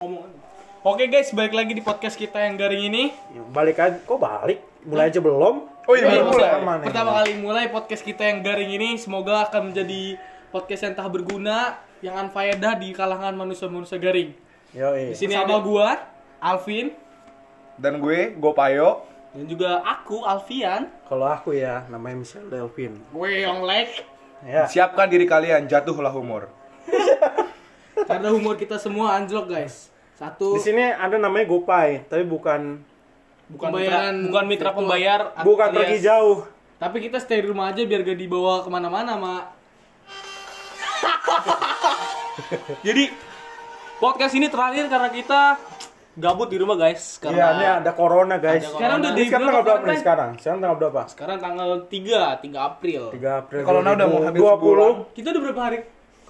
Ngomong. 0.00 0.32
Oke 0.80 1.12
guys, 1.12 1.28
balik 1.36 1.52
lagi 1.52 1.76
di 1.76 1.84
podcast 1.84 2.16
kita 2.16 2.40
yang 2.40 2.56
garing 2.56 2.88
ini. 2.88 3.12
Ya, 3.36 3.44
balik 3.52 3.76
aja, 3.76 4.00
kok 4.00 4.16
balik? 4.16 4.64
Mulai 4.88 5.12
aja 5.12 5.20
belum? 5.20 5.68
Oh 5.84 5.92
iya, 5.92 6.24
maksudnya 6.24 6.56
mulai. 6.64 6.80
Ya. 6.80 6.88
Pertama 6.88 7.10
kali 7.20 7.32
mulai 7.36 7.64
podcast 7.68 8.00
kita 8.00 8.24
yang 8.24 8.40
garing 8.40 8.80
ini 8.80 8.96
semoga 8.96 9.44
akan 9.44 9.68
menjadi 9.68 10.16
podcast 10.48 10.88
yang 10.88 10.96
tak 10.96 11.04
berguna, 11.12 11.84
yang 12.00 12.16
anfaedah 12.16 12.80
di 12.80 12.96
kalangan 12.96 13.36
manusia-manusia 13.36 14.00
garing. 14.00 14.32
Yo, 14.72 14.88
Di 14.96 15.12
sini 15.12 15.36
ada 15.36 15.60
gua, 15.60 16.00
Alvin, 16.40 16.96
Dan 17.76 18.00
gue, 18.00 18.32
Gopayo. 18.40 19.04
dan 19.36 19.44
juga 19.52 19.84
aku, 19.84 20.24
Alfian. 20.24 20.88
Kalau 21.12 21.28
aku 21.28 21.52
ya, 21.52 21.84
namanya 21.92 22.24
Michelle 22.24 22.48
Delvin. 22.48 22.96
Gue 23.12 23.44
Yonglek. 23.44 24.00
Ya, 24.48 24.64
Siapkan 24.64 25.12
diri 25.12 25.28
kalian, 25.28 25.68
jatuhlah 25.68 26.08
humor. 26.08 26.48
Karena 28.08 28.32
humor 28.32 28.56
kita 28.56 28.80
semua 28.80 29.12
anjlok 29.20 29.52
guys. 29.52 29.89
Satu, 30.20 30.52
di 30.52 30.60
sini 30.60 30.84
ada 30.84 31.16
namanya 31.16 31.48
Gopay, 31.48 32.04
tapi 32.04 32.28
bukan 32.28 32.76
bukan 33.48 33.70
mitra, 33.72 34.12
bukan 34.28 34.44
mitra 34.44 34.70
pembayar. 34.76 35.20
bukan 35.40 35.66
alias- 35.72 35.80
pergi 35.80 35.98
jauh. 36.04 36.44
Tapi 36.76 36.96
kita 37.00 37.16
stay 37.16 37.40
di 37.40 37.48
rumah 37.48 37.72
aja 37.72 37.80
biar 37.80 38.04
gak 38.04 38.20
dibawa 38.20 38.60
ke 38.60 38.68
mana-mana, 38.68 39.16
Mak. 39.16 39.44
Jadi 42.86 43.04
podcast 43.96 44.32
ini 44.36 44.52
terakhir 44.52 44.92
karena 44.92 45.08
kita 45.08 45.40
gabut 46.20 46.52
di 46.52 46.60
rumah 46.60 46.76
guys. 46.76 47.16
Iya, 47.16 47.24
Karena 47.24 47.44
ini 47.56 47.66
ada 47.80 47.92
corona 47.96 48.36
guys. 48.36 48.64
Ada 48.64 48.76
Sekarang 48.76 48.96
udah 49.00 49.12
di 49.12 49.24
sekarang 49.24 49.46
tanggal 49.48 49.64
berapa 49.64 49.84
nih 49.88 50.00
sekarang? 50.00 50.30
Sekarang 50.36 50.58
tanggal 50.60 50.76
berapa? 50.76 51.00
sekarang 51.08 51.38
tanggal 51.40 51.70
3, 51.88 52.44
3 52.44 52.60
April. 52.60 53.02
3 53.16 53.40
April. 53.40 53.62
Corona 53.64 53.90
udah 53.96 54.06
mau 54.08 54.20
hampir 54.20 54.40
20. 54.40 55.16
Kita 55.16 55.26
udah 55.32 55.42
berapa 55.48 55.62
hari 55.64 55.78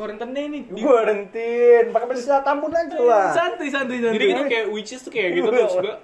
karantina 0.00 0.40
ini? 0.40 0.58
Di- 0.64 0.80
Gue 0.80 0.98
rentin, 1.04 1.84
pakai 1.92 2.06
besi 2.08 2.24
tambun 2.40 2.72
aja 2.72 2.96
lah. 2.96 3.28
santai 3.36 3.68
santai 3.68 3.96
santai. 4.00 4.16
Jadi 4.16 4.24
kita 4.26 4.42
kayak 4.48 4.66
witches 4.72 5.00
tuh 5.04 5.12
kayak 5.12 5.30
gitu 5.36 5.48
tuh 5.48 5.68
juga 5.68 5.94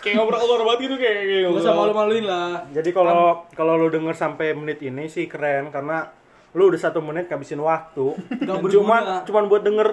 kayak 0.00 0.14
ngobrol-ngobrol 0.16 0.64
banget 0.64 0.80
gitu 0.88 0.94
kayak 0.96 1.14
kayak 1.20 1.42
Gak 1.44 1.60
usah 1.60 1.74
malu-maluin 1.76 2.24
lah. 2.24 2.64
Jadi 2.72 2.90
kalau 2.90 3.44
kalau 3.52 3.72
lu 3.76 3.88
denger 3.92 4.14
sampai 4.16 4.56
menit 4.56 4.80
ini 4.80 5.04
sih 5.06 5.28
keren 5.28 5.68
karena 5.68 6.08
lu 6.56 6.72
udah 6.72 6.80
satu 6.80 7.04
menit 7.04 7.28
ngabisin 7.28 7.60
waktu. 7.60 8.16
Berguna. 8.48 8.72
cuman 8.72 9.02
cuman 9.28 9.44
buat 9.46 9.62
denger 9.62 9.88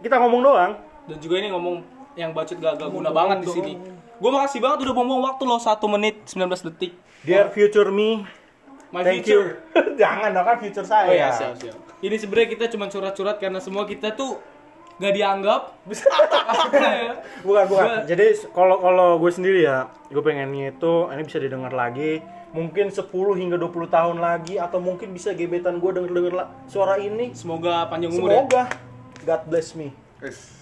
kita 0.00 0.16
ngomong 0.22 0.40
doang. 0.42 0.72
dan 1.06 1.22
juga 1.22 1.38
ini 1.38 1.54
ngomong 1.54 1.86
yang 2.18 2.34
bacot 2.34 2.58
gak, 2.58 2.82
gak 2.82 2.90
guna 2.90 3.10
banget 3.14 3.46
di 3.46 3.48
sini. 3.50 3.72
Gue 4.16 4.30
makasih 4.32 4.58
banget 4.58 4.88
udah 4.88 4.94
ngomong 4.96 5.20
waktu 5.22 5.42
lo 5.44 5.60
1 5.60 5.76
menit 5.86 6.24
19 6.26 6.66
detik. 6.72 6.92
Dear 7.22 7.50
future 7.50 7.92
me, 7.92 8.24
My 8.94 9.02
thank 9.02 9.26
future. 9.26 9.58
you. 9.74 9.82
Jangan 10.00 10.30
dong 10.30 10.46
kan 10.46 10.56
future 10.62 10.86
saya. 10.86 11.08
Oh 11.10 11.14
iya, 11.14 11.28
siap, 11.34 11.58
siap. 11.58 11.76
Ini 12.02 12.16
sebenarnya 12.20 12.48
kita 12.54 12.64
cuma 12.70 12.86
curhat-curhat 12.86 13.42
karena 13.42 13.58
semua 13.58 13.82
kita 13.88 14.14
tuh 14.14 14.38
gak 14.96 15.12
dianggap. 15.12 15.62
Bukan 17.46 17.64
bukan. 17.68 18.04
Jadi 18.08 18.26
kalau 18.54 18.80
kalau 18.80 19.20
gue 19.20 19.30
sendiri 19.32 19.66
ya, 19.66 19.90
gue 20.08 20.22
pengennya 20.22 20.72
itu 20.72 20.92
ini 21.12 21.22
bisa 21.26 21.38
didengar 21.42 21.72
lagi. 21.74 22.22
Mungkin 22.54 22.88
10 22.88 23.04
hingga 23.12 23.56
20 23.60 23.90
tahun 23.92 24.16
lagi 24.22 24.56
atau 24.56 24.80
mungkin 24.80 25.12
bisa 25.12 25.36
gebetan 25.36 25.76
gue 25.82 25.90
denger 25.92 26.12
denger 26.14 26.34
suara 26.70 26.96
ini. 26.96 27.36
Semoga 27.36 27.90
panjang 27.92 28.16
umur 28.16 28.32
ya. 28.32 28.34
Semoga 28.40 28.62
God 29.26 29.42
bless 29.50 29.76
me. 29.76 29.92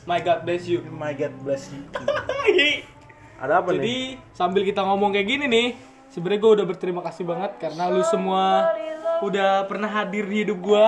My 0.09 0.19
God 0.19 0.42
bless 0.42 0.66
you. 0.66 0.83
My 0.91 1.14
God 1.14 1.34
bless 1.47 1.70
you. 1.70 1.86
Ada 3.42 3.62
apa 3.62 3.70
nih? 3.70 3.78
Jadi 3.78 3.97
sambil 4.34 4.62
kita 4.66 4.83
ngomong 4.83 5.14
kayak 5.14 5.27
gini 5.31 5.44
nih, 5.47 5.66
sebenarnya 6.15 6.41
gue 6.41 6.53
udah 6.62 6.67
berterima 6.70 7.03
kasih 7.03 7.27
banget 7.27 7.59
karena 7.59 7.91
lu 7.91 8.07
semua 8.07 8.70
udah 9.27 9.67
pernah 9.67 9.91
hadir 9.91 10.25
di 10.31 10.47
hidup 10.47 10.62
gue. 10.62 10.87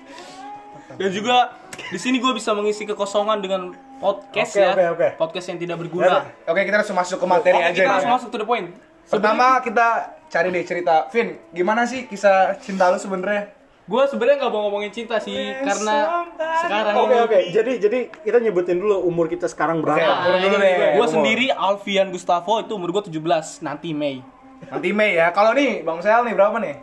Dan 0.98 1.10
juga 1.14 1.52
di 1.90 1.98
sini 1.98 2.22
gue 2.22 2.32
bisa 2.34 2.54
mengisi 2.54 2.86
kekosongan 2.86 3.38
dengan 3.38 3.70
podcast 3.98 4.54
Oke, 4.54 4.62
ya. 4.62 4.70
oke, 4.72 4.84
oke. 4.94 5.08
Podcast 5.18 5.46
yang 5.50 5.58
tidak 5.58 5.76
berguna. 5.78 6.26
Oke, 6.46 6.64
kita 6.64 6.76
langsung 6.80 6.98
masuk 6.98 7.18
ke 7.18 7.26
materi 7.26 7.58
Oke, 7.58 7.66
aja 7.70 7.82
kita 7.82 7.92
langsung 7.98 8.14
masuk 8.14 8.28
to 8.30 8.38
the 8.40 8.46
point. 8.46 8.68
Pertama 9.08 9.58
kita 9.62 9.86
cari 10.30 10.48
deh 10.54 10.64
cerita. 10.64 11.06
Vin, 11.10 11.38
gimana 11.50 11.86
sih 11.86 12.06
kisah 12.06 12.56
cinta 12.62 12.90
lu 12.90 12.98
sebenarnya? 12.98 13.58
Gue 13.88 14.04
sebenarnya 14.04 14.44
nggak 14.44 14.52
mau 14.52 14.68
ngomongin 14.68 14.92
cinta 14.92 15.16
sih 15.16 15.56
karena 15.64 16.28
sekarang 16.60 16.92
Oke 16.92 17.08
ini 17.08 17.16
oke, 17.24 17.38
jadi 17.56 17.72
jadi 17.80 17.98
kita 18.20 18.36
nyebutin 18.44 18.76
dulu 18.84 19.00
umur 19.00 19.32
kita 19.32 19.48
sekarang 19.48 19.80
berapa. 19.80 19.96
Oke, 19.96 20.28
umur 20.28 20.34
dulu 20.44 20.56
deh. 20.60 20.76
Gue 21.00 21.06
sendiri 21.08 21.46
Alfian 21.48 22.12
Gustavo 22.12 22.60
itu 22.60 22.76
umur 22.76 22.92
gue 22.92 23.08
17 23.08 23.64
nanti 23.64 23.96
Mei. 23.96 24.20
Nanti 24.66 24.90
Mei 24.90 25.14
ya. 25.14 25.30
Kalau 25.30 25.54
nih, 25.54 25.86
Bang 25.86 26.02
Sel 26.02 26.26
nih 26.26 26.34
berapa 26.34 26.58
nih? 26.58 26.74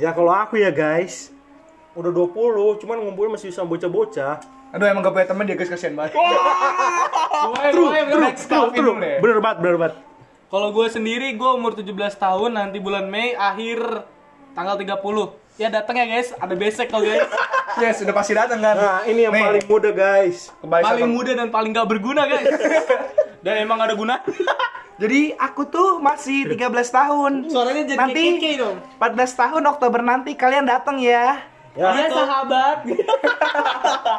Ya 0.00 0.16
kalau 0.16 0.32
aku 0.32 0.56
ya 0.56 0.72
guys, 0.72 1.28
udah 1.92 2.08
20, 2.08 2.80
cuman 2.80 2.96
ngumpulin 3.04 3.36
masih 3.36 3.52
bisa 3.52 3.66
bocah-bocah. 3.66 4.40
Aduh, 4.72 4.84
emang 4.84 5.00
gak 5.04 5.12
punya 5.16 5.28
temen 5.28 5.44
dia 5.48 5.56
guys, 5.56 5.72
kasihan 5.72 5.96
banget. 5.96 6.16
True, 7.72 7.90
Next 8.20 8.46
Calvin 8.48 8.78
dulu 8.84 9.00
deh. 9.00 9.18
Bener 9.20 9.38
banget, 9.40 9.58
bener 9.64 9.76
banget. 9.80 9.94
Kalau 10.48 10.72
gue 10.72 10.86
sendiri 10.88 11.36
gue 11.36 11.50
umur 11.52 11.76
17 11.76 11.92
tahun 12.16 12.50
nanti 12.56 12.80
bulan 12.80 13.04
Mei 13.08 13.36
akhir 13.36 14.08
tanggal 14.56 14.80
30. 14.80 14.96
Ya 15.58 15.74
datang 15.74 15.98
ya 15.98 16.06
guys, 16.06 16.30
ada 16.38 16.54
besek 16.54 16.86
kok 16.86 17.02
guys. 17.02 17.26
Yes, 17.78 18.02
udah 18.02 18.10
pasti 18.10 18.34
datang 18.34 18.58
kan. 18.58 18.74
Nah 18.74 19.06
ini 19.06 19.22
yang 19.22 19.30
Nih, 19.30 19.44
paling 19.44 19.66
muda 19.70 19.90
guys. 19.94 20.50
paling 20.66 21.14
muda 21.14 21.30
dan 21.30 21.46
paling 21.46 21.70
gak 21.70 21.86
berguna 21.86 22.26
guys. 22.26 22.42
Dan 23.44 23.54
emang 23.62 23.78
ada 23.78 23.94
guna. 23.94 24.18
Jadi 25.02 25.30
aku 25.38 25.62
tuh 25.70 26.02
masih 26.02 26.50
13 26.58 26.58
tahun. 26.74 27.32
Suaranya 27.46 27.86
jadi 27.86 27.98
Nanti 28.02 28.18
kayak 28.18 28.42
keke 28.42 28.58
dong. 28.58 28.76
14 28.98 29.30
tahun 29.46 29.62
Oktober 29.70 30.00
nanti 30.02 30.34
kalian 30.34 30.66
datang 30.66 30.98
ya. 30.98 31.46
Ya. 31.78 31.86
Iya 31.94 32.06
sahabat. 32.10 32.78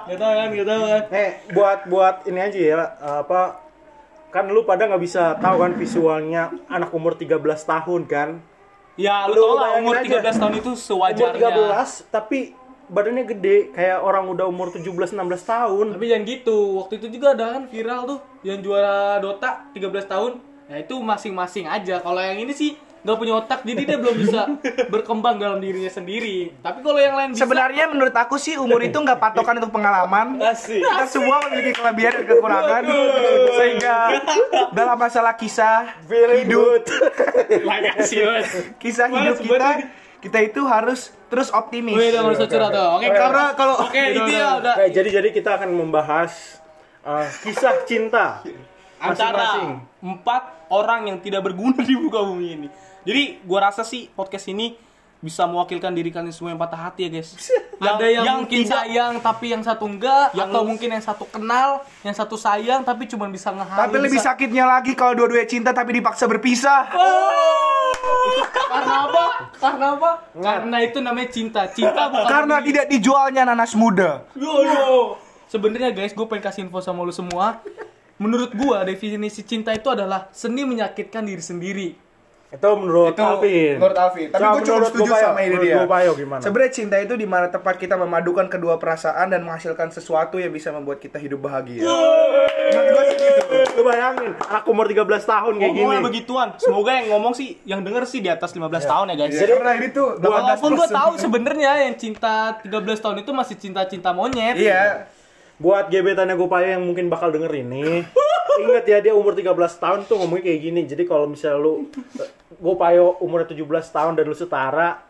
gak 0.07 0.17
tau 0.23 0.31
kan, 0.39 0.47
gak 0.55 0.67
tau 0.71 0.81
kan. 0.87 1.03
Eh 1.11 1.31
buat 1.51 1.79
buat 1.91 2.15
ini 2.31 2.39
aja 2.39 2.59
ya 2.63 2.79
apa 3.19 3.59
kan 4.31 4.47
lu 4.47 4.63
pada 4.63 4.87
nggak 4.87 5.03
bisa 5.03 5.35
tahu 5.43 5.67
kan 5.67 5.75
visualnya 5.75 6.55
anak 6.71 6.95
umur 6.95 7.19
13 7.19 7.43
tahun 7.43 8.01
kan. 8.07 8.29
Ya 8.99 9.23
lu 9.31 9.39
Lu 9.39 9.55
tau 9.55 9.63
lah 9.63 9.79
umur 9.79 9.95
aja. 10.03 10.19
13 10.19 10.41
tahun 10.43 10.53
itu 10.59 10.71
Umur 10.75 10.83
sewajarnya. 10.83 11.49
13 11.55 12.11
tapi 12.11 12.39
badannya 12.91 13.23
gede 13.31 13.71
kayak 13.71 14.03
orang 14.03 14.27
udah 14.27 14.45
umur 14.51 14.75
17 14.75 15.15
16 15.15 15.15
tahun. 15.47 15.85
Tapi 15.95 16.03
jangan 16.11 16.23
gitu. 16.27 16.57
Waktu 16.83 16.93
itu 16.99 17.07
juga 17.15 17.31
ada 17.31 17.55
kan 17.55 17.63
viral 17.71 18.01
tuh 18.03 18.19
yang 18.43 18.59
juara 18.59 19.23
Dota 19.23 19.71
13 19.71 20.03
tahun. 20.03 20.31
Nah 20.67 20.77
itu 20.77 20.95
masing-masing 20.99 21.65
aja. 21.65 22.03
Kalau 22.03 22.19
yang 22.19 22.43
ini 22.43 22.51
sih 22.51 22.75
nggak 22.99 23.15
punya 23.15 23.33
otak, 23.39 23.59
jadi 23.63 23.81
dia 23.87 23.97
belum 23.97 24.15
bisa 24.19 24.41
berkembang 24.93 25.39
dalam 25.39 25.63
dirinya 25.63 25.87
sendiri. 25.87 26.51
Tapi 26.59 26.83
kalau 26.83 26.99
yang 26.99 27.15
lain 27.15 27.29
bisa. 27.31 27.47
Sebenarnya 27.47 27.83
menurut 27.87 28.11
aku 28.11 28.35
sih 28.35 28.59
umur 28.59 28.83
itu 28.83 28.99
nggak 28.99 29.19
patokan 29.19 29.63
untuk 29.63 29.71
pengalaman. 29.71 30.35
Asik. 30.43 30.83
Kita 30.83 31.05
semua 31.07 31.39
memiliki 31.47 31.79
kelebihan 31.79 32.11
dan 32.19 32.25
kekurangan. 32.27 32.81
Sehingga 33.55 33.95
dalam 34.77 34.97
masalah 34.99 35.33
kisah 35.39 35.95
Very 36.11 36.43
hidup, 36.43 36.83
kisah 38.83 39.07
hidup 39.07 39.37
kita, 39.39 39.69
kita 40.19 40.39
itu 40.43 40.61
harus 40.67 41.15
terus 41.31 41.47
optimis. 41.55 41.95
Wih, 41.95 42.11
udah 42.11 42.47
curhat 42.51 42.71
tuh. 42.75 42.87
Oke, 42.99 43.07
Karena 43.07 43.43
kalau 43.55 43.75
Oke, 43.87 44.01
itu 44.11 44.31
ya 44.35 44.59
udah. 44.59 44.75
Oke, 44.75 44.85
jadi 44.91 45.09
jadi 45.23 45.29
kita 45.31 45.55
akan 45.55 45.69
membahas 45.71 46.59
uh, 47.07 47.27
kisah 47.47 47.87
cinta 47.87 48.43
antara 48.99 49.31
masing-masing. 49.39 49.71
empat 50.03 50.43
orang 50.67 51.01
yang 51.07 51.17
tidak 51.23 51.47
berguna 51.47 51.79
di 51.79 51.95
muka 51.95 52.19
bumi 52.27 52.47
ini. 52.59 52.67
Jadi 53.03 53.39
gua 53.43 53.67
rasa 53.67 53.81
sih 53.81 54.07
podcast 54.09 54.47
ini 54.47 54.75
bisa 55.19 55.43
mewakilkan 55.43 55.91
diri 55.91 56.09
kalian 56.09 56.31
semua 56.31 56.55
yang 56.55 56.59
patah 56.59 56.79
hati 56.79 57.03
ya 57.03 57.09
guys. 57.11 57.35
ada 57.79 58.07
yang, 58.07 58.23
yang 58.23 58.37
mungkin 58.39 58.63
tidak- 58.63 58.71
sayang 58.87 59.13
tapi 59.19 59.45
yang 59.51 59.59
satu 59.59 59.83
enggak 59.83 60.31
Yang- 60.31 60.47
atau 60.47 60.61
mungkin 60.63 60.89
yang 60.91 61.03
satu 61.03 61.25
kenal 61.27 61.69
yang 62.01 62.15
satu 62.15 62.35
sayang 62.35 62.83
tapi 62.83 63.03
cuma 63.05 63.27
bisa 63.27 63.51
ngehalu 63.51 63.79
tapi 63.83 63.95
lebih 63.99 64.15
bisa- 64.15 64.31
sakitnya 64.31 64.63
lagi 64.63 64.95
kalau 64.95 65.15
dua-duanya 65.15 65.43
cinta 65.45 65.71
tapi 65.71 65.95
dipaksa 65.95 66.23
berpisah. 66.23 66.87
karena 68.69 68.95
apa 69.05 69.23
karena 69.59 69.85
apa 69.91 70.11
karena 70.33 70.77
itu 70.79 70.97
namanya 70.99 71.29
cinta 71.29 71.61
cinta 71.67 72.07
bukan 72.07 72.27
Karena 72.27 72.55
beli. 72.59 72.67
tidak 72.71 72.85
dijualnya 72.87 73.43
nanas 73.43 73.75
muda. 73.75 74.23
sebenarnya 75.47 75.91
guys 75.91 76.15
gue 76.15 76.25
pengen 76.25 76.43
kasih 76.45 76.61
info 76.63 76.79
sama 76.79 77.03
lu 77.03 77.11
semua 77.11 77.59
menurut 78.15 78.51
gua 78.51 78.83
definisi 78.83 79.41
cinta 79.41 79.71
itu 79.71 79.87
adalah 79.87 80.27
seni 80.31 80.63
menyakitkan 80.63 81.23
diri 81.23 81.41
sendiri 81.41 81.89
Itu 82.49 82.65
menurut 82.73 83.13
Itu 83.13 83.21
Alvin. 83.21 83.77
menurut 83.77 83.93
Alvin. 83.93 84.27
Tapi 84.27 84.41
gue 84.41 84.61
cukup 84.65 84.89
setuju 84.89 85.11
sama 85.13 85.39
ide 85.39 85.53
Menurut 85.53 85.65
dia. 85.69 85.75
Gopayo 85.85 86.11
gimana? 86.17 86.41
Sebenarnya 86.41 86.73
cinta 86.73 86.95
itu 86.97 87.13
di 87.13 87.27
mana 87.29 87.45
tempat 87.47 87.77
kita 87.77 87.93
memadukan 87.93 88.49
kedua 88.49 88.81
perasaan 88.81 89.29
dan 89.29 89.45
menghasilkan 89.45 89.93
sesuatu 89.93 90.41
yang 90.41 90.49
bisa 90.49 90.73
membuat 90.73 90.97
kita 90.97 91.21
hidup 91.21 91.45
bahagia. 91.45 91.85
Menurut 91.85 92.89
gue 92.89 93.03
sih 93.05 93.17
gitu. 93.21 93.41
Lu 93.77 93.81
bayangin, 93.85 94.33
anak 94.35 94.65
umur 94.65 94.89
13 94.89 95.05
tahun 95.23 95.53
kayak 95.55 95.71
gini. 95.71 95.81
Ngomongnya 95.85 96.01
begituan. 96.03 96.47
Semoga 96.57 96.91
yang 96.91 97.07
ngomong 97.13 97.33
sih, 97.37 97.61
yang 97.63 97.85
denger 97.85 98.03
sih 98.09 98.19
di 98.19 98.29
atas 98.29 98.49
15 98.49 98.65
tahun 98.81 99.05
ya 99.13 99.15
guys. 99.15 99.37
Ya, 99.37 99.45
karena 99.47 99.73
ini 99.77 99.87
tuh 99.93 100.07
18 100.17 100.25
walaupun 100.25 100.71
gue 100.73 100.87
tahu 100.89 101.11
sebenarnya 101.21 101.71
yang 101.85 101.95
cinta 101.95 102.57
13 102.65 102.97
tahun 102.97 103.17
itu 103.21 103.31
masih 103.31 103.55
cinta-cinta 103.57 104.09
monyet 104.09 104.57
Iya. 104.57 105.05
Buat 105.59 105.91
gebetannya 105.91 106.39
Gopayo 106.39 106.79
yang 106.79 106.83
mungkin 106.87 107.11
bakal 107.11 107.35
denger 107.35 107.51
ini, 107.51 108.07
ingat 108.63 108.85
ya 108.87 108.97
dia 109.03 109.11
umur 109.11 109.35
13 109.35 109.51
tahun 109.55 109.99
tuh 110.07 110.15
ngomongnya 110.23 110.51
kayak 110.51 110.61
gini. 110.63 110.81
Jadi 110.87 111.03
kalau 111.03 111.27
misalnya 111.27 111.59
lu 111.59 111.91
eh, 112.15 112.31
Gopayo 112.63 113.19
umurnya 113.19 113.51
17 113.51 113.67
tahun 113.67 114.15
dan 114.15 114.23
lu 114.23 114.35
setara, 114.35 115.03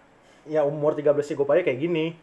ya 0.49 0.65
umur 0.65 0.97
13 0.97 1.13
si 1.21 1.37
Gopayo 1.37 1.61
kayak 1.61 1.77
gini. 1.77 2.17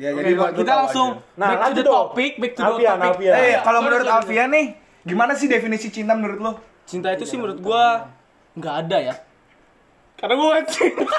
Ya, 0.00 0.14
Oke, 0.16 0.24
jadi 0.24 0.32
buat 0.38 0.52
kita 0.56 0.72
tahu 0.72 0.78
langsung 0.86 1.08
aja. 1.20 1.36
Nah, 1.36 1.48
back 1.50 1.58
to 1.58 1.62
lanjut 1.66 1.84
the 1.84 1.90
topic, 1.90 2.32
back 2.40 2.52
to 2.54 2.62
the 2.62 2.64
Alfian, 2.64 2.96
topic. 2.96 3.10
Alfian. 3.12 3.34
Eh, 3.36 3.50
Ya, 3.52 3.58
kalau 3.60 3.80
menurut 3.84 4.08
Alfian 4.08 4.48
nih, 4.48 4.66
gimana 5.04 5.32
sih 5.36 5.46
definisi 5.52 5.90
cinta 5.92 6.16
menurut 6.16 6.38
lo? 6.40 6.52
Cinta 6.88 7.12
itu 7.12 7.28
sih 7.28 7.36
menurut 7.36 7.60
gua 7.60 8.08
nggak 8.56 8.74
ada 8.86 8.98
ya. 9.10 9.14
Karena 10.16 10.34
gua 10.38 10.62
cinta. 10.64 11.02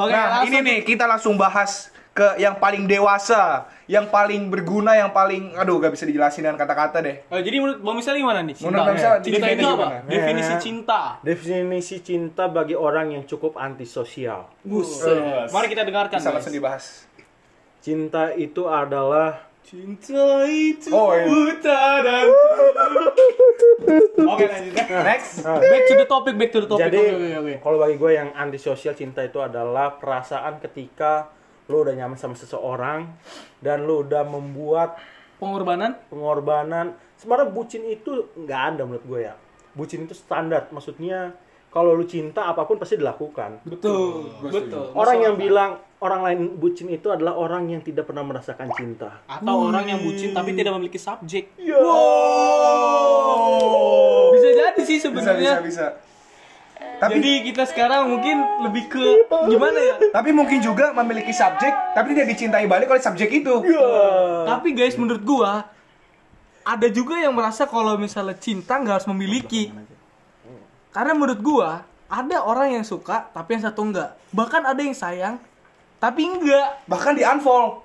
Oke, 0.00 0.10
nah, 0.10 0.42
ini 0.48 0.58
nih 0.64 0.78
kita 0.82 1.04
langsung 1.04 1.36
bahas 1.36 1.92
ke 2.10 2.36
yang 2.36 2.56
paling 2.56 2.84
dewasa, 2.84 3.64
yang 3.86 4.06
paling 4.06 4.48
berguna, 4.48 4.92
yang 4.94 5.10
paling 5.10 5.54
aduh 5.54 5.78
gak 5.78 5.90
bisa 5.90 6.04
dijelasin 6.04 6.42
dengan 6.42 6.58
kata-kata 6.58 6.98
deh. 7.00 7.16
Oh, 7.26 7.38
jadi 7.38 7.56
menurut 7.56 7.78
Bang 7.78 7.96
Misal 7.96 8.14
gimana 8.14 8.42
nih? 8.42 8.58
Menurut 8.58 8.82
Bang 8.84 8.96
Misal, 8.98 9.12
cinta 9.16 9.30
definisi 9.38 9.54
itu 9.54 9.64
apa? 9.64 9.78
gimana? 9.78 9.98
Definisi 10.04 10.52
Eh. 10.52 10.58
cinta. 10.60 11.00
Definisi 11.20 11.96
cinta 12.00 12.44
bagi 12.46 12.74
orang 12.74 13.06
yang 13.12 13.22
cukup 13.24 13.54
antisosial. 13.56 14.50
Buset. 14.60 15.48
Mari 15.48 15.66
kita 15.66 15.82
dengarkan. 15.82 16.18
Bisa 16.18 16.28
guys. 16.28 16.36
langsung 16.36 16.52
dibahas. 16.52 16.84
Cinta 17.78 18.34
itu 18.34 18.66
adalah 18.66 19.46
Cinta 19.60 20.42
itu 20.42 20.90
Oh, 20.90 21.12
iya. 21.12 21.24
buta 21.24 21.82
dan 22.00 22.26
Oke 24.26 24.44
lanjut. 24.44 24.72
Next. 25.00 25.44
back 25.44 25.82
to 25.86 25.94
the 25.94 26.06
topic, 26.06 26.34
back 26.34 26.50
to 26.50 26.60
the 26.60 26.68
topic. 26.68 26.84
Jadi 26.86 26.98
Oke, 26.98 27.14
oke, 27.14 27.38
oke. 27.38 27.54
kalau 27.60 27.76
bagi 27.78 27.96
gue 27.96 28.10
yang 28.12 28.28
antisosial 28.32 28.92
cinta 28.92 29.20
itu 29.20 29.38
adalah 29.38 29.94
perasaan 29.94 30.58
ketika 30.58 31.30
lu 31.70 31.86
udah 31.86 31.94
nyaman 31.94 32.18
sama 32.18 32.34
seseorang 32.34 33.06
dan 33.62 33.86
lu 33.86 34.02
udah 34.02 34.26
membuat 34.26 34.98
Pengorbanan? 35.38 35.96
pengorbanan. 36.12 36.86
Sebenarnya 37.16 37.48
bucin 37.48 37.80
itu 37.86 38.28
nggak 38.36 38.60
ada 38.74 38.82
menurut 38.84 39.04
gue 39.06 39.20
ya. 39.24 39.34
Bucin 39.72 40.04
itu 40.04 40.12
standar, 40.12 40.68
maksudnya 40.68 41.32
kalau 41.70 41.94
lu 41.94 42.04
cinta 42.04 42.44
apa 42.44 42.66
pun 42.66 42.76
pasti 42.76 42.98
dilakukan. 42.98 43.64
Betul, 43.64 44.36
betul. 44.42 44.92
Orang 44.92 45.22
yang 45.22 45.38
bilang 45.38 45.80
orang 46.02 46.20
lain 46.20 46.40
bucin 46.58 46.90
itu 46.90 47.08
adalah 47.08 47.38
orang 47.38 47.70
yang 47.70 47.80
tidak 47.80 48.04
pernah 48.04 48.20
merasakan 48.20 48.68
cinta. 48.74 49.22
Atau 49.24 49.70
orang 49.70 49.86
yang 49.86 50.02
bucin 50.02 50.34
tapi 50.34 50.52
tidak 50.52 50.76
memiliki 50.76 51.00
subjek. 51.00 51.56
Bisa 54.30 54.48
jadi 54.50 54.80
sih 54.82 54.98
Bisa 54.98 55.04
sebenarnya. 55.08 55.52
bisa 55.62 55.64
bisa. 55.64 55.86
Tapi 57.00 57.16
Jadi 57.16 57.32
kita 57.48 57.64
sekarang 57.64 58.12
mungkin 58.12 58.36
lebih 58.60 58.92
ke 58.92 59.00
gimana 59.48 59.80
ya? 59.80 59.94
tapi 60.12 60.36
mungkin 60.36 60.60
juga 60.60 60.92
memiliki 60.92 61.32
subjek, 61.32 61.72
tapi 61.96 62.12
tidak 62.12 62.28
dicintai 62.36 62.68
balik 62.68 62.92
oleh 62.92 63.00
subjek 63.00 63.40
itu. 63.40 63.54
Tapi 64.44 64.68
guys 64.76 65.00
menurut 65.00 65.24
gua 65.24 65.64
ada 66.60 66.88
juga 66.92 67.16
yang 67.16 67.32
merasa 67.32 67.64
kalau 67.64 67.96
misalnya 67.96 68.36
cinta 68.36 68.76
nggak 68.76 69.00
harus 69.00 69.08
memiliki. 69.08 69.72
Karena 70.92 71.16
menurut 71.16 71.40
gua 71.40 71.88
ada 72.04 72.36
orang 72.44 72.76
yang 72.76 72.84
suka 72.84 73.32
tapi 73.32 73.56
yang 73.56 73.64
satu 73.64 73.80
enggak. 73.80 74.20
Bahkan 74.36 74.62
ada 74.68 74.80
yang 74.84 74.92
sayang 74.92 75.40
tapi 75.96 76.28
enggak. 76.28 76.84
Bahkan 76.84 77.16
di 77.16 77.24
unfollow. 77.24 77.80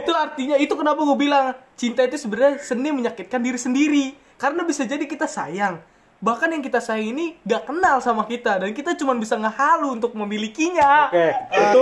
Itu 0.00 0.12
artinya 0.16 0.56
itu 0.56 0.72
kenapa 0.72 1.04
gua 1.04 1.18
bilang 1.20 1.52
cinta 1.76 2.08
itu 2.08 2.16
sebenarnya 2.16 2.56
seni 2.64 2.88
menyakitkan 2.88 3.44
diri 3.44 3.60
sendiri. 3.60 4.06
Karena 4.40 4.64
bisa 4.64 4.88
jadi 4.88 5.04
kita 5.04 5.28
sayang. 5.28 5.76
Bahkan 6.18 6.50
yang 6.50 6.62
kita 6.62 6.82
sayang 6.82 7.14
ini 7.14 7.38
gak 7.42 7.70
kenal 7.70 8.02
sama 8.02 8.26
kita 8.26 8.58
dan 8.58 8.74
kita 8.74 8.98
cuma 8.98 9.14
bisa 9.14 9.38
ngehalu 9.38 10.02
untuk 10.02 10.18
memilikinya. 10.18 11.06
Oke, 11.08 11.28
itu 11.30 11.80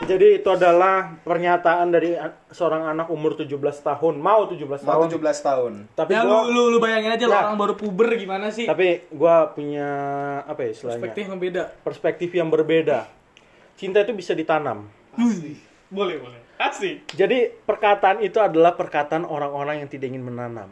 jadi 0.00 0.40
itu 0.40 0.48
adalah 0.48 1.12
pernyataan 1.22 1.92
dari 1.92 2.16
seorang 2.48 2.88
anak 2.88 3.12
umur 3.12 3.36
17 3.36 3.52
tahun, 3.84 4.14
mau 4.16 4.48
17 4.48 4.80
Mau 4.80 5.04
tahun. 5.04 5.06
17 5.12 5.20
tahun. 5.44 5.72
Tapi 5.92 6.10
Ya 6.10 6.24
gua 6.24 6.48
lu, 6.48 6.50
lu, 6.50 6.62
lu 6.72 6.78
bayangin 6.80 7.12
aja 7.12 7.26
lah 7.28 7.36
Ya. 7.36 7.42
orang 7.46 7.58
baru 7.60 7.74
puber 7.76 8.08
gimana 8.16 8.48
sih? 8.48 8.64
tapi 8.64 9.04
gua 9.12 9.52
punya 9.52 9.88
apa 10.48 10.64
ya 10.64 10.70
istilahnya? 10.72 11.04
Perspektif 11.04 11.24
yang 11.28 11.38
beda. 11.38 11.62
perspektif 11.84 12.30
yang 12.32 12.48
berbeda. 12.48 12.98
Cinta 13.76 14.00
itu 14.00 14.16
bisa 14.16 14.32
ditanam. 14.32 14.88
Boleh, 15.90 16.16
boleh. 16.16 16.40
Asik. 16.56 17.08
Jadi 17.12 17.52
perkataan 17.60 18.20
itu 18.20 18.36
adalah 18.36 18.76
perkataan 18.76 19.24
orang-orang 19.24 19.84
yang 19.84 19.88
tidak 19.88 20.12
ingin 20.12 20.24
menanam. 20.24 20.68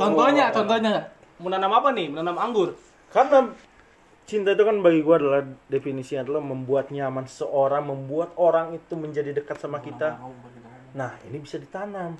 Contohnya, 0.00 0.46
contohnya. 0.48 0.94
Menanam 1.40 1.72
apa 1.76 1.88
nih? 1.92 2.06
Menanam 2.08 2.36
anggur. 2.40 2.76
Karena 3.12 3.52
cinta 4.24 4.54
itu 4.54 4.62
kan 4.62 4.80
bagi 4.80 5.00
gua 5.04 5.16
adalah 5.20 5.42
definisinya 5.68 6.24
adalah 6.24 6.42
membuat 6.44 6.88
nyaman 6.94 7.26
seseorang, 7.28 7.84
membuat 7.84 8.32
orang 8.40 8.76
itu 8.76 8.94
menjadi 8.96 9.36
dekat 9.36 9.60
sama 9.60 9.82
kita. 9.84 10.16
Nah, 10.96 11.16
ini 11.28 11.38
bisa 11.42 11.60
ditanam. 11.60 12.16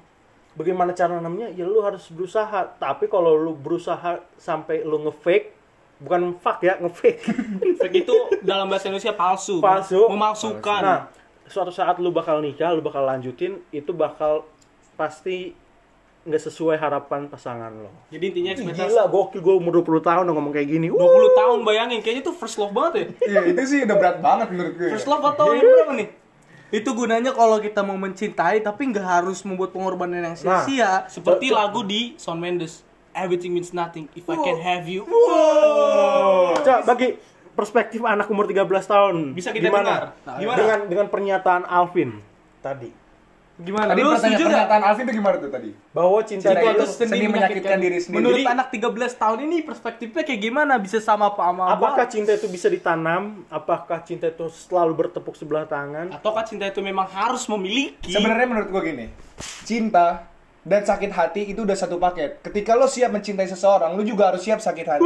Bagaimana 0.59 0.91
cara 0.93 1.17
nanamnya? 1.17 1.55
Ya 1.55 1.63
lu 1.63 1.79
harus 1.81 2.11
berusaha. 2.11 2.75
Tapi 2.77 3.07
kalau 3.07 3.39
lu 3.39 3.55
berusaha 3.55 4.19
sampai 4.35 4.83
lu 4.83 5.07
ngefake, 5.07 5.55
bukan 6.03 6.35
fuck 6.43 6.59
ya, 6.65 6.75
ngefake. 6.83 7.23
Fake 7.81 7.97
itu 8.03 8.17
dalam 8.43 8.67
bahasa 8.67 8.91
Indonesia 8.91 9.15
palsu. 9.15 9.63
Palsu. 9.63 10.11
Memalsukan. 10.11 10.83
Nah, 10.83 11.01
suatu 11.47 11.71
saat 11.71 12.03
lu 12.03 12.11
bakal 12.11 12.43
nikah, 12.43 12.75
lu 12.75 12.83
bakal 12.83 13.07
lanjutin, 13.07 13.63
itu 13.71 13.95
bakal 13.95 14.43
pasti 14.99 15.55
nggak 16.21 16.43
sesuai 16.53 16.77
harapan 16.77 17.33
pasangan 17.33 17.73
lo. 17.73 17.89
Jadi 18.13 18.25
intinya 18.29 18.51
ekspektasi 18.53 18.93
Gila, 18.93 19.05
gokil 19.09 19.41
gue 19.41 19.55
umur 19.57 19.81
20 19.81 20.05
tahun 20.05 20.23
udah 20.29 20.35
ngomong 20.37 20.53
kayak 20.53 20.69
gini. 20.69 20.87
20 20.93 21.01
Uh. 21.01 21.33
tahun 21.33 21.59
bayangin 21.65 21.99
kayaknya 22.05 22.23
itu 22.29 22.33
first 22.37 22.61
love 22.61 22.77
banget 22.77 22.93
ya. 22.93 23.05
Iya, 23.25 23.41
itu 23.57 23.63
sih 23.65 23.79
udah 23.89 23.97
berat 23.97 24.19
banget 24.21 24.49
menurut 24.53 24.75
gue. 24.77 24.89
First 24.93 25.09
love 25.09 25.25
atau 25.25 25.57
yang 25.57 25.65
berapa 25.65 25.95
nih? 25.97 26.09
Itu 26.71 26.93
gunanya 26.93 27.33
kalau 27.33 27.57
kita 27.59 27.81
mau 27.81 27.97
mencintai 27.97 28.61
tapi 28.61 28.83
nggak 28.93 29.03
harus 29.03 29.41
membuat 29.49 29.73
pengorbanan 29.73 30.23
yang 30.23 30.37
sia-sia. 30.37 31.09
Seperti 31.09 31.49
lagu 31.49 31.81
di 31.83 32.15
Shawn 32.21 32.37
Mendes. 32.37 32.85
Everything 33.11 33.51
means 33.57 33.75
nothing 33.75 34.07
if 34.15 34.23
I 34.29 34.39
can 34.39 34.61
have 34.61 34.87
you. 34.87 35.03
Coba 36.63 36.85
bagi 36.87 37.19
perspektif 37.57 38.05
anak 38.05 38.31
umur 38.31 38.47
13 38.47 38.69
tahun. 38.87 39.17
Bisa 39.35 39.51
kita 39.51 39.67
gimana? 39.67 40.15
dengar. 40.23 40.37
Gimana? 40.39 40.57
Dengan 40.61 40.79
dengan 40.87 41.07
pernyataan 41.11 41.65
Alvin 41.67 42.23
tadi 42.61 43.00
Gimana? 43.61 43.93
Tadi 43.93 44.01
Lu 44.01 44.11
pertanyaan 44.17 44.41
pernyataan 44.41 44.83
Alvin 44.89 45.05
itu 45.05 45.13
gimana 45.21 45.37
tuh 45.37 45.51
tadi? 45.53 45.71
bahwa 45.93 46.19
cinta, 46.25 46.49
Cinta 46.49 46.61
itu 46.65 46.71
itu 46.73 46.85
seni 46.89 47.27
menyakitkan 47.29 47.77
diri 47.77 47.99
sendiri. 48.01 48.17
Menurut 48.17 48.41
Jadi- 48.41 48.49
anak 48.49 48.67
13 48.73 49.13
tahun 49.15 49.39
ini 49.45 49.57
perspektifnya 49.63 50.23
kayak 50.25 50.41
gimana? 50.41 50.73
Bisa 50.81 50.97
sama 50.99 51.29
apa 51.29 51.43
sama 51.45 51.65
apakah 51.69 52.07
gua? 52.07 52.13
cinta 52.13 52.33
itu 52.33 52.47
bisa 52.49 52.73
ditanam? 52.73 53.45
Apakah 53.53 54.01
cinta 54.01 54.27
itu 54.27 54.49
selalu 54.49 54.93
bertepuk 54.97 55.37
sebelah 55.37 55.69
tangan? 55.69 56.09
Ataukah 56.11 56.43
cinta 56.43 56.65
itu 56.65 56.81
memang 56.81 57.05
harus 57.07 57.45
memiliki? 57.47 58.11
Sebenarnya 58.11 58.47
menurut 58.49 58.69
gue 58.71 58.83
gini, 58.83 59.07
cinta 59.63 60.25
dan 60.61 60.85
sakit 60.85 61.11
hati 61.11 61.43
itu 61.51 61.61
udah 61.61 61.77
satu 61.77 61.97
paket. 61.97 62.41
Ketika 62.41 62.77
lo 62.77 62.89
siap 62.89 63.11
mencintai 63.11 63.45
seseorang, 63.45 63.93
lo 63.93 64.03
juga 64.03 64.33
harus 64.33 64.41
siap 64.41 64.61
sakit 64.61 64.87
hati. 64.89 65.05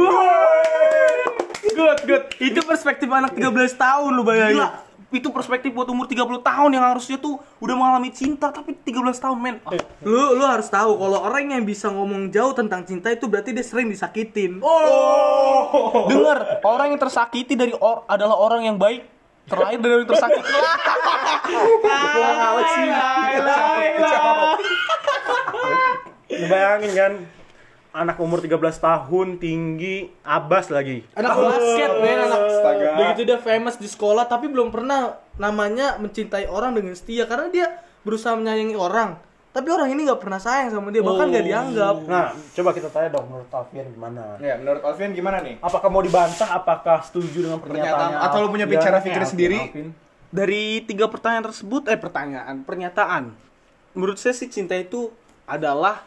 Good, 1.65 1.99
good. 2.07 2.23
Itu 2.39 2.63
perspektif 2.63 3.09
anak 3.09 3.35
13 3.35 3.51
tahun 3.75 4.11
lu 4.13 4.23
bayangin. 4.23 4.61
Gila, 4.61 4.69
itu 5.17 5.31
perspektif 5.31 5.71
buat 5.71 5.87
umur 5.87 6.05
30 6.05 6.43
tahun 6.43 6.69
yang 6.71 6.85
harusnya 6.85 7.15
tuh 7.15 7.39
udah 7.59 7.75
mengalami 7.75 8.11
cinta 8.11 8.51
tapi 8.51 8.75
13 8.75 9.15
tahun 9.15 9.37
men. 9.39 9.55
Ah, 9.63 9.75
Lu 10.03 10.35
lu 10.35 10.43
harus 10.43 10.67
tahu 10.67 10.95
kalau 10.95 11.19
orang 11.23 11.55
yang 11.55 11.63
bisa 11.63 11.87
ngomong 11.87 12.27
jauh 12.29 12.51
tentang 12.51 12.83
cinta 12.83 13.09
itu 13.09 13.25
berarti 13.25 13.55
dia 13.55 13.63
sering 13.63 13.87
disakitin. 13.87 14.59
Dengar, 16.07 16.59
orang 16.61 16.93
yang 16.93 16.99
tersakiti 16.99 17.55
dari 17.55 17.71
or 17.75 18.03
adalah 18.05 18.35
orang 18.35 18.67
yang 18.67 18.77
baik 18.77 19.07
terlahir 19.45 19.77
dari 19.77 19.91
orang 19.93 20.03
yang 20.03 20.11
tersakiti. 20.11 20.51
Lu 26.25 26.45
bayangin 26.49 26.91
kan 26.91 27.13
anak 27.95 28.19
umur 28.19 28.43
13 28.43 28.59
tahun 28.59 29.27
tinggi 29.39 30.11
abas 30.27 30.67
lagi. 30.67 31.07
Anak 31.15 31.31
basket, 31.31 31.91
men, 32.03 32.17
anak 32.27 32.39
Astaga. 32.51 32.89
begitu 32.99 33.21
dia 33.23 33.39
famous 33.39 33.79
di 33.79 33.87
sekolah 33.87 34.27
tapi 34.27 34.51
belum 34.51 34.67
pernah 34.67 35.15
namanya 35.39 35.95
mencintai 35.95 36.51
orang 36.51 36.75
dengan 36.75 36.91
setia 36.91 37.23
karena 37.23 37.47
dia 37.47 37.67
berusaha 38.03 38.35
menyayangi 38.35 38.75
orang. 38.75 39.15
Tapi 39.55 39.71
orang 39.71 39.87
ini 39.87 40.03
nggak 40.03 40.19
pernah 40.19 40.35
sayang 40.35 40.67
sama 40.67 40.91
dia, 40.91 40.99
bahkan 40.99 41.31
nggak 41.31 41.47
dianggap. 41.47 41.95
Nah, 42.11 42.35
coba 42.35 42.69
kita 42.75 42.91
tanya 42.91 43.15
dong 43.15 43.31
menurut 43.31 43.47
Alfian 43.47 43.87
gimana? 43.87 44.35
Ya, 44.43 44.59
menurut 44.59 44.83
Alvin 44.83 45.15
gimana 45.15 45.39
nih? 45.39 45.55
Apakah 45.63 45.87
mau 45.87 46.03
dibantah? 46.03 46.49
Apakah 46.51 46.99
setuju 47.07 47.47
dengan 47.47 47.63
pernyataannya? 47.63 48.19
Pernyataan- 48.19 48.35
atau 48.35 48.37
lu 48.43 48.51
punya 48.51 48.67
Alfian? 48.67 48.83
bicara 48.83 48.97
pikir 48.99 49.23
Alfian, 49.23 49.31
sendiri? 49.31 49.59
Alfian. 49.63 49.89
Dari 50.27 50.83
tiga 50.83 51.07
pertanyaan 51.07 51.47
tersebut, 51.47 51.87
eh 51.87 51.95
pertanyaan, 51.95 52.67
pernyataan. 52.67 53.31
Menurut 53.95 54.19
saya 54.19 54.35
sih 54.35 54.51
cinta 54.51 54.75
itu 54.75 55.07
adalah 55.47 56.03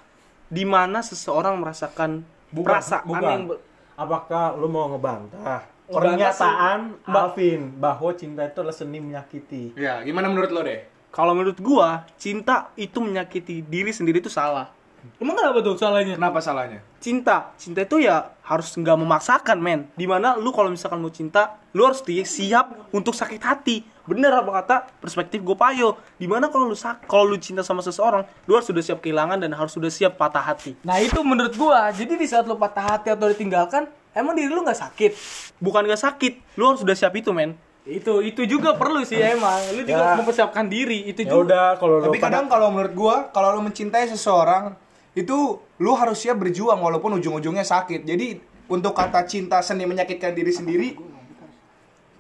di 0.48 0.64
mana 0.64 1.04
seseorang 1.04 1.56
merasakan 1.60 2.24
perasaan 2.52 3.04
bukan. 3.04 3.22
yang 3.28 3.44
ber- 3.48 3.62
Apakah 3.98 4.54
lu 4.54 4.70
mau 4.70 4.86
ngebantah? 4.88 5.66
Pernyataan 5.90 7.02
Alvin 7.02 7.74
bahwa 7.80 8.14
cinta 8.14 8.46
itu 8.46 8.62
adalah 8.62 8.76
seni 8.76 9.02
menyakiti. 9.02 9.74
Ya, 9.74 9.98
gimana 10.04 10.30
menurut 10.30 10.50
lo 10.52 10.62
deh? 10.62 10.86
kalau 11.08 11.32
menurut 11.32 11.56
gua 11.58 12.04
cinta 12.20 12.68
itu 12.76 13.00
menyakiti 13.00 13.64
diri 13.64 13.90
sendiri 13.90 14.20
itu 14.20 14.28
salah. 14.30 14.70
Emang 15.18 15.34
kenapa 15.34 15.58
tuh 15.60 15.74
salahnya? 15.74 16.14
Kenapa 16.14 16.38
salahnya? 16.38 16.80
Cinta, 16.98 17.50
cinta 17.58 17.82
itu 17.82 17.98
ya 17.98 18.34
harus 18.42 18.74
nggak 18.74 18.96
memaksakan 18.98 19.58
men. 19.58 19.90
Di 19.94 20.06
mana 20.06 20.38
lu 20.38 20.50
kalau 20.50 20.70
misalkan 20.70 21.02
mau 21.02 21.10
cinta, 21.10 21.58
lu 21.74 21.86
harus 21.86 22.02
siap 22.24 22.90
untuk 22.90 23.14
sakit 23.14 23.42
hati. 23.42 23.82
Bener 24.08 24.32
apa 24.32 24.50
kata 24.62 24.76
perspektif 24.98 25.44
gue 25.44 25.52
payo. 25.52 26.00
Di 26.16 26.24
mana 26.24 26.48
kalau 26.48 26.70
lu 26.70 26.76
kalau 27.04 27.24
lu 27.28 27.36
cinta 27.36 27.60
sama 27.60 27.84
seseorang, 27.84 28.24
lu 28.48 28.56
harus 28.56 28.64
sudah 28.64 28.80
siap 28.80 28.98
kehilangan 28.98 29.42
dan 29.42 29.52
harus 29.52 29.74
sudah 29.74 29.92
siap 29.92 30.16
patah 30.16 30.40
hati. 30.40 30.78
Nah 30.80 30.96
itu 30.98 31.20
menurut 31.20 31.52
gua, 31.54 31.92
jadi 31.92 32.16
di 32.16 32.24
saat 32.24 32.48
lu 32.48 32.56
patah 32.56 32.96
hati 32.96 33.12
atau 33.12 33.28
ditinggalkan, 33.28 33.84
emang 34.16 34.32
diri 34.32 34.48
lu 34.48 34.64
nggak 34.64 34.80
sakit? 34.80 35.12
Bukan 35.60 35.84
gak 35.84 36.00
sakit, 36.00 36.56
lu 36.56 36.72
harus 36.72 36.80
sudah 36.80 36.96
siap 36.96 37.12
itu 37.18 37.34
men. 37.36 37.52
Itu 37.88 38.20
itu 38.20 38.44
juga 38.44 38.76
perlu 38.76 39.00
sih 39.04 39.16
emang. 39.16 39.60
Lu 39.72 39.80
juga 39.80 40.12
Ya. 40.12 40.16
mempersiapkan 40.20 40.68
diri. 40.68 41.08
Itu 41.08 41.24
Ya 41.24 41.32
juga. 41.32 41.44
udah 41.44 41.66
kalau 41.80 41.94
lu 42.00 42.04
Tapi 42.12 42.18
kadang 42.20 42.44
kalau 42.48 42.68
menurut 42.68 42.92
gua, 42.92 43.16
kalau 43.32 43.56
lu 43.56 43.64
mencintai 43.64 44.08
seseorang, 44.08 44.76
itu 45.16 45.62
lu 45.80 45.92
harus 45.94 46.18
siap 46.20 46.40
berjuang 46.42 46.80
walaupun 46.80 47.16
ujung-ujungnya 47.20 47.64
sakit. 47.64 48.04
Jadi 48.04 48.40
untuk 48.68 48.92
kata 48.92 49.24
cinta 49.24 49.62
seni 49.64 49.88
menyakitkan 49.88 50.36
diri 50.36 50.52
sendiri, 50.52 50.88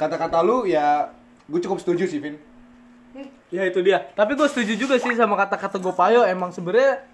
kata-kata 0.00 0.40
lu 0.40 0.64
ya 0.64 1.12
gue 1.48 1.60
cukup 1.60 1.80
setuju 1.82 2.08
sih, 2.08 2.20
Vin. 2.22 2.36
Ya 3.48 3.64
itu 3.64 3.80
dia. 3.80 4.08
Tapi 4.12 4.36
gue 4.36 4.48
setuju 4.48 4.76
juga 4.76 4.96
sih 5.00 5.12
sama 5.16 5.36
kata-kata 5.36 5.80
gue 5.80 5.94
payo. 5.96 6.20
Emang 6.24 6.52
sebenarnya 6.52 7.04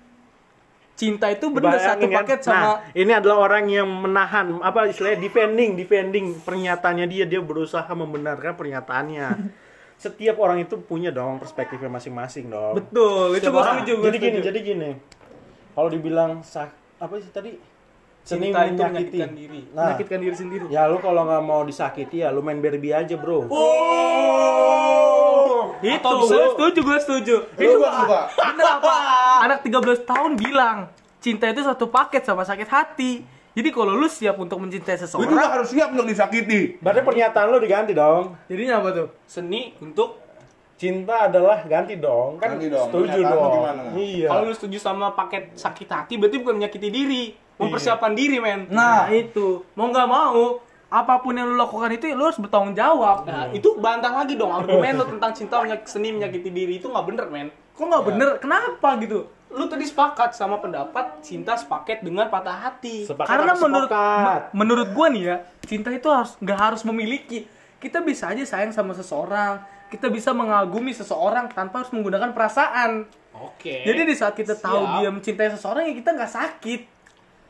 cinta 0.94 1.26
itu 1.30 1.50
bener 1.50 1.74
Bayangin 1.74 1.90
satu 1.90 2.06
kan? 2.06 2.16
paket 2.22 2.40
sama 2.46 2.54
Nah, 2.54 2.74
ini 2.94 3.12
adalah 3.14 3.36
orang 3.42 3.66
yang 3.66 3.86
menahan 3.86 4.62
apa 4.62 4.86
istilahnya 4.86 5.18
defending, 5.18 5.74
defending 5.74 6.38
pernyataannya 6.42 7.06
dia, 7.10 7.24
dia 7.26 7.42
berusaha 7.42 7.86
membenarkan 7.90 8.54
pernyataannya. 8.54 9.28
Setiap 10.04 10.36
orang 10.42 10.62
itu 10.62 10.74
punya 10.82 11.14
dong 11.14 11.38
perspektifnya 11.38 11.86
masing-masing 11.86 12.50
dong. 12.50 12.82
betul. 12.82 13.30
Itu 13.38 13.50
gue 13.50 13.62
setuju. 13.62 13.92
Jadi 14.10 14.16
gini, 14.18 14.38
jadi 14.42 14.58
gini. 14.58 14.90
Kalau 15.74 15.88
dibilang 15.88 16.40
sak 16.40 16.70
apa 16.96 17.14
sih 17.18 17.28
tadi? 17.28 17.52
Seni 18.22 18.48
cinta 18.48 18.64
itu 18.64 18.72
menyakiti. 18.72 18.88
menyakitkan 19.20 19.32
diri. 19.34 19.60
Nah, 19.70 19.82
Menyakitkan 19.84 20.18
diri 20.18 20.32
sendiri. 20.34 20.64
ya 20.66 20.86
lu 20.86 20.96
kalau 20.98 21.22
nggak 21.22 21.42
mau 21.42 21.60
disakiti 21.62 22.16
ya 22.18 22.32
lu 22.32 22.40
main 22.40 22.56
Barbie 22.56 22.90
aja, 22.90 23.14
Bro. 23.14 23.52
Itu 25.76 25.92
Atau 26.00 26.24
gue 26.24 26.32
lu- 26.32 26.52
setuju, 26.56 26.80
gue 26.80 26.98
setuju. 26.98 27.36
Itu 27.52 27.76
gua 27.76 27.90
suka. 27.94 28.20
Bener 28.32 28.66
apa? 28.72 28.94
Anak 29.44 29.58
13 29.60 29.76
tahun 30.02 30.32
bilang 30.34 30.88
cinta 31.18 31.44
itu 31.46 31.60
satu 31.60 31.84
paket 31.86 32.24
sama 32.24 32.40
sakit 32.42 32.64
hati. 32.64 33.12
Jadi 33.52 33.68
kalau 33.70 33.92
lu 33.92 34.08
siap 34.08 34.34
untuk 34.34 34.56
mencintai 34.56 34.96
Gue 34.96 35.04
juga 35.04 35.06
seseorang, 35.06 35.50
harus 35.52 35.68
siap 35.68 35.92
untuk 35.92 36.08
disakiti. 36.08 36.80
Berarti 36.80 37.00
pernyataan 37.04 37.46
lu 37.46 37.60
diganti 37.60 37.92
dong. 37.92 38.34
jadinya 38.46 38.80
apa 38.80 38.88
tuh? 38.90 39.06
Seni 39.24 39.76
untuk 39.78 40.23
Cinta 40.84 41.16
adalah 41.24 41.64
ganti 41.64 41.96
dong. 41.96 42.36
Kan 42.36 42.60
Ganti 42.60 42.68
dong. 42.68 42.92
setuju 42.92 43.20
dong. 43.24 43.52
gimana? 43.54 43.82
Iya. 43.94 44.28
kalau 44.28 44.42
lu 44.44 44.52
setuju 44.52 44.76
sama 44.78 45.06
paket 45.10 45.56
sakit 45.56 45.88
hati 45.88 46.14
berarti 46.14 46.36
bukan 46.36 46.60
menyakiti 46.60 46.88
diri, 46.88 47.24
mempersiapkan 47.56 48.12
diri, 48.12 48.36
men. 48.36 48.68
Nah. 48.68 49.08
itu. 49.08 49.64
Mau 49.72 49.88
nggak 49.88 50.04
mau, 50.06 50.60
apa 50.86 51.14
pun 51.18 51.32
yang 51.32 51.48
lu 51.48 51.56
lakukan 51.56 51.88
itu 51.90 52.12
lu 52.12 52.20
harus 52.22 52.36
bertanggung 52.36 52.76
jawab. 52.76 53.24
Nah, 53.24 53.48
itu 53.50 53.80
bantah 53.80 54.12
lagi 54.14 54.36
dong 54.36 54.52
argumen 54.52 54.92
lu 54.94 55.08
tentang 55.08 55.32
cinta 55.32 55.56
menyak- 55.58 55.88
seni 55.88 56.12
menyakiti 56.12 56.50
diri 56.50 56.76
itu 56.76 56.84
nggak 56.84 57.06
bener, 57.06 57.26
men. 57.26 57.48
Kok 57.72 57.84
nggak 57.84 58.04
bener? 58.04 58.28
Kenapa 58.38 59.00
gitu? 59.00 59.24
Lu 59.48 59.64
tadi 59.64 59.82
sepakat 59.82 60.34
sama 60.34 60.58
pendapat 60.58 61.18
cinta 61.20 61.54
sepaket 61.54 62.02
dengan 62.02 62.28
patah 62.28 62.60
hati. 62.60 63.06
Sepakat 63.06 63.30
Karena 63.30 63.54
menurut 63.56 63.88
sepakat? 63.88 64.20
me- 64.20 64.44
menurut 64.52 64.88
gua 64.92 65.06
nih 65.08 65.22
ya, 65.24 65.36
cinta 65.64 65.88
itu 65.88 66.06
harus 66.06 66.36
nggak 66.38 66.58
harus 66.60 66.82
memiliki. 66.82 67.46
Kita 67.78 67.98
bisa 67.98 68.28
aja 68.28 68.42
sayang 68.42 68.70
sama 68.70 68.92
seseorang, 68.92 69.62
kita 69.94 70.10
bisa 70.10 70.34
mengagumi 70.34 70.90
seseorang 70.90 71.46
tanpa 71.54 71.86
harus 71.86 71.94
menggunakan 71.94 72.34
perasaan. 72.34 73.06
Oke. 73.30 73.86
Jadi 73.86 74.00
di 74.02 74.14
saat 74.18 74.34
kita 74.34 74.58
tahu 74.58 74.82
Siap. 74.82 74.94
dia 74.98 75.10
mencintai 75.14 75.50
seseorang 75.54 75.86
ya 75.86 75.94
kita 75.94 76.10
nggak 76.18 76.32
sakit. 76.34 76.82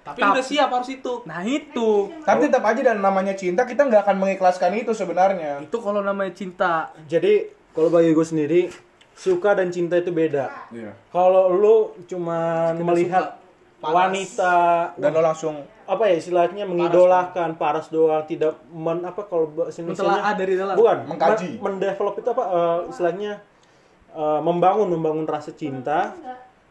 tapi 0.04 0.20
lu 0.20 0.36
udah 0.36 0.44
siap 0.44 0.68
harus 0.68 0.92
itu. 0.92 1.24
Nah 1.24 1.40
itu, 1.48 2.12
Tapi 2.28 2.52
tetap 2.52 2.60
aja 2.68 2.92
dan 2.92 3.00
namanya 3.00 3.32
cinta 3.32 3.64
kita 3.64 3.88
nggak 3.88 4.04
akan 4.04 4.16
mengikhlaskan 4.20 4.76
itu 4.76 4.92
sebenarnya. 4.92 5.64
itu 5.64 5.76
kalau 5.80 6.04
namanya 6.04 6.36
cinta. 6.36 6.92
Jadi 7.08 7.48
kalau 7.72 7.88
bagi 7.88 8.12
gue 8.12 8.26
sendiri 8.28 8.60
suka 9.16 9.56
dan 9.56 9.72
cinta 9.72 9.96
itu 9.96 10.12
beda. 10.12 10.68
Iya. 10.76 10.92
Kalau 11.08 11.48
lu 11.48 11.96
cuman 12.04 12.76
melihat 12.84 13.40
wanita 13.80 14.92
Dan 15.00 15.12
lo 15.16 15.20
langsung 15.24 15.64
apa 15.84 16.08
ya 16.08 16.16
istilahnya 16.16 16.64
mengidolakan 16.64 17.54
paras 17.54 17.88
doang 17.88 18.24
tidak 18.24 18.56
men 18.68 19.04
apa 19.04 19.24
kalau 19.24 19.52
Mentelaah 19.52 20.32
dari 20.32 20.56
dalam. 20.56 20.74
bukan 20.74 20.98
Mengkaji. 21.06 21.60
men- 21.60 21.76
mendevelop 21.76 22.16
itu 22.16 22.28
apa 22.30 22.44
eh, 22.44 22.78
istilahnya 22.88 23.32
eh, 24.10 24.40
membangun 24.40 24.88
membangun 24.88 25.24
rasa 25.24 25.52
cinta. 25.52 26.16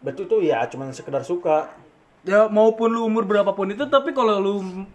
Betul 0.02 0.26
tuh 0.26 0.42
ya 0.42 0.66
cuman 0.66 0.92
sekedar 0.92 1.22
suka. 1.22 1.70
Ya 2.24 2.48
maupun 2.48 2.90
lu 2.90 3.04
umur 3.04 3.24
berapapun 3.24 3.70
itu, 3.70 3.86
tapi 3.86 4.12
kalau 4.12 4.40
lu 4.40 4.54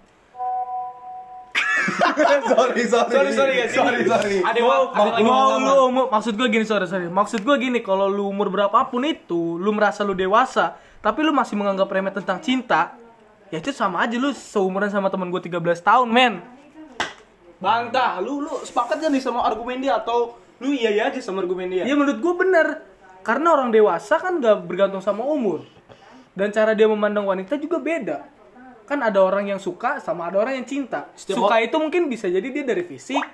sorry 2.48 2.82
sorry. 2.84 3.10
Sorry, 3.10 3.30
sorry, 3.32 3.54
ya, 3.56 3.66
sorry 3.68 4.00
sorry. 4.04 4.38
Ada 4.40 4.58
yang 4.58 4.68
ada 4.92 5.20
mau 5.20 5.56
lu 5.56 5.74
umur, 5.88 6.04
maksud 6.10 6.34
gue 6.34 6.48
gini 6.48 6.64
sorry 6.64 6.84
sorry, 6.84 7.08
maksud 7.08 7.40
gue 7.40 7.56
gini 7.56 7.80
kalau 7.80 8.06
lu 8.06 8.28
umur 8.28 8.48
berapapun 8.48 9.04
itu, 9.04 9.56
lu 9.56 9.70
merasa 9.70 10.04
lu 10.04 10.12
dewasa, 10.12 10.74
tapi 11.00 11.22
lu 11.22 11.30
masih 11.30 11.54
menganggap 11.54 11.88
remeh 11.88 12.12
tentang 12.12 12.38
cinta, 12.40 12.92
ya 13.48 13.58
itu 13.58 13.72
sama 13.72 14.04
aja 14.04 14.16
lu 14.16 14.30
seumuran 14.30 14.88
sama 14.88 15.08
temen 15.08 15.28
gue 15.28 15.40
13 15.40 15.56
tahun 15.80 16.08
men. 16.08 16.34
Bantah, 17.58 18.22
lu 18.22 18.46
lu 18.46 18.54
sepakat 18.62 19.02
gak 19.02 19.10
nih 19.10 19.18
sama 19.18 19.42
argumen 19.42 19.82
dia 19.82 19.98
atau 19.98 20.38
lu 20.62 20.70
iya 20.70 20.94
iya 20.94 21.02
aja 21.10 21.18
sama 21.18 21.42
argumen 21.42 21.66
dia? 21.66 21.82
Ya 21.82 21.94
menurut 21.98 22.22
gue 22.22 22.34
bener, 22.38 22.86
karena 23.26 23.50
orang 23.50 23.74
dewasa 23.74 24.14
kan 24.22 24.38
gak 24.38 24.62
bergantung 24.62 25.02
sama 25.02 25.26
umur, 25.26 25.66
dan 26.38 26.54
cara 26.54 26.70
dia 26.78 26.86
memandang 26.86 27.26
wanita 27.26 27.58
juga 27.58 27.82
beda. 27.82 28.30
Kan 28.86 29.02
ada 29.02 29.18
orang 29.20 29.50
yang 29.50 29.58
suka 29.58 29.98
sama 29.98 30.30
ada 30.30 30.38
orang 30.38 30.62
yang 30.62 30.66
cinta. 30.70 31.10
suka 31.18 31.58
itu 31.58 31.76
mungkin 31.76 32.06
bisa 32.06 32.30
jadi 32.30 32.46
dia 32.46 32.62
dari 32.62 32.86
fisik, 32.86 33.26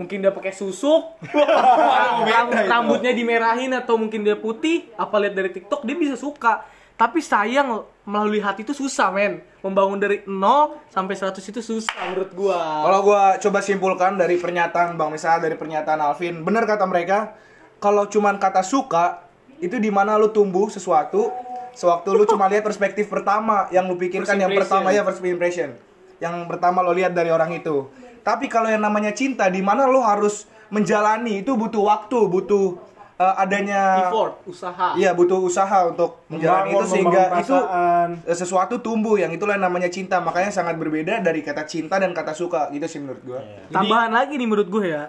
mungkin 0.00 0.24
dia 0.24 0.32
pakai 0.32 0.56
susuk, 0.56 1.20
Ram- 2.32 2.56
rambutnya 2.64 3.12
dimerahin 3.12 3.76
atau 3.76 4.00
mungkin 4.00 4.24
dia 4.24 4.40
putih, 4.40 4.88
apa 4.96 5.20
lihat 5.20 5.36
dari 5.36 5.52
TikTok 5.52 5.84
dia 5.84 5.96
bisa 6.00 6.16
suka. 6.16 6.64
Tapi 6.96 7.20
sayang 7.20 7.84
melalui 8.08 8.40
hati 8.40 8.64
itu 8.64 8.72
susah 8.72 9.12
men. 9.12 9.44
Membangun 9.60 10.00
dari 10.00 10.24
0 10.24 10.80
sampai 10.88 11.12
100 11.12 11.44
itu 11.44 11.60
susah 11.60 11.92
menurut 12.08 12.32
gua. 12.32 12.88
Kalau 12.88 13.00
gua 13.04 13.22
coba 13.36 13.58
simpulkan 13.60 14.16
dari 14.16 14.40
pernyataan 14.40 14.96
Bang 14.96 15.12
Misal 15.12 15.44
dari 15.44 15.60
pernyataan 15.60 16.00
Alvin, 16.00 16.40
bener 16.40 16.64
kata 16.64 16.88
mereka, 16.88 17.36
kalau 17.76 18.08
cuman 18.08 18.40
kata 18.40 18.64
suka 18.64 19.28
itu 19.60 19.76
di 19.76 19.92
mana 19.92 20.16
lu 20.16 20.32
tumbuh 20.32 20.68
sesuatu 20.72 21.32
sewaktu 21.76 22.08
lu 22.16 22.24
cuma 22.24 22.48
lihat 22.48 22.64
perspektif 22.64 23.12
pertama 23.12 23.68
yang 23.68 23.84
lu 23.84 24.00
pikirkan 24.00 24.40
yang 24.40 24.52
pertama 24.56 24.88
ya 24.96 25.04
first 25.04 25.20
impression. 25.20 25.76
Yang 26.16 26.48
pertama 26.48 26.80
lo 26.80 26.96
lihat 26.96 27.12
dari 27.12 27.28
orang 27.28 27.52
itu. 27.52 27.92
Tapi 28.24 28.48
kalau 28.48 28.72
yang 28.72 28.80
namanya 28.80 29.12
cinta 29.12 29.46
di 29.52 29.60
mana 29.60 29.84
lu 29.84 30.00
harus 30.00 30.48
menjalani 30.72 31.44
itu 31.44 31.52
butuh 31.52 31.84
waktu, 31.84 32.18
butuh 32.26 32.80
eh, 33.16 33.34
adanya 33.36 33.80
Effort, 34.04 34.44
usaha. 34.44 34.92
Iya 34.92 35.10
butuh 35.10 35.40
usaha 35.40 35.78
untuk 35.86 36.20
menjalani 36.26 36.68
Membangun, 36.68 36.76
itu 36.78 36.92
sehingga 36.92 37.22
itu 37.38 37.56
eh, 37.56 38.06
sesuatu 38.32 38.74
tumbuh 38.78 39.16
yang 39.16 39.28
itulah 39.28 39.54
yang 39.54 39.64
namanya 39.64 39.88
cinta 39.88 40.18
makanya 40.18 40.50
sangat 40.50 40.76
berbeda 40.76 41.18
dari 41.18 41.40
kata 41.40 41.64
cinta 41.64 41.96
dan 41.96 42.10
kata 42.10 42.32
suka 42.32 42.68
gitu 42.70 42.84
sih 42.84 42.98
menurut 42.98 43.22
gua. 43.22 43.40
Tambahan 43.68 44.10
lagi 44.10 44.34
nih 44.34 44.44
menurut 44.44 44.68
gue 44.68 44.84
ya. 44.86 45.08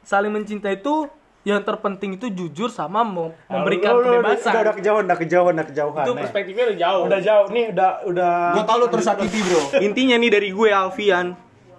Saling 0.00 0.30
mencinta 0.30 0.68
itu 0.68 1.10
yang 1.42 1.60
terpenting 1.60 2.14
itu 2.14 2.28
jujur 2.28 2.68
sama 2.68 3.00
mau 3.00 3.32
memberikan 3.46 3.94
Lu- 3.94 4.00
lu- 4.00 4.20
kebebasan. 4.20 4.50
udah, 4.50 4.60
udah 4.60 4.74
kejauhan 4.74 5.02
udah 5.04 5.18
kejauhan 5.18 5.52
udah 5.54 5.66
kejauhan 5.66 6.02
Itu 6.02 6.10
nih. 6.10 6.20
perspektifnya 6.20 6.64
udah 6.64 6.78
jauh. 6.78 7.02
udah 7.04 7.20
jauh 7.20 7.46
nih 7.48 7.64
udah 7.72 7.90
udah 8.04 8.32
Gua 8.52 8.64
tau 8.64 8.76
lu 8.76 8.86
tersakiti 8.88 9.38
bro. 9.40 9.60
Intinya 9.86 10.16
nih 10.16 10.30
dari 10.30 10.48
gue 10.50 10.68
Alfian, 10.68 11.26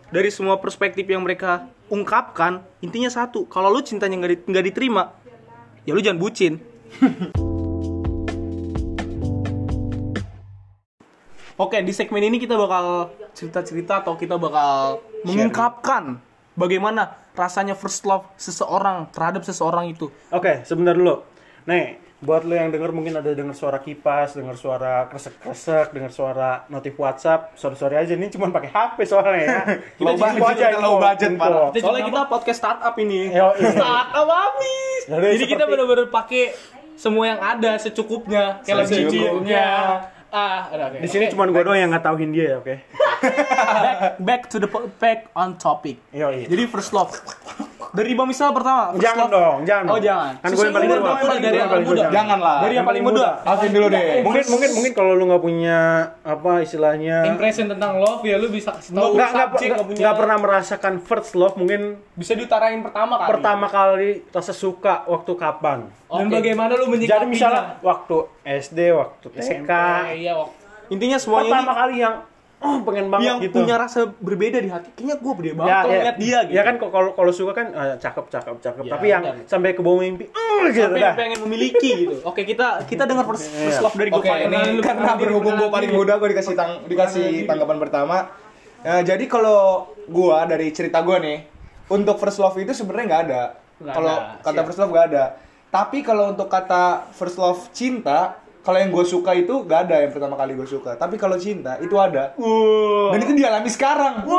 dari 0.09 0.29
semua 0.29 0.57
perspektif 0.57 1.05
yang 1.05 1.21
mereka 1.21 1.51
ungkapkan, 1.87 2.61
intinya 2.79 3.09
satu, 3.09 3.45
kalau 3.45 3.69
lu 3.69 3.81
cintanya 3.81 4.13
nggak 4.15 4.31
di- 4.31 4.43
nggak 4.47 4.65
diterima, 4.69 5.03
ya 5.89 5.97
lu 5.97 6.05
jangan 6.05 6.21
bucin. 6.21 6.61
Oke, 11.59 11.81
di 11.83 11.91
segmen 11.91 12.23
ini 12.23 12.39
kita 12.39 12.55
bakal 12.55 13.11
cerita-cerita 13.35 14.05
atau 14.05 14.15
kita 14.15 14.39
bakal 14.39 15.03
mengungkapkan 15.27 16.21
bagaimana 16.55 17.19
rasanya 17.35 17.75
first 17.75 18.07
love 18.07 18.23
seseorang 18.39 19.11
terhadap 19.11 19.43
seseorang 19.43 19.91
itu. 19.91 20.07
Oke, 20.31 20.63
sebentar 20.63 20.95
dulu. 20.95 21.19
Nih, 21.67 21.99
buat 22.19 22.43
lo 22.43 22.51
yang 22.51 22.67
denger 22.67 22.91
mungkin 22.91 23.15
ada 23.15 23.31
denger 23.31 23.55
suara 23.55 23.79
kipas, 23.79 24.35
denger 24.35 24.59
suara 24.59 25.07
kresek-kresek, 25.07 25.95
denger 25.95 26.11
suara 26.11 26.67
notif 26.67 26.99
WhatsApp. 26.99 27.55
Sorry-sorry 27.55 27.95
aja, 27.95 28.11
ini 28.11 28.27
cuma 28.27 28.51
pakai 28.51 28.67
HP 28.67 28.97
soalnya 29.07 29.39
ya. 29.39 29.59
Low 30.03 30.19
info 30.19 30.27
budget, 30.43 30.59
kita 30.59 30.67
info, 30.75 30.83
low 30.83 30.95
budget, 30.99 31.31
parah. 31.39 31.67
Soalnya 31.71 32.03
kita 32.11 32.21
podcast 32.27 32.59
startup 32.59 32.95
ini. 32.99 33.31
Yo, 33.31 33.55
iya. 33.55 33.71
startup 33.71 34.27
habis. 34.27 35.01
Jadi 35.07 35.27
Jadi 35.39 35.45
kita 35.47 35.63
benar-benar 35.63 36.07
pakai 36.11 36.43
semua 36.99 37.23
yang 37.31 37.39
ada 37.39 37.79
secukupnya. 37.79 38.59
Kayak 38.67 38.91
Secukupnya. 38.91 39.67
Ah, 40.29 40.69
oke. 40.69 41.01
Di 41.01 41.09
sini 41.09 41.25
cuma 41.31 41.47
gue 41.49 41.63
doang 41.63 41.79
yang 41.79 41.89
nggak 41.89 42.05
tahu 42.05 42.19
Hindia 42.19 42.45
ya, 42.53 42.55
oke? 42.61 42.75
back, 43.23 43.97
back 44.19 44.41
to 44.51 44.59
the 44.59 44.69
back 44.99 45.31
on 45.33 45.55
topic. 45.55 45.97
Yo, 46.11 46.29
iya. 46.35 46.45
Jadi 46.51 46.63
first 46.67 46.91
love. 46.91 47.15
Dari 47.89 48.11
Bang 48.13 48.27
Misal 48.27 48.49
pertama. 48.51 48.93
Jangan 48.95 49.25
love. 49.25 49.33
dong, 49.33 49.57
jangan. 49.63 49.85
Oh, 49.87 49.99
jangan. 49.99 50.33
Kan 50.37 50.49
gue 50.49 50.61
yang 50.61 50.75
paling 50.75 50.89
dong, 50.89 51.03
dari 51.39 51.57
yang 51.57 51.69
paling 51.69 51.85
muda. 51.85 51.97
jangan. 51.99 52.13
Janganlah. 52.13 52.57
Dari 52.59 52.73
yang 52.73 52.87
paling 52.87 53.03
muda. 53.03 53.27
Alvin 53.41 53.71
dulu 53.71 53.87
deh. 53.89 54.03
Mungkin 54.21 54.45
mungkin 54.47 54.69
mungkin 54.71 54.91
kalau 54.93 55.11
lu 55.11 55.23
nggak 55.25 55.41
punya 55.41 55.79
apa 56.21 56.51
istilahnya 56.59 57.17
Impression 57.25 57.65
tentang 57.67 57.97
love 57.97 58.21
ya 58.21 58.35
lu 58.35 58.47
bisa 58.47 58.69
kasih 58.71 58.91
tahu 58.91 59.11
nggak 59.11 59.29
nggak 59.29 59.47
subjek, 59.49 59.57
nggak- 59.59 59.73
nggak 59.73 59.87
punya 59.87 59.99
nggak 59.99 60.15
pernah 60.15 60.37
merasakan 60.37 60.93
first 60.99 61.31
love 61.33 61.55
mungkin 61.55 61.81
bisa 62.13 62.33
diutarain 62.33 62.79
pertama 62.79 63.13
kali. 63.17 63.29
pertama 63.29 63.65
kali 63.67 64.11
rasa 64.29 64.53
suka 64.53 65.03
waktu 65.05 65.31
kapan? 65.33 65.79
Dan 66.07 66.27
bagaimana 66.27 66.73
lu 66.73 66.85
menyikapinya? 66.87 67.15
Jadi 67.15 67.25
misalnya 67.27 67.63
waktu 67.79 68.15
SD, 68.43 68.79
waktu 68.91 69.25
TK, 69.29 69.39
SMP, 69.39 69.71
iya, 70.15 70.33
waktu- 70.33 70.57
Intinya 70.89 71.17
semuanya 71.17 71.53
pertama 71.55 71.73
kali 71.75 71.95
yang 71.99 72.15
oh 72.59 72.75
pengen 72.83 73.07
banget 73.07 73.27
yang 73.27 73.37
gitu. 73.39 73.55
punya 73.55 73.75
rasa 73.79 74.11
berbeda 74.19 74.59
di 74.59 74.67
hati 74.67 74.91
kayaknya 74.91 75.15
gue 75.23 75.33
beda 75.33 75.51
banget 75.55 75.71
ya, 75.71 75.77
kalau 75.79 75.91
ya, 75.91 75.99
ngeliat 75.99 76.17
dia 76.19 76.39
gitu 76.43 76.55
Ya 76.59 76.61
kan 76.67 76.73
kok 76.75 76.89
kalau 76.91 77.09
kalau 77.15 77.31
suka 77.31 77.51
kan 77.55 77.67
ah, 77.71 77.95
cakep 77.95 78.25
cakep 78.27 78.55
cakep. 78.59 78.83
Ya, 78.83 78.91
Tapi 78.91 79.05
yang 79.07 79.23
benar. 79.23 79.47
sampai 79.47 79.69
ke 79.71 79.81
bawah 79.81 79.99
mimpi, 80.03 80.27
uh, 80.27 80.67
gitu 80.67 80.83
sampai 80.91 81.01
dah. 81.01 81.15
pengen 81.15 81.39
memiliki 81.47 81.89
gitu 82.03 82.15
oke 82.27 82.41
kita 82.43 82.83
kita 82.83 83.03
dengar 83.07 83.23
first, 83.23 83.47
first 83.47 83.79
love 83.79 83.95
dari 83.95 84.11
gue 84.11 84.19
Oke, 84.19 84.27
ini 84.27 84.83
karena 84.83 85.15
berhubung 85.15 85.55
gue 85.55 85.69
paling 85.71 85.91
muda, 85.95 86.19
gue 86.19 86.29
dikasih 86.35 86.55
tang 86.59 86.83
dikasih 86.83 87.47
tanggapan 87.47 87.79
pertama. 87.79 88.17
Eh, 88.79 89.01
jadi 89.03 89.27
kalau 89.27 89.91
gua 90.07 90.47
dari 90.47 90.71
cerita 90.71 91.03
gua 91.03 91.19
nih, 91.19 91.43
untuk 91.91 92.15
first 92.15 92.39
love 92.39 92.55
itu 92.55 92.71
sebenarnya 92.71 93.05
nggak 93.11 93.23
ada. 93.27 93.41
Kalau 93.91 94.15
kata 94.39 94.59
first 94.63 94.79
love 94.79 94.91
nggak 94.95 95.07
ada. 95.11 95.25
Tapi 95.69 95.99
kalau 95.99 96.31
untuk 96.31 96.47
kata 96.47 97.11
first 97.11 97.35
love 97.35 97.59
cinta, 97.75 98.39
kalau 98.69 98.77
yang 98.77 98.93
gue 98.93 99.01
suka 99.01 99.33
itu 99.33 99.65
nggak 99.65 99.79
ada 99.89 99.95
yang 99.99 100.13
pertama 100.13 100.37
kali 100.37 100.53
gue 100.53 100.63
suka. 100.63 100.93
Tapi 100.93 101.17
kalau 101.17 101.41
cinta 101.41 101.81
itu 101.81 101.97
ada. 101.97 102.37
Dan 103.09 103.17
itu 103.19 103.33
dialami 103.33 103.65
sekarang. 103.65 104.29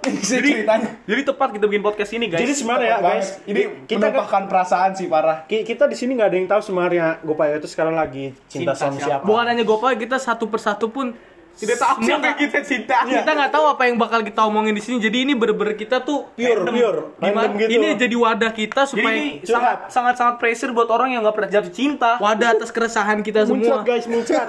Ini 0.00 0.20
sih 0.20 0.36
ceritanya. 0.36 1.00
jadi 1.04 1.20
tepat 1.22 1.48
kita 1.52 1.64
bikin 1.64 1.80
podcast 1.80 2.12
ini 2.12 2.28
guys 2.28 2.40
Jadi 2.40 2.52
sebenarnya 2.54 2.88
ya 2.90 2.98
guys, 2.98 3.28
ini 3.44 3.62
kita 3.84 4.08
menumpahkan 4.08 4.42
perasaan 4.48 4.90
sih 4.92 5.04
parah. 5.04 5.44
ki- 5.44 5.64
kita 5.64 5.84
di 5.84 5.96
sini 5.96 6.12
nggak 6.14 6.28
ada 6.28 6.36
yang 6.36 6.48
tahu 6.48 6.60
sebenarnya 6.62 7.06
Gopaya 7.20 7.56
itu 7.56 7.68
sekarang 7.68 7.92
lagi 7.92 8.32
cinta, 8.46 8.72
sama 8.72 8.96
siapa. 8.96 9.24
Bukan 9.24 9.44
hanya 9.44 9.64
Gopal, 9.64 9.96
kita 9.96 10.16
satu 10.16 10.48
persatu 10.48 10.88
pun 10.88 11.12
tidak 11.54 11.76
tahu 11.76 11.92
Semua 11.96 12.06
siapa 12.08 12.24
yang 12.26 12.36
kita 12.36 12.58
cinta 12.60 12.96
kita 13.04 13.30
nggak 13.30 13.48
tahu 13.48 13.64
apa 13.68 13.80
yang 13.84 13.94
bakal 13.94 14.20
kita 14.20 14.40
omongin 14.42 14.70
di 14.70 14.78
sini. 14.78 14.98
Jadi 14.98 15.22
ini 15.22 15.32
bener-bener 15.32 15.74
kita 15.74 16.00
tuh 16.00 16.24
Pure, 16.32 16.60
random. 16.60 16.72
pure, 16.72 16.98
Dimana- 17.16 17.52
gitu. 17.54 17.70
Ini 17.70 17.86
jadi 17.94 18.14
wadah 18.16 18.50
kita 18.50 18.80
jadi 18.82 18.88
supaya 18.88 19.14
ini 19.14 19.28
sangat 19.40 19.76
sangat 19.86 20.14
sangat 20.14 20.34
pressure 20.36 20.70
buat 20.70 20.88
orang 20.88 21.10
yang 21.10 21.20
nggak 21.20 21.32
pernah 21.32 21.48
jatuh 21.52 21.70
cinta 21.70 22.10
wadah 22.18 22.48
atas 22.52 22.68
keresahan 22.68 23.20
kita 23.20 23.44
Muncrat 23.44 23.70
semua. 23.70 23.82
guys, 23.82 24.04
muncrat. 24.04 24.44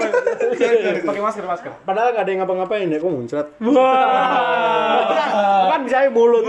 pakai 1.06 1.22
masker 1.22 1.44
masker 1.44 1.72
Padahal 1.82 2.12
nggak 2.12 2.22
ada 2.22 2.28
yang 2.28 2.38
ngapa-ngapain 2.42 2.86
ya, 2.88 2.98
kok 2.98 3.08
muncrat. 3.08 3.46
Wah. 3.60 5.68
kan 5.68 5.80
bisa 5.82 5.96
aja 6.00 6.10
mulut. 6.10 6.42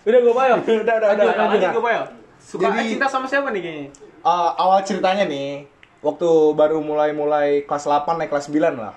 Udah 0.00 0.18
Gopal 0.20 0.44
ya? 0.46 0.54
Udah, 0.58 0.94
udah, 0.94 1.08
udah. 1.14 1.70
gue 1.72 1.90
ya 1.90 2.02
suka 2.38 2.66
Jadi- 2.68 2.90
cinta 2.90 3.06
sama 3.06 3.24
siapa 3.24 3.48
nih 3.48 3.60
kayaknya 3.60 3.86
Uh, 4.20 4.50
awal 4.54 4.82
ceritanya 4.82 5.24
nih, 5.24 5.64
waktu 6.00 6.28
baru 6.56 6.80
mulai-mulai 6.80 7.64
kelas 7.68 7.84
8 7.84 8.16
naik 8.16 8.30
kelas 8.32 8.48
9 8.48 8.76
lah. 8.76 8.94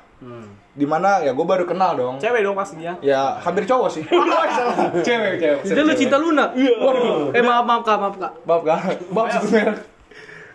Di 0.73 0.89
mana 0.89 1.21
ya 1.21 1.35
gue 1.35 1.45
baru 1.45 1.67
kenal 1.67 1.93
dong. 1.93 2.15
cewek 2.17 2.41
dong 2.41 2.57
pastinya 2.57 2.97
Ya 3.03 3.37
hampir 3.43 3.67
cowok 3.67 3.89
sih. 3.93 4.03
Salah. 4.09 4.89
cewek, 5.07 5.37
cewek. 5.37 5.59
Jadi 5.67 5.79
lu 5.83 5.93
cinta 5.93 6.17
Luna? 6.17 6.49
Waduh. 6.55 7.29
Eh 7.35 7.43
maaf 7.45 7.65
maaf 7.67 7.83
kak, 7.85 7.97
maaf 7.99 8.15
kak. 8.17 8.31
Maaf 8.47 8.61
gak? 8.65 8.79
Maaf 9.13 9.45
merek. 9.51 9.77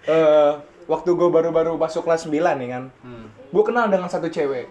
Eh, 0.09 0.53
waktu 0.89 1.11
gue 1.13 1.29
baru-baru 1.29 1.77
masuk 1.77 2.03
kelas 2.09 2.25
9 2.27 2.33
nih 2.35 2.69
kan. 2.73 2.85
Gue 3.49 3.63
kenal 3.65 3.93
dengan 3.93 4.09
satu 4.09 4.27
cewek. 4.33 4.67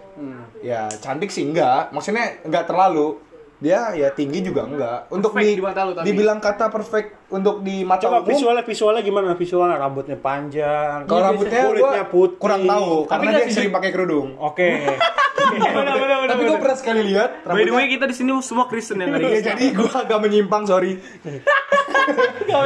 Ya 0.65 0.89
cantik 0.99 1.29
sih 1.29 1.45
enggak, 1.45 1.93
maksudnya 1.93 2.41
enggak 2.43 2.65
terlalu. 2.65 3.21
Dia 3.57 3.89
ya 3.91 4.13
tinggi 4.13 4.45
juga 4.45 4.69
enggak. 4.69 5.09
Untuk 5.09 5.33
Perfect 5.33 5.49
di, 5.49 5.57
di 5.57 5.63
mata 5.65 5.81
lu, 5.81 5.91
tapi. 5.91 6.05
dibilang 6.05 6.37
kata 6.37 6.65
perfect 6.69 7.07
untuk 7.27 7.65
di 7.65 7.81
mata 7.81 8.05
Coba 8.05 8.21
umum, 8.21 8.29
visualnya 8.29 8.61
visualnya 8.61 9.01
gimana? 9.01 9.33
Visualnya 9.33 9.77
rambutnya 9.77 10.13
panjang. 10.15 11.09
kalau 11.09 11.21
rambutnya 11.25 11.61
kulitnya 11.65 12.03
gue 12.03 12.11
putih. 12.11 12.37
kurang 12.37 12.61
tahu 12.63 12.89
karena 13.05 13.23
nggak 13.23 13.33
dia 13.33 13.47
sih- 13.49 13.55
sering 13.57 13.71
pakai 13.73 13.89
kerudung. 13.89 14.37
Oke. 14.37 14.67
Tapi 16.27 16.41
gue 16.43 16.57
pernah 16.59 16.75
sekali 16.75 17.01
lihat 17.07 17.29
by 17.45 17.61
the 17.61 17.71
way 17.71 17.87
kita 17.87 18.05
di 18.05 18.13
sini 18.13 18.29
semua 18.41 18.65
Kristen 18.67 18.99
yang 18.99 19.15
Iya, 19.15 19.17
hari 19.17 19.41
jadi 19.43 19.65
gue 19.73 19.89
agak 19.89 20.19
menyimpang, 20.19 20.63
sorry. 20.65 20.97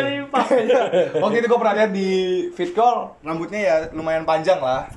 Waktu 1.14 1.36
itu 1.38 1.48
gue 1.48 1.60
pernah 1.60 1.76
lihat 1.76 1.92
di 1.92 2.10
fit 2.52 2.72
call, 2.72 3.16
rambutnya 3.22 3.60
ya 3.60 3.76
lumayan 3.92 4.24
panjang 4.24 4.60
lah. 4.60 4.88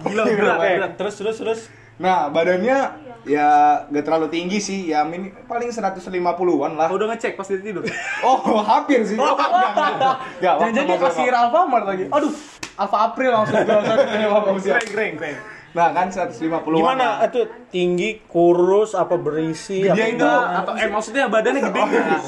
gila 0.00 0.22
Oke, 0.22 0.34
berat 0.36 0.92
terus 0.94 1.14
terus 1.16 1.36
terus. 1.36 1.60
Nah, 1.96 2.30
badannya 2.30 3.09
ya 3.28 3.48
gak 3.88 4.04
terlalu 4.04 4.26
tinggi 4.32 4.58
sih, 4.58 4.92
ya 4.92 5.04
min 5.04 5.32
paling 5.44 5.68
150-an 5.68 6.72
lah. 6.76 6.88
Oh, 6.88 6.96
udah 6.96 7.12
ngecek 7.12 7.36
pas 7.36 7.44
dia 7.44 7.60
tidur 7.60 7.84
Oh, 8.26 8.60
hampir 8.64 9.04
sih. 9.04 9.16
Oh, 9.20 9.36
enggak, 9.36 10.54
ngobrol, 10.56 10.98
kasir 10.98 11.32
Pak. 11.32 11.42
Alfamart 11.48 11.84
lagi. 11.84 12.04
Aduh, 12.08 12.32
Alfa 12.80 12.98
April 13.12 13.30
langsung 13.32 13.60
langsung. 13.68 14.76
keren 14.88 15.14
keren 15.20 15.36
Nah, 15.70 15.94
kan 15.94 16.10
150-an. 16.10 16.66
Gimana 16.66 17.22
lah. 17.22 17.30
itu 17.30 17.46
tinggi, 17.70 18.18
kurus, 18.26 18.98
apa 18.98 19.14
berisi? 19.14 19.86
Dia 19.86 19.94
apa 19.94 20.02
itu 20.10 20.26
atau 20.26 20.72
eh 20.74 20.88
maksudnya 20.90 21.30
badannya 21.30 21.60
gede 21.62 21.80
nggak? 21.80 22.22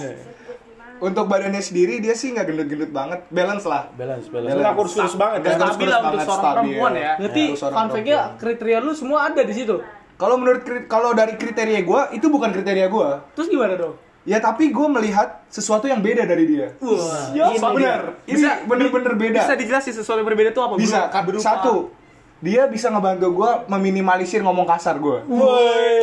untuk 1.03 1.27
badannya 1.27 1.59
sendiri 1.59 1.99
dia 1.99 2.15
sih 2.15 2.31
nggak 2.31 2.47
gendut-gendut 2.47 2.95
banget, 2.95 3.27
balance 3.27 3.67
lah. 3.67 3.91
balance, 3.99 4.31
balance. 4.31 4.55
Enggak 4.55 4.75
kurus-kurus 4.79 5.15
banget 5.19 5.39
Nggak 5.43 5.51
kan? 5.51 5.59
kurus-kurus 5.59 5.75
Stabil 5.75 5.89
lah 5.91 5.99
untuk 5.99 6.13
banget, 6.15 6.29
seorang 6.31 6.55
perempuan 6.55 6.93
ya. 6.95 7.13
Berarti 7.19 7.43
Untuk 7.43 7.59
seorang 7.59 7.75
fun 7.75 7.87
fact-nya 7.91 8.19
kriteria 8.39 8.79
lu 8.79 8.93
semua 8.95 9.19
ada 9.27 9.43
di 9.43 9.55
situ. 9.59 9.77
Kalau 10.23 10.39
menurut 10.39 10.63
kalau 10.87 11.11
dari 11.13 11.35
kriteria 11.35 11.83
gue 11.83 12.01
itu 12.15 12.31
bukan 12.31 12.55
kriteria 12.55 12.87
gue. 12.87 13.09
Terus 13.35 13.51
gimana 13.51 13.75
dong? 13.75 13.99
Ya 14.23 14.39
tapi 14.39 14.71
gue 14.71 14.87
melihat 14.87 15.43
sesuatu 15.51 15.91
yang 15.91 15.99
beda 15.99 16.23
dari 16.23 16.47
dia. 16.47 16.71
Wah. 16.79 17.35
Ini 17.35 17.59
benar. 17.59 18.01
Ini 18.23 18.39
bener-bener 18.71 19.13
beda. 19.19 19.43
bisa 19.43 19.59
dijelasin 19.59 19.99
sesuatu 19.99 20.23
yang 20.23 20.29
berbeda 20.31 20.55
itu 20.55 20.63
apa 20.63 20.79
Bisa. 20.79 21.11
Berupa- 21.27 21.43
Satu, 21.43 21.91
dia 22.39 22.71
bisa 22.71 22.87
ngebantu 22.87 23.35
gue 23.35 23.51
meminimalisir 23.67 24.47
ngomong 24.47 24.63
kasar 24.63 25.03
gue. 25.03 25.27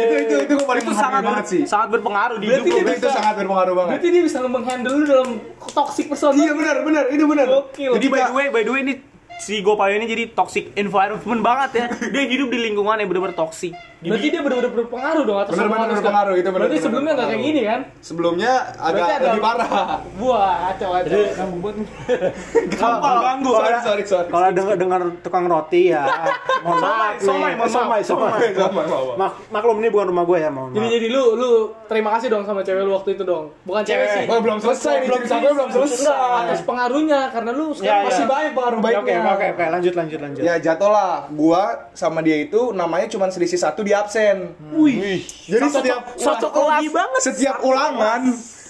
Itu 0.03 0.15
itu 0.19 0.35
itu 0.47 0.53
gue 0.59 0.67
paling 0.67 0.83
itu 0.83 0.91
menghargai 0.91 1.07
sangat 1.07 1.21
banget 1.23 1.45
sih. 1.47 1.61
sangat 1.63 1.87
berpengaruh 1.95 2.37
di 2.43 2.47
Berarti 2.51 2.67
hidup. 2.67 2.87
Itu, 2.91 2.99
itu 2.99 3.07
sangat 3.07 3.33
berpengaruh 3.39 3.73
banget. 3.75 3.91
Berarti 3.95 4.07
dia 4.11 4.21
bisa 4.27 4.37
menghandle 4.43 4.93
lu 4.99 5.05
dalam 5.07 5.29
toxic 5.71 6.05
person. 6.11 6.35
Iya 6.35 6.51
benar 6.51 6.75
benar 6.83 7.03
itu 7.07 7.23
benar. 7.23 7.45
Gokil. 7.47 7.91
Jadi 7.95 8.07
by 8.07 8.19
the 8.19 8.35
way, 8.35 8.47
by 8.51 8.61
the 8.67 8.71
way 8.75 8.81
ini 8.83 8.93
si 9.39 9.63
Gopaya 9.63 9.95
ini 9.95 10.03
jadi 10.03 10.23
toxic 10.35 10.75
environment 10.75 11.39
banget 11.39 11.71
ya. 11.71 11.85
Dia 12.13 12.23
hidup 12.27 12.51
di 12.51 12.59
lingkungan 12.59 12.99
yang 12.99 13.07
benar-benar 13.07 13.39
toxic. 13.39 13.71
Berarti 13.99 14.27
dia 14.29 14.39
benar-benar 14.39 14.71
berpengaruh 14.71 15.23
dong 15.23 15.39
atas 15.39 15.51
lu 15.51 15.67
berpengaruh, 15.67 16.35
itu 16.35 16.49
Berarti 16.49 16.77
sebelumnya 16.79 17.11
nggak 17.13 17.27
kayak 17.27 17.41
gini 17.43 17.61
kan? 17.61 17.79
Sebelumnya 17.99 18.51
agak 18.73 18.95
Berarti 18.95 19.11
ada- 19.13 19.27
lebih 19.27 19.43
parah. 19.43 19.69
Wah, 20.17 20.55
kacau 20.71 20.89
kacau. 20.95 21.19
Gampang 22.71 23.17
ganggu. 23.19 23.51
Sorry 23.51 23.77
sorry 23.81 24.03
sorry. 24.05 24.27
Kalau 24.29 24.47
dengar 24.49 24.75
dengar 24.75 25.01
tukang 25.19 25.45
roti 25.45 25.91
ya, 25.91 26.03
mohon 26.63 26.79
maaf. 26.79 27.13
somai, 27.19 27.51
somai, 27.61 27.99
somai. 28.01 28.29
Sama, 28.55 28.81
sama. 28.83 29.13
Mak 29.15 29.31
maklum 29.51 29.77
ini 29.79 29.89
bukan 29.89 30.07
rumah 30.09 30.23
gue 30.23 30.37
ya, 30.37 30.49
mohon 30.49 30.71
Jadi 30.71 30.79
maaf. 30.81 30.95
jadi 30.95 31.07
lu 31.09 31.23
lu 31.35 31.51
terima 31.85 32.09
kasih 32.15 32.27
dong 32.29 32.43
sama 32.43 32.61
cewek 32.61 32.81
lu 32.81 32.91
waktu 32.93 33.09
itu 33.13 33.23
dong. 33.23 33.51
Bukan 33.63 33.83
cewek 33.83 34.07
sih. 34.09 34.23
Oh, 34.27 34.39
belum 34.39 34.57
selesai 34.59 34.93
nih 34.97 35.07
cerita 35.09 35.35
gue 35.37 35.51
belum 35.51 35.69
selesai. 35.69 36.07
Atas 36.39 36.61
pengaruhnya 36.63 37.19
karena 37.29 37.51
lu 37.51 37.65
sekarang 37.71 37.87
Ya, 37.89 37.95
ya. 37.97 38.07
masih 38.07 38.25
banyak 38.25 38.51
pengaruh 38.53 38.79
baiknya. 38.79 39.01
oke, 39.19 39.33
oke, 39.33 39.47
oke, 39.51 39.65
lanjut, 39.69 39.93
lanjut, 39.93 40.19
lanjut. 40.21 40.41
Ya 40.41 40.55
jatuh 40.57 40.87
lah, 40.87 41.11
gua 41.29 41.63
sama 41.91 42.19
dia 42.21 42.37
itu 42.39 42.71
namanya 42.71 43.07
cuma 43.07 43.27
selisih 43.27 43.57
satu 43.57 43.81
di 43.89 43.93
absen. 43.95 44.37
Wih. 44.71 45.25
Jadi 45.25 45.65
setiap 45.67 46.13
Cocok 46.13 46.51
kelas 46.51 46.85
banget. 46.87 47.19
setiap 47.25 47.57
ulangan 47.59 48.21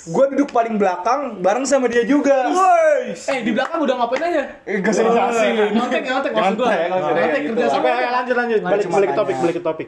gua 0.08 0.26
duduk 0.32 0.50
paling 0.50 0.80
belakang 0.80 1.38
bareng 1.38 1.68
sama 1.68 1.86
dia 1.86 2.08
juga. 2.08 2.48
Eh 3.28 3.44
di 3.44 3.52
belakang 3.52 3.84
udah 3.84 3.96
ngapain 4.00 4.24
aja? 4.24 4.44
Eh, 4.64 4.80
gak 4.80 4.90
usah 4.90 5.04
dijelasin. 5.04 5.52
Nyontek 5.76 6.02
nyontek 6.02 6.32
maksud 6.32 6.56
nyantai, 6.56 6.80
Nyontek 6.88 7.42
gitu. 7.44 7.54
kerja 7.54 7.68
sama. 7.68 7.88
Lanjut, 8.16 8.36
lanjut. 8.36 8.60
Balik, 8.62 8.80
cuma 8.88 8.94
balik 8.96 9.10
ke 9.12 9.18
topik, 9.18 9.36
balik 9.38 9.56
ke 9.56 9.64
topik. 9.64 9.88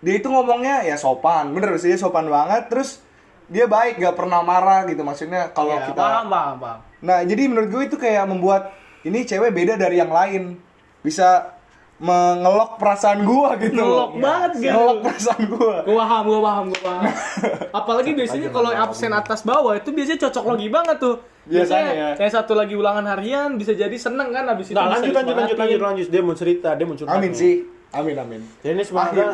Dia 0.00 0.14
itu 0.16 0.28
ngomongnya 0.28 0.80
ya 0.80 0.96
sopan, 0.96 1.52
bener 1.52 1.76
sih 1.76 1.92
dia 1.92 2.00
sopan 2.00 2.24
banget. 2.26 2.72
Terus 2.72 3.04
dia 3.46 3.68
baik, 3.68 4.00
gak 4.00 4.16
pernah 4.16 4.40
marah 4.40 4.88
gitu 4.88 5.04
maksudnya 5.04 5.52
kalau 5.52 5.76
Ya, 5.76 5.86
kita. 5.86 6.00
paham 6.00 6.26
paham 6.26 6.56
paham. 6.56 6.78
Nah 7.00 7.18
jadi 7.20 7.42
menurut 7.46 7.68
gue 7.68 7.82
itu 7.84 7.96
kayak 7.96 8.24
membuat 8.24 8.72
ini 9.02 9.22
cewek 9.22 9.52
beda 9.52 9.76
dari 9.76 9.96
yang 9.96 10.08
lain, 10.08 10.56
bisa 11.00 11.59
mengelok 12.00 12.80
perasaan 12.80 13.28
gua 13.28 13.60
gitu. 13.60 13.76
Ngelok 13.76 14.12
banget 14.16 14.52
gitu. 14.56 14.72
Ngelok 14.72 14.98
perasaan 15.04 15.42
gua. 15.52 15.76
Gue 15.84 15.96
paham, 16.00 16.24
gue 16.24 16.40
paham, 16.40 16.64
gue 16.72 16.80
paham. 16.80 17.02
Apalagi 17.80 18.10
biasanya 18.16 18.48
kalau 18.48 18.70
absen 18.72 19.12
atas 19.12 19.40
bawah 19.44 19.76
itu 19.76 19.92
biasanya 19.92 20.18
cocok 20.26 20.44
logi 20.48 20.68
banget 20.72 20.96
tuh. 20.96 21.16
Biasanya 21.44 21.92
ya. 21.92 22.08
Kayak 22.16 22.32
satu 22.40 22.56
lagi 22.56 22.72
ulangan 22.72 23.04
harian 23.04 23.60
bisa 23.60 23.76
jadi 23.76 23.92
seneng 24.00 24.32
kan 24.32 24.48
abis 24.48 24.72
itu. 24.72 24.80
Nah, 24.80 24.88
bisa 24.88 24.96
lanjut, 24.96 25.12
lanjut, 25.12 25.34
lanjut, 25.36 25.56
lanjut, 25.60 25.80
lanjut. 25.84 26.06
Dia 26.08 26.22
mau 26.24 26.34
cerita, 26.34 26.68
dia 26.72 26.86
mau 26.88 26.96
curhat. 26.96 27.12
Amin 27.20 27.32
sih, 27.36 27.68
amin 27.92 28.16
amin. 28.16 28.40
Jadi 28.64 28.72
ini 28.72 28.84
Akhir, 28.84 28.88
semoga 28.88 29.26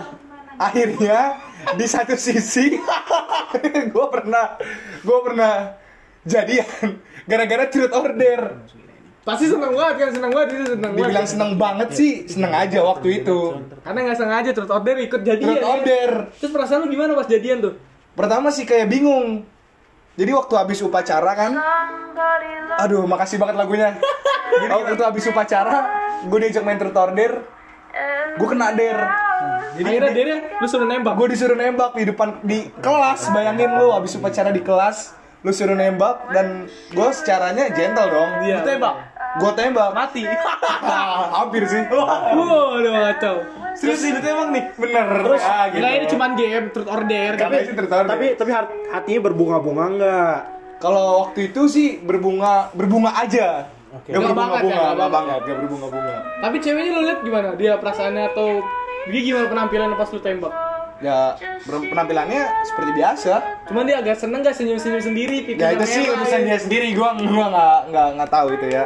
akhirnya 0.57 1.19
di 1.77 1.87
satu 1.87 2.17
sisi 2.17 2.81
gue 3.93 4.07
pernah 4.09 4.57
gue 5.05 5.19
pernah 5.21 5.77
jadian 6.25 6.99
gara-gara 7.29 7.69
truth 7.69 7.93
order 7.93 8.41
Pasti 9.27 9.45
seneng 9.45 9.73
banget 9.73 9.95
kan, 9.99 10.09
seneng 10.13 10.31
banget 10.31 10.49
itu 10.53 10.65
seneng 10.71 10.87
banget. 10.89 11.03
dibilang 11.03 11.27
seneng 11.27 11.51
banget 11.57 11.89
sih 11.91 12.13
seneng 12.25 12.53
aja 12.53 12.79
waktu 12.81 13.09
itu 13.19 13.39
Karena 13.83 13.99
nggak 14.01 14.17
sengaja 14.17 14.51
terus 14.53 14.71
order 14.71 14.95
ikut 14.97 15.21
jadian. 15.21 15.47
truth 15.51 15.59
ya. 15.59 15.67
order 15.69 16.11
Terus 16.33 16.53
perasaan 16.53 16.79
lu 16.79 16.89
gimana 16.89 17.13
pas 17.13 17.27
jadian 17.27 17.59
tuh? 17.61 17.75
pertama 18.13 18.49
sih 18.49 18.63
kayak 18.63 18.87
bingung 18.87 19.45
jadi 20.15 20.33
waktu 20.33 20.55
habis 20.57 20.81
upacara 20.81 21.35
kan 21.35 21.53
aduh 22.79 23.05
makasih 23.05 23.37
banget 23.37 23.57
lagunya 23.57 23.93
jadi 24.63 24.73
waktu 24.73 25.05
habis 25.05 25.25
upacara 25.27 25.77
gue 26.23 26.39
diajak 26.39 26.63
main 26.63 26.79
truth 26.79 26.97
order 26.97 27.45
gue 28.33 28.47
kena 28.47 28.73
der 28.73 28.97
Jadi 29.75 29.85
akhirnya 29.91 30.13
dia 30.15 30.25
lu 30.55 30.65
suruh 30.65 30.87
nembak. 30.87 31.13
gue 31.15 31.27
disuruh 31.29 31.53
nembak 31.55 31.93
di 31.93 32.05
depan 32.07 32.41
di 32.41 32.73
kelas 32.75 33.29
bayangin 33.29 33.75
lu 33.75 33.91
habis 33.91 34.15
upacara 34.15 34.49
di 34.49 34.61
kelas 34.61 35.13
lu 35.43 35.53
suruh 35.53 35.75
nembak 35.75 36.33
dan 36.33 36.65
gue 36.89 37.09
secaranya 37.13 37.69
gentle 37.69 38.09
dong 38.09 38.31
Iya. 38.41 38.65
Ditembak. 38.65 38.95
Gue 39.37 39.51
tembak. 39.55 39.91
mati. 39.93 40.23
Hampir 41.37 41.63
sih. 41.69 41.83
Waduh 41.89 42.93
kacau. 43.13 43.37
Serius 43.77 44.01
sih 44.01 44.13
emang 44.13 44.51
nih. 44.57 44.65
Bener. 44.81 45.07
Terus 45.25 45.43
ya, 45.45 45.59
gitu. 45.69 45.77
Kira 45.81 45.89
ini 45.93 46.07
cuma 46.09 46.27
game 46.33 46.67
truth 46.73 46.89
or 46.89 47.01
dare 47.05 47.37
tapi 47.37 47.45
tapi 47.45 47.67
sih 47.69 47.75
tertarik. 47.77 48.09
Tapi 48.09 48.27
tapi 48.41 48.51
hat- 48.53 48.75
hatinya 48.93 49.21
berbunga-bunga 49.29 49.85
enggak? 49.93 50.37
kalau 50.77 51.25
waktu 51.27 51.53
itu 51.53 51.63
sih 51.69 51.89
berbunga 52.05 52.69
berbunga 52.77 53.13
aja. 53.17 53.69
Oke. 53.97 54.13
Gak 54.13 54.21
ya, 54.21 54.29
berbunga-bunga, 54.29 54.85
nggak 54.93 55.11
banget, 55.11 55.41
gak 55.41 55.57
berbunga-bunga. 55.65 56.15
tapi 56.45 56.57
ceweknya 56.61 56.91
lu 56.93 57.01
lihat 57.09 57.21
gimana? 57.25 57.49
Dia 57.57 57.73
perasaannya 57.81 58.25
atau 58.29 58.61
dia 59.09 59.21
gimana 59.25 59.47
penampilannya 59.49 59.97
pas 59.97 60.11
lu 60.13 60.21
tembak? 60.21 60.53
Ya 60.97 61.37
penampilannya 61.65 62.41
seperti 62.65 62.91
biasa. 62.97 63.35
Cuman 63.69 63.85
dia 63.89 64.01
agak 64.01 64.17
seneng 64.21 64.41
gak 64.45 64.57
senyum-senyum 64.57 65.01
sendiri 65.01 65.45
pipinya 65.45 65.73
Ya 65.73 65.77
itu 65.77 65.85
sih 65.89 66.05
urusan 66.09 66.41
dia 66.45 66.59
sendiri, 66.61 66.93
gua 66.93 67.17
gua 67.17 67.47
nggak 67.53 67.79
nggak 67.93 68.09
nggak 68.21 68.31
tahu 68.33 68.49
itu 68.53 68.67
ya. 68.69 68.85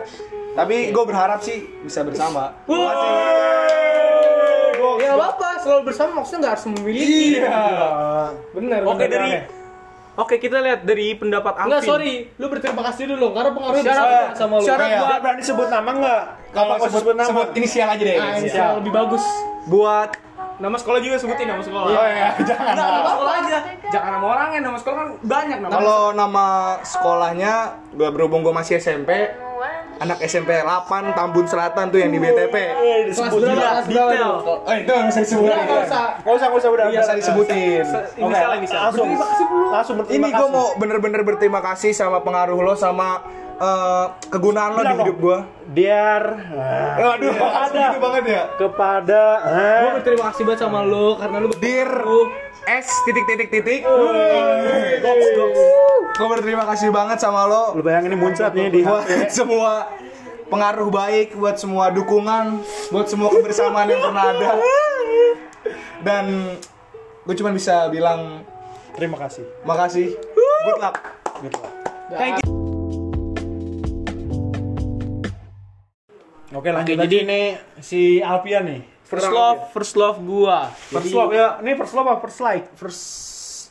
Tapi 0.61 0.93
gue 0.93 1.05
berharap 1.09 1.41
sih 1.41 1.65
bisa 1.81 2.05
bersama. 2.05 2.53
Ya 5.01 5.11
nggak 5.11 5.31
apa, 5.33 5.49
selalu 5.59 5.83
bersama 5.89 6.21
maksudnya 6.21 6.39
nggak 6.45 6.53
harus 6.53 6.67
memiliki. 6.69 7.17
Iya. 7.35 7.65
Bener. 8.53 8.81
Oke 8.85 8.97
bener. 9.01 9.11
dari 9.11 9.31
Oke 10.13 10.37
kita 10.37 10.61
lihat 10.61 10.85
dari 10.85 11.17
pendapat 11.17 11.57
Alvin. 11.57 11.73
Enggak, 11.73 11.83
sorry. 11.83 12.15
Lu 12.37 12.47
berterima 12.47 12.83
kasih 12.85 13.09
dulu 13.09 13.33
karena 13.33 13.51
pengaruhnya 13.51 13.85
Syarat- 13.87 14.05
besar 14.05 14.37
sama 14.37 14.55
lu. 14.55 14.65
syarat 14.69 14.85
Iya. 14.87 14.99
buat 15.01 15.19
Berani 15.19 15.43
sebut 15.43 15.69
nama 15.71 15.91
enggak? 15.91 16.23
Kalau 16.51 16.73
Apa 16.77 16.87
sebut, 16.93 17.15
nama? 17.17 17.29
sebut 17.31 17.49
inisial 17.57 17.89
aja 17.89 18.03
deh. 18.03 18.15
Ini 18.15 18.39
inisial. 18.39 18.71
lebih 18.77 18.93
bagus. 18.93 19.25
buat 19.63 20.11
nama 20.61 20.77
sekolah 20.77 21.01
juga 21.01 21.17
sebutin 21.17 21.47
nama 21.49 21.63
sekolah. 21.65 21.89
Oh 21.89 22.07
ya, 22.07 22.31
jangan. 22.49 22.75
Enggak, 22.77 22.89
nama 22.93 23.11
sekolah 23.11 23.33
aja. 23.33 23.59
Jangan 23.91 24.11
nama 24.13 24.27
orangnya, 24.29 24.61
nama 24.61 24.77
sekolah 24.79 24.97
kan 24.97 25.09
banyak 25.25 25.59
nama. 25.65 25.73
Kalau 25.73 26.01
nama 26.13 26.47
sekolahnya 26.85 27.53
gue 27.97 28.09
berhubung 28.13 28.45
gue 28.45 28.53
masih 28.53 28.77
SMP, 28.77 29.11
anak 30.01 30.19
SMP 30.25 30.53
8 30.61 31.17
Tambun 31.17 31.49
Selatan 31.49 31.89
tuh 31.89 31.99
yang 31.99 32.13
di 32.13 32.21
BTP. 32.21 32.55
Eh. 32.55 33.09
Kelas 33.09 33.33
berapa? 33.33 33.89
detail. 33.89 34.33
Oh 34.45 34.75
itu 34.77 34.91
nggak 34.93 35.11
usah 35.11 35.23
disebutin. 35.25 35.49
Enggak 35.49 35.65
nggak 35.65 35.81
usah. 35.89 36.05
Enggak 36.21 36.35
usah, 36.37 36.47
enggak 36.47 36.61
usah 36.61 36.71
udah. 36.71 36.85
Iya, 36.87 37.01
usah 37.01 37.17
disebutin. 37.17 37.85
Oke, 38.21 38.41
langsung. 38.69 39.09
Langsung 39.71 39.95
berterima 39.97 40.29
Ini 40.29 40.29
gue 40.37 40.49
mau 40.53 40.67
bener-bener 40.77 41.21
berterima 41.25 41.61
kasih 41.65 41.97
sama 41.97 42.21
pengaruh 42.21 42.61
lo 42.61 42.77
sama 42.77 43.25
eh, 43.61 44.07
kegunaan 44.33 44.71
lo 44.75 44.83
di 44.83 44.95
hidup 45.05 45.17
gue. 45.21 45.39
Dear 45.71 46.23
Aduh, 46.99 47.31
ada 47.31 47.95
gitu 47.95 48.01
banget 48.03 48.25
ya. 48.27 48.43
kepada 48.59 49.23
eh, 49.47 49.81
Gue 49.85 49.91
berterima 50.03 50.25
kasih 50.33 50.43
banget 50.49 50.61
sama 50.67 50.81
lu 50.83 51.15
karena 51.21 51.37
lu 51.39 51.49
Dear 51.61 51.91
S 52.67 52.89
titik 53.07 53.25
titik 53.29 53.49
titik. 53.53 53.81
Gue 56.17 56.29
berterima 56.29 56.65
kasih 56.69 56.89
banget 56.91 57.19
sama 57.23 57.47
lo 57.47 57.77
lu 57.77 57.85
bayangin 57.85 58.13
ini 58.13 58.19
muncrat 58.19 58.53
nih 58.57 58.69
di 58.73 58.81
buat 58.83 59.07
semua 59.39 59.87
pengaruh 60.51 60.91
baik, 60.91 61.39
buat 61.39 61.55
semua 61.55 61.95
dukungan, 61.95 62.59
buat 62.91 63.07
semua 63.07 63.31
kebersamaan 63.31 63.87
yang 63.87 64.03
pernah 64.03 64.25
ada. 64.35 64.51
Dan 66.03 66.57
gue 67.23 67.35
cuma 67.39 67.55
bisa 67.55 67.87
bilang 67.93 68.43
Terima 68.99 69.17
kasih. 69.17 69.47
makasih. 69.63 70.19
Good 70.67 70.81
luck. 70.83 70.97
Good 71.41 71.55
luck. 71.55 71.73
Thank 72.19 72.43
you. 72.43 72.50
Oke, 76.61 76.77
lanjut 76.77 76.93
Oke, 76.93 77.01
lagi 77.09 77.19
nih 77.25 77.57
si 77.81 78.21
Alpian 78.21 78.69
nih. 78.69 78.85
First 79.09 79.33
love, 79.33 79.73
first 79.73 79.95
love 79.97 80.21
gua. 80.21 80.69
First 80.93 81.09
Jadi, 81.09 81.17
love 81.17 81.33
ya. 81.33 81.49
Ini 81.65 81.73
first 81.73 81.95
love 81.97 82.05
apa 82.13 82.21
first 82.21 82.41
like? 82.45 82.69
First 82.77 83.05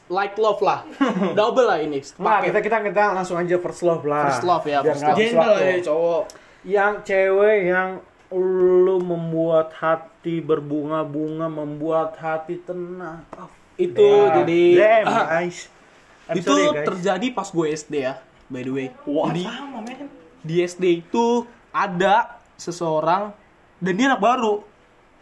like 0.09 0.33
love 0.41 0.57
lah. 0.65 0.89
Double 1.37 1.69
lah 1.69 1.77
ini. 1.85 2.01
Nah, 2.17 2.41
kita 2.41 2.65
kita 2.65 2.81
kita 2.81 3.13
langsung 3.13 3.37
aja 3.37 3.61
first 3.61 3.85
love 3.85 4.01
lah. 4.09 4.33
First 4.33 4.41
love 4.41 4.65
ya, 4.65 4.81
Biar 4.81 4.97
first 4.97 5.37
love. 5.37 5.61
ya 5.61 5.77
cowok. 5.85 6.23
Yang 6.65 6.93
cewek 7.05 7.57
yang 7.69 7.89
lu 8.33 8.97
membuat 9.05 9.69
hati 9.77 10.41
berbunga-bunga, 10.41 11.45
membuat 11.45 12.17
hati 12.17 12.57
tenang. 12.65 13.21
Itu 13.77 14.01
Damn. 14.01 14.33
jadi 14.41 14.61
Damn, 14.81 15.05
ah, 15.05 15.25
guys. 15.29 15.69
I'm 16.25 16.41
itu 16.41 16.49
sorry, 16.49 16.73
guys. 16.73 16.87
terjadi 16.89 17.27
pas 17.37 17.47
gue 17.53 17.65
SD 17.69 17.93
ya, 18.01 18.17
by 18.49 18.65
the 18.65 18.73
way. 18.73 18.87
Wah, 19.05 19.29
di, 19.29 19.45
sama, 19.45 19.85
men. 19.85 20.09
di 20.41 20.55
SD 20.65 21.05
itu 21.05 21.45
ada 21.69 22.38
seseorang 22.59 23.31
dan 23.79 23.93
dia 23.95 24.05
anak 24.05 24.19
baru. 24.19 24.61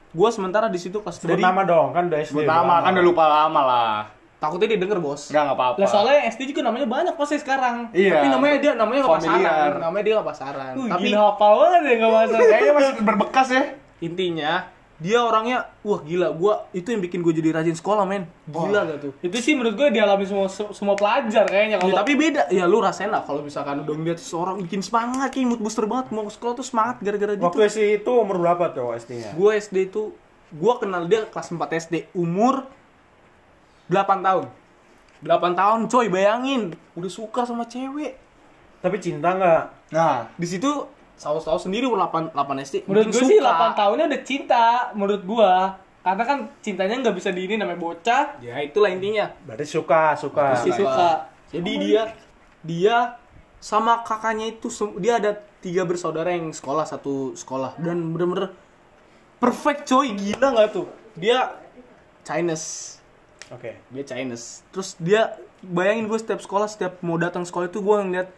Gue 0.09 0.29
sementara 0.33 0.65
di 0.65 0.81
situ 0.81 0.97
pas 0.99 1.13
Sebut 1.13 1.37
nama 1.37 1.61
dong, 1.61 1.93
kan 1.93 2.09
udah 2.09 2.19
SD. 2.19 2.41
Nama 2.41 2.81
kan 2.81 2.91
udah 2.91 3.05
lupa 3.05 3.23
lama 3.23 3.61
lah. 3.61 3.97
takutnya 4.37 4.69
dia 4.69 4.77
denger 4.77 5.01
bos. 5.01 5.33
Enggak 5.33 5.43
enggak 5.49 5.57
apa-apa. 5.57 5.77
Lah 5.81 5.89
soalnya 5.89 6.29
SD 6.29 6.53
juga 6.53 6.61
namanya 6.61 6.85
banyak 6.85 7.13
pasti 7.17 7.37
sekarang. 7.37 7.89
Iya. 7.89 8.21
Tapi 8.21 8.27
namanya 8.29 8.55
dia 8.61 8.71
namanya 8.77 8.99
nggak 9.01 9.13
Familiar. 9.17 9.41
pasaran. 9.41 9.71
Namanya 9.81 10.03
dia 10.05 10.13
nggak 10.13 10.29
pasaran. 10.29 10.71
Wih, 10.77 10.89
Tapi 10.93 11.07
gila 11.09 11.19
hafal 11.25 11.51
banget 11.57 11.81
ya 11.81 11.93
enggak 11.97 12.11
masalah. 12.13 12.45
Kayaknya 12.45 12.73
masih 12.73 12.93
berbekas 13.01 13.47
ya. 13.49 13.63
intinya 13.97 14.51
dia 14.97 15.21
orangnya 15.21 15.69
wah 15.85 16.01
gila 16.01 16.33
gua 16.33 16.65
itu 16.73 16.89
yang 16.89 17.05
bikin 17.05 17.21
gue 17.21 17.29
jadi 17.29 17.53
rajin 17.53 17.77
sekolah 17.77 18.01
men. 18.09 18.25
Gila 18.49 18.81
gak 18.89 18.97
tuh? 18.97 19.13
Itu 19.21 19.37
sih 19.37 19.53
menurut 19.53 19.77
gue 19.77 19.93
dialami 19.93 20.25
semua 20.25 20.49
semua 20.49 20.97
pelajar 20.97 21.45
kayaknya 21.45 21.77
Ya, 21.77 21.81
kalau 21.85 21.95
tapi 22.01 22.17
beda. 22.17 22.49
Ya 22.49 22.65
lu 22.65 22.81
rasain 22.81 23.13
lah 23.13 23.21
kalau 23.21 23.45
misalkan 23.45 23.85
udah 23.85 23.93
ngeliat 23.93 24.17
seseorang 24.17 24.57
bikin 24.65 24.81
semangat 24.81 25.29
kayak 25.29 25.53
mood 25.53 25.61
booster 25.61 25.85
banget 25.85 26.09
mau 26.09 26.25
ke 26.25 26.33
sekolah 26.33 26.53
tuh 26.57 26.65
semangat 26.65 26.97
gara-gara 27.05 27.37
gitu. 27.37 27.45
Waktu 27.45 27.61
SD 27.69 27.81
itu 28.01 28.11
umur 28.11 28.41
berapa 28.41 28.73
tuh 28.73 28.97
SD-nya? 28.97 29.37
gue 29.37 29.51
SD 29.53 29.75
itu 29.93 30.17
gue 30.49 30.73
kenal 30.81 31.05
dia 31.05 31.29
kelas 31.29 31.53
4 31.53 31.61
SD 31.61 31.95
umur 32.17 32.65
8 33.93 34.25
tahun. 34.25 34.45
8 35.21 35.29
tahun 35.61 35.79
coy 35.93 36.07
bayangin. 36.09 36.73
Udah 36.97 37.11
suka 37.13 37.45
sama 37.45 37.69
cewek. 37.69 38.17
Tapi 38.81 38.97
cinta 38.97 39.37
nggak? 39.37 39.93
Nah, 39.93 40.29
di 40.33 40.47
situ 40.49 40.69
tahu-tahu 41.17 41.57
sendiri 41.57 41.89
umur 41.89 42.05
8 42.05 42.31
8 42.37 42.65
SD 42.65 42.75
menurut 42.85 43.09
gue 43.09 43.23
sih 43.25 43.41
suka. 43.41 43.73
8 43.73 43.79
tahunnya 43.81 44.05
udah 44.07 44.21
cinta 44.23 44.65
menurut 44.93 45.23
gue. 45.25 45.53
Karena 46.05 46.23
kan 46.23 46.39
cintanya 46.63 46.95
nggak 47.03 47.15
bisa 47.19 47.29
di 47.35 47.41
ini 47.43 47.59
namanya 47.59 47.83
bocah. 47.83 48.39
ya 48.39 48.55
itulah 48.63 48.87
intinya 48.87 49.27
Berarti 49.43 49.67
suka, 49.67 50.15
suka. 50.15 50.55
Pasti 50.55 50.71
suka. 50.71 51.27
Jadi 51.51 51.71
dia 51.83 52.01
dia 52.63 52.97
sama 53.57 54.05
kakaknya 54.05 54.53
itu 54.53 54.69
dia 55.01 55.17
ada 55.17 55.41
tiga 55.59 55.83
bersaudara 55.83 56.29
yang 56.29 56.53
sekolah 56.53 56.85
satu 56.85 57.33
sekolah 57.33 57.73
dan 57.81 58.13
bener-bener 58.13 58.53
perfect 59.41 59.89
coy 59.89 60.13
gila 60.13 60.53
nggak 60.53 60.69
tuh 60.69 60.87
dia 61.17 61.57
Chinese 62.21 62.99
Oke. 63.49 63.81
dia 63.89 64.03
Chinese 64.05 64.61
terus 64.69 64.93
dia 65.01 65.33
bayangin 65.65 66.05
gue 66.05 66.19
setiap 66.21 66.37
sekolah 66.37 66.69
setiap 66.69 67.01
mau 67.01 67.17
datang 67.17 67.41
sekolah 67.41 67.65
itu 67.71 67.81
gue 67.81 67.97
ngeliat 67.97 68.29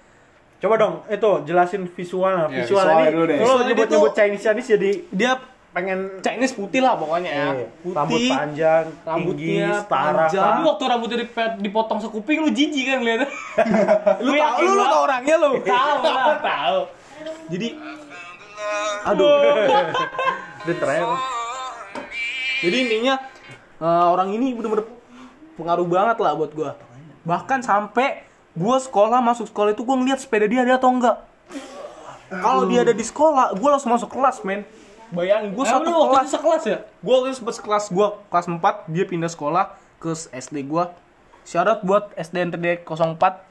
Coba 0.60 0.76
dong, 0.76 0.94
itu 1.08 1.32
jelasin 1.48 1.88
visualnya. 1.88 2.52
Ya, 2.52 2.64
Visual 2.64 2.84
visualnya 2.84 3.04
ini, 3.08 3.16
dulu 3.16 3.26
deh. 3.26 3.38
kalau 3.40 3.62
nyebut-nyebut 3.64 4.12
Chinese 4.12 4.44
Chinese 4.44 4.70
jadi 4.70 4.92
dia 5.10 5.32
pengen 5.70 6.00
Chinese 6.20 6.52
putih 6.52 6.82
lah 6.82 6.98
pokoknya 6.98 7.30
ya 7.30 7.48
eh, 7.54 7.70
putih 7.80 7.96
rambut 7.96 8.20
panjang, 8.28 8.86
rambutnya 9.06 9.38
tinggi, 9.38 9.80
setara. 9.80 10.18
panjang. 10.26 10.44
Tapi 10.44 10.60
waktu 10.66 10.84
rambutnya 10.90 11.18
dipotong 11.62 12.00
sekuping 12.02 12.38
lu 12.42 12.50
jijik 12.50 12.86
kan 12.90 13.00
lihat. 13.00 13.30
lu 14.20 14.32
tau 14.36 14.58
lu, 14.66 14.72
lu 14.74 14.84
tau 14.84 15.02
orangnya 15.08 15.36
lu 15.38 15.50
Tahu 15.64 15.96
lah, 16.04 16.38
tahu. 16.42 16.80
jadi 17.48 17.68
aduh 19.06 19.36
terakhir 20.80 21.08
Jadi 22.60 22.76
intinya 22.84 23.16
eh, 23.80 24.06
orang 24.12 24.36
ini 24.36 24.52
bener-bener 24.52 24.84
pengaruh 25.56 25.88
banget 25.88 26.18
lah 26.20 26.36
buat 26.36 26.52
gua. 26.52 26.76
Bahkan 27.24 27.64
sampai 27.64 28.28
gua 28.60 28.76
sekolah 28.78 29.20
masuk 29.20 29.48
sekolah 29.48 29.72
itu 29.72 29.82
gua 29.82 29.96
ngeliat 29.96 30.20
sepeda 30.20 30.46
dia 30.46 30.62
ada 30.62 30.76
atau 30.76 30.92
enggak. 30.92 31.16
Kalau 32.30 32.68
dia 32.68 32.84
ada 32.84 32.92
di 32.92 33.02
sekolah, 33.02 33.56
gua 33.56 33.70
langsung 33.74 33.90
masuk 33.90 34.12
kelas, 34.12 34.44
men. 34.44 34.62
Bayangin 35.10 35.50
gua 35.52 35.66
Emang 35.66 35.74
satu 35.80 35.90
waktu 35.90 36.06
kelas. 36.06 36.22
itu 36.22 36.32
sekelas 36.32 36.64
ya? 36.64 36.78
Gua 37.00 37.14
waktu 37.16 37.28
itu 37.28 37.38
sempet 37.40 37.56
sekelas 37.56 37.84
gua 37.90 38.08
kelas 38.28 38.46
4, 38.46 38.60
dia 38.86 39.04
pindah 39.04 39.26
sekolah 39.28 39.66
ke 39.98 40.12
SD 40.30 40.62
gua. 40.64 40.94
Syarat 41.42 41.82
buat 41.82 42.14
SD 42.14 42.36
NTD 42.46 42.66
04. 42.86 43.42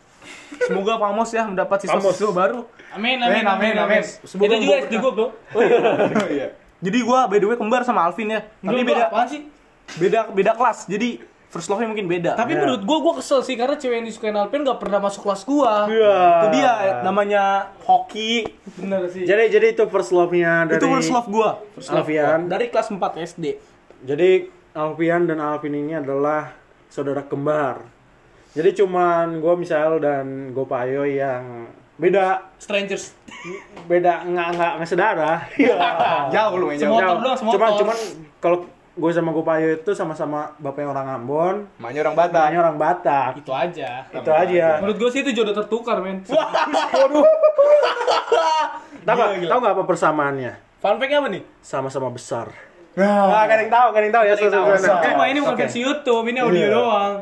Semoga 0.60 0.98
Pamos 0.98 1.30
ya 1.30 1.42
mendapat 1.42 1.82
siswa-siswa 1.82 2.30
baru. 2.30 2.60
Amin, 2.90 3.18
amin, 3.18 3.42
amin, 3.42 3.74
amin. 3.74 4.02
Semoga 4.22 4.46
Itu 4.46 4.54
juga 4.60 4.68
gua- 4.68 4.80
SD 4.80 4.94
gue, 4.94 5.12
Bro. 5.12 5.26
iya. 6.36 6.46
Jadi 6.78 6.98
gua 7.02 7.26
by 7.26 7.38
the 7.38 7.46
way 7.48 7.56
kembar 7.56 7.82
sama 7.82 8.04
Alvin 8.04 8.30
ya. 8.30 8.40
Tapi 8.44 8.70
Tapi 8.70 8.82
beda 8.84 9.02
apaan 9.08 9.26
sih? 9.26 9.40
beda 9.96 10.20
beda 10.30 10.52
kelas. 10.54 10.86
Jadi 10.86 11.18
first 11.48 11.72
love-nya 11.72 11.88
mungkin 11.88 12.06
beda. 12.08 12.36
Tapi 12.36 12.52
menurut 12.52 12.84
gue, 12.84 12.98
gue 13.00 13.14
kesel 13.24 13.40
sih 13.40 13.56
karena 13.56 13.80
cewek 13.80 14.04
yang 14.04 14.06
disukain 14.06 14.36
Alvin 14.36 14.68
gak 14.68 14.80
pernah 14.80 15.00
masuk 15.00 15.24
kelas 15.24 15.42
gua. 15.48 15.88
Iya. 15.88 16.16
itu 16.44 16.46
dia 16.60 16.72
namanya 17.00 17.72
hoki 17.88 18.44
Bener 18.76 19.08
sih. 19.08 19.24
Jadi 19.24 19.48
jadi 19.48 19.66
itu 19.72 19.84
first 19.88 20.12
love-nya 20.12 20.68
dari 20.68 20.80
itu 20.80 20.86
first 20.92 21.12
love 21.12 21.28
gua 21.32 21.50
first 21.72 21.88
love 21.88 22.04
Alfian. 22.04 22.44
gua. 22.44 22.50
dari 22.52 22.66
kelas 22.68 22.88
4 22.92 23.00
SD 23.36 23.44
Jadi 24.04 24.30
Alfian 24.76 25.24
dan 25.24 25.40
Alvin 25.40 25.74
ini 25.74 25.96
adalah 25.96 26.52
saudara 26.92 27.24
kembar. 27.24 27.82
Jadi 28.52 28.84
cuman 28.84 29.40
gue 29.40 29.54
misal 29.56 29.98
dan 30.00 30.52
gue 30.52 30.66
Payo 30.68 31.04
yang 31.08 31.68
beda 31.98 32.54
Strangers. 32.60 33.16
beda 33.90 34.22
nggak 34.28 34.48
nggak 34.54 34.72
nggak 34.78 34.88
saudara. 34.88 35.32
Iya. 35.56 35.76
Jauh 36.34 36.54
lu 36.60 36.70
main 36.70 36.78
jauh. 36.78 37.00
Jauh. 37.00 37.18
Cuman 37.56 37.70
cuman 37.74 37.96
kalau 38.38 38.58
gue 38.98 39.10
sama 39.14 39.30
gue 39.30 39.40
Payo 39.40 39.68
itu 39.72 39.90
sama-sama 39.94 40.50
bapaknya 40.58 40.90
orang 40.90 41.06
Ambon, 41.14 41.56
Makanya 41.78 42.00
orang 42.04 42.16
Batak. 42.18 42.34
bapaknya 42.34 42.58
orang 42.58 42.76
Batak. 42.76 43.30
Itu 43.38 43.52
aja. 43.54 43.90
Itu 44.10 44.30
aja. 44.30 44.66
Menurut 44.82 44.98
gue 44.98 45.10
sih 45.14 45.20
itu 45.22 45.30
jodoh 45.32 45.54
tertukar, 45.54 46.02
men. 46.02 46.26
Tahu 46.26 46.38
nggak? 49.06 49.46
Tahu 49.46 49.58
nggak 49.58 49.74
apa 49.74 49.84
persamaannya? 49.86 50.52
Fun 50.78 50.98
fact 50.98 51.12
apa 51.12 51.28
nih? 51.28 51.42
Sama-sama 51.58 52.10
besar. 52.10 52.50
Nah, 52.98 53.46
kan 53.46 53.56
yang 53.56 53.70
tahu, 53.70 53.88
kan 53.94 54.00
yang 54.02 54.10
tahu 54.12 54.24
ya. 54.26 54.34
Tahu. 54.34 54.66
Cuma 54.82 55.24
ini 55.26 55.38
bukan 55.38 55.54
versi 55.56 55.78
YouTube, 55.78 56.26
ini 56.26 56.38
audio 56.42 56.58
Iya. 56.58 56.74
doang. 56.74 57.14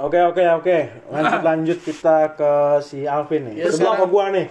Oke 0.00 0.16
oke 0.18 0.44
oke. 0.56 0.78
Lanjut 1.12 1.42
lanjut 1.52 1.78
kita 1.84 2.32
ke 2.32 2.52
si 2.80 3.04
Alvin 3.04 3.52
nih. 3.52 3.54
Ya, 3.60 3.64
Sebelum 3.68 4.00
ke 4.00 4.06
gua 4.08 4.32
nih. 4.32 4.48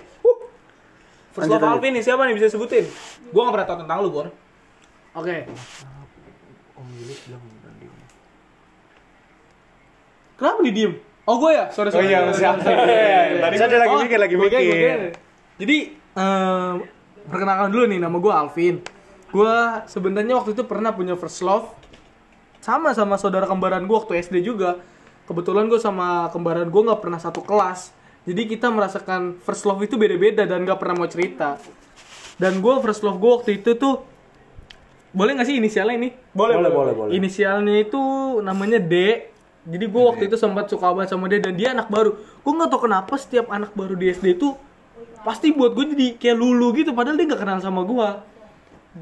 First 1.30 1.46
Lanjut, 1.46 1.62
love. 1.62 1.72
Alvin 1.78 1.92
nih, 1.94 2.04
siapa 2.04 2.22
nih 2.26 2.34
bisa 2.34 2.50
sebutin? 2.50 2.86
Gua 3.30 3.48
gak 3.48 3.54
pernah 3.54 3.68
tahu 3.70 3.78
tentang 3.86 3.98
lu, 4.02 4.10
Bor. 4.10 4.28
Oke. 5.14 5.46
Kenapa 10.40 10.60
di 10.64 10.72
diem? 10.72 10.94
Oh 11.28 11.38
gue 11.38 11.52
ya? 11.54 11.70
Sorry 11.70 11.94
sorry. 11.94 12.10
iya, 12.10 12.26
sorry, 12.32 12.42
siap. 12.42 12.56
sorry. 12.64 13.38
Tadi 13.38 13.56
saya 13.60 13.78
lagi 13.78 13.94
Oh, 13.94 14.02
mikir 14.02 14.18
lagi 14.18 14.34
gua 14.34 14.48
mikir. 14.50 15.00
Jadi 15.60 15.78
eh, 15.94 16.74
perkenalkan 17.28 17.70
dulu 17.70 17.86
nih 17.86 18.00
nama 18.02 18.18
gue 18.18 18.34
Alvin. 18.34 18.76
Gue 19.30 19.56
sebenarnya 19.86 20.42
waktu 20.42 20.58
itu 20.58 20.64
pernah 20.66 20.90
punya 20.90 21.14
first 21.14 21.46
love 21.46 21.70
sama 22.60 22.92
sama 22.98 23.16
saudara 23.22 23.46
kembaran 23.46 23.86
gue 23.86 23.94
waktu 23.94 24.18
SD 24.26 24.42
juga. 24.42 24.82
Kebetulan 25.30 25.70
gue 25.70 25.78
sama 25.78 26.32
kembaran 26.34 26.66
gue 26.66 26.82
nggak 26.82 27.02
pernah 27.04 27.20
satu 27.22 27.46
kelas. 27.46 27.94
Jadi 28.30 28.42
kita 28.46 28.70
merasakan 28.70 29.42
first 29.42 29.66
love 29.66 29.82
itu 29.82 29.98
beda-beda 29.98 30.46
dan 30.46 30.62
nggak 30.62 30.78
pernah 30.78 31.02
mau 31.02 31.10
cerita. 31.10 31.58
Dan 32.38 32.62
gue 32.62 32.74
first 32.80 33.02
love 33.02 33.18
gue 33.18 33.32
waktu 33.34 33.52
itu 33.58 33.74
tuh 33.74 34.06
boleh 35.10 35.34
nggak 35.34 35.48
sih 35.50 35.58
inisialnya 35.58 35.98
ini? 35.98 36.10
Boleh 36.30 36.54
boleh 36.56 36.70
boleh. 36.72 36.94
boleh. 36.94 37.12
Inisialnya 37.18 37.82
itu 37.82 37.98
namanya 38.40 38.78
D. 38.78 39.26
Jadi 39.66 39.86
gue 39.86 40.04
waktu 40.06 40.30
itu 40.30 40.38
sempat 40.38 40.70
suka 40.70 40.94
banget 40.94 41.10
sama 41.10 41.26
dia 41.26 41.42
dan 41.42 41.58
dia 41.58 41.74
anak 41.74 41.90
baru. 41.90 42.14
Gue 42.46 42.54
nggak 42.54 42.70
tau 42.70 42.82
kenapa 42.86 43.18
setiap 43.18 43.50
anak 43.50 43.74
baru 43.74 43.98
di 43.98 44.14
SD 44.14 44.38
itu 44.38 44.54
pasti 45.20 45.50
buat 45.50 45.74
gue 45.74 45.98
jadi 45.98 46.08
kayak 46.16 46.38
lulu 46.38 46.78
gitu. 46.78 46.94
Padahal 46.94 47.18
dia 47.18 47.26
nggak 47.26 47.42
kenal 47.42 47.58
sama 47.60 47.82
gue. 47.82 48.10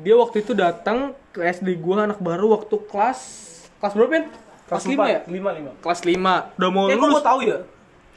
Dia 0.08 0.16
waktu 0.16 0.40
itu 0.40 0.56
datang 0.56 1.12
ke 1.36 1.44
SD 1.44 1.76
gue 1.76 1.94
anak 2.00 2.24
baru 2.24 2.56
waktu 2.56 2.80
kelas 2.88 3.20
kelas 3.78 3.92
berapa 3.92 4.14
ya? 4.16 4.24
Kelas 4.68 4.84
5 4.84 4.96
ya? 5.06 5.20
5 5.28 5.36
5. 5.36 5.84
Kelas 5.84 6.00
5. 6.08 6.60
Udah 6.60 6.70
mau 6.72 6.86
Eh, 6.88 6.96
lulus. 6.96 7.20
mau 7.20 7.24
tahu 7.24 7.40
ya. 7.44 7.58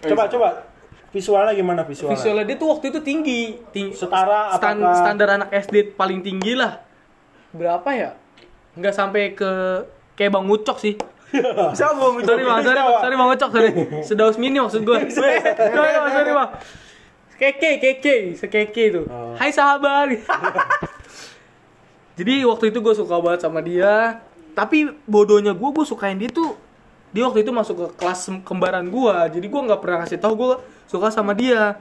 Coba 0.00 0.30
coba 0.30 0.48
visualnya 1.10 1.52
gimana 1.52 1.82
visualnya? 1.82 2.14
Visualnya 2.14 2.44
dia 2.44 2.56
tuh 2.56 2.68
waktu 2.70 2.86
itu 2.88 3.00
tinggi. 3.00 3.58
tinggi 3.68 3.92
Setara 3.92 4.54
Stan- 4.54 4.78
apakah- 4.78 4.96
standar 4.96 5.28
anak 5.32 5.50
SD 5.52 5.94
paling 5.94 6.20
tinggi 6.20 6.54
lah. 6.54 6.80
Berapa 7.50 7.90
ya? 7.90 8.10
Nggak 8.72 8.94
sampai 8.94 9.34
ke 9.34 9.50
kayak 10.14 10.30
Bang 10.30 10.46
Ucok 10.46 10.78
sih. 10.78 10.94
Siapa 11.78 11.94
mau 11.94 12.10
sorry 12.18 12.42
bang, 12.42 12.58
sorry 12.60 12.74
bang, 12.76 12.98
sorry 12.98 13.14
bang 13.14 13.28
Ucok, 13.30 13.50
sorry. 13.50 13.70
Sedaus 14.06 14.36
mini 14.36 14.58
maksud 14.58 14.82
gue. 14.82 14.98
sorry 15.14 15.38
bang, 15.72 16.10
sorry 16.10 16.32
bang. 16.32 16.50
Keke, 17.36 17.70
keke, 17.78 18.16
sekeke 18.34 18.82
itu. 18.84 19.02
Hai 19.34 19.48
sahabat. 19.48 20.12
Jadi 22.14 22.44
waktu 22.44 22.68
itu 22.68 22.78
gue 22.78 22.92
suka 22.92 23.16
banget 23.16 23.40
sama 23.40 23.58
dia. 23.60 24.20
Tapi 24.52 24.92
bodohnya 25.04 25.50
gue, 25.50 25.68
gue 25.70 25.86
sukain 25.86 26.18
dia 26.18 26.28
tuh. 26.28 26.52
Dia 27.10 27.26
waktu 27.26 27.42
itu 27.42 27.50
masuk 27.50 27.74
ke 27.76 27.86
kelas 27.98 28.30
kembaran 28.46 28.86
gue. 28.86 29.16
Jadi 29.34 29.46
gue 29.46 29.60
nggak 29.66 29.80
pernah 29.82 29.98
kasih 30.06 30.18
tahu 30.22 30.34
gue 30.38 30.54
suka 30.86 31.10
sama 31.10 31.34
dia. 31.34 31.78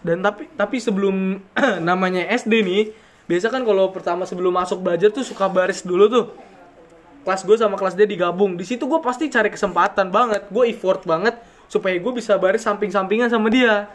Dan 0.00 0.24
tapi 0.24 0.48
tapi 0.56 0.80
sebelum 0.80 1.38
namanya 1.88 2.26
SD 2.32 2.52
nih, 2.64 2.82
biasa 3.30 3.52
kan 3.52 3.62
kalau 3.62 3.92
pertama 3.92 4.26
sebelum 4.26 4.50
masuk 4.52 4.82
belajar 4.82 5.12
tuh 5.12 5.22
suka 5.22 5.46
baris 5.46 5.84
dulu 5.86 6.04
tuh 6.10 6.26
kelas 7.22 7.46
gue 7.46 7.56
sama 7.56 7.78
kelas 7.78 7.94
dia 7.94 8.06
digabung 8.06 8.58
di 8.58 8.66
situ 8.66 8.82
gue 8.84 8.98
pasti 8.98 9.30
cari 9.30 9.48
kesempatan 9.48 10.10
banget 10.10 10.50
gue 10.50 10.64
effort 10.66 11.06
banget 11.06 11.38
supaya 11.70 11.94
gue 11.96 12.12
bisa 12.12 12.34
baris 12.36 12.66
samping-sampingan 12.66 13.30
sama 13.30 13.46
dia 13.48 13.86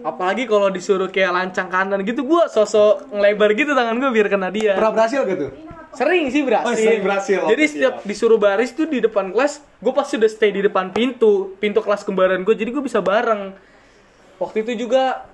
apalagi 0.00 0.48
kalau 0.48 0.72
disuruh 0.72 1.08
kayak 1.12 1.32
lancang 1.32 1.68
kanan 1.68 2.00
gitu 2.04 2.24
gue 2.24 2.42
sosok 2.48 3.12
ngelebar 3.12 3.52
gitu 3.52 3.76
tangan 3.76 4.00
gue 4.00 4.10
biar 4.10 4.28
kena 4.32 4.48
dia 4.48 4.76
Pernah 4.76 4.92
berhasil 4.96 5.20
gitu? 5.28 5.46
Sering 5.94 6.26
sih 6.28 6.42
berhasil, 6.42 6.70
Oh, 6.70 6.76
sering 6.76 7.02
berhasil. 7.02 7.40
jadi 7.46 7.64
setiap 7.64 7.94
disuruh 8.02 8.36
baris 8.36 8.70
tuh 8.70 8.86
di 8.86 8.98
depan 8.98 9.30
kelas 9.30 9.62
gue 9.78 9.92
pasti 9.94 10.18
udah 10.18 10.30
stay 10.30 10.50
di 10.50 10.60
depan 10.60 10.90
pintu 10.90 11.54
pintu 11.58 11.80
kelas 11.80 12.02
kembaran 12.02 12.42
gue 12.42 12.54
jadi 12.54 12.70
gue 12.70 12.82
bisa 12.82 12.98
bareng. 12.98 13.54
Waktu 14.36 14.66
itu 14.66 14.86
juga 14.86 15.24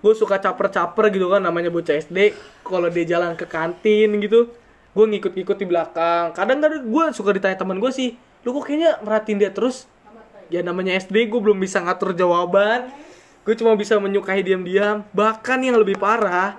gue 0.00 0.14
suka 0.16 0.40
caper-caper 0.40 1.12
gitu 1.12 1.28
kan 1.28 1.40
namanya 1.40 1.68
bocah 1.68 1.92
SD 1.92 2.32
kalau 2.64 2.88
dia 2.88 3.04
jalan 3.04 3.36
ke 3.36 3.44
kantin 3.44 4.16
gitu 4.20 4.48
gue 4.90 5.04
ngikut-ngikut 5.06 5.56
di 5.56 5.66
belakang. 5.68 6.32
Kadang-kadang 6.32 6.82
gue 6.84 7.04
suka 7.12 7.30
ditanya 7.32 7.56
teman 7.56 7.78
gue 7.78 7.90
sih 7.90 8.16
lu 8.40 8.56
kok 8.56 8.68
kayaknya 8.68 8.96
merhatiin 9.04 9.38
dia 9.38 9.52
terus? 9.52 9.84
Ya 10.50 10.64
namanya 10.64 10.96
SD 10.98 11.30
gue 11.30 11.40
belum 11.40 11.60
bisa 11.60 11.78
ngatur 11.78 12.16
jawaban. 12.16 12.90
Gue 13.46 13.54
cuma 13.56 13.72
bisa 13.78 13.96
menyukai 13.96 14.42
diam-diam. 14.42 15.06
Bahkan 15.14 15.58
yang 15.62 15.78
lebih 15.78 15.96
parah 15.96 16.58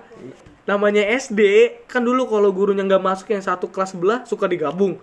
namanya 0.62 1.02
SD 1.02 1.74
kan 1.90 2.02
dulu 2.02 2.30
kalau 2.30 2.54
gurunya 2.54 2.86
nggak 2.86 3.02
masuk 3.02 3.34
yang 3.34 3.42
satu 3.42 3.66
kelas 3.66 3.94
sebelah 3.94 4.22
suka 4.26 4.46
digabung. 4.46 4.98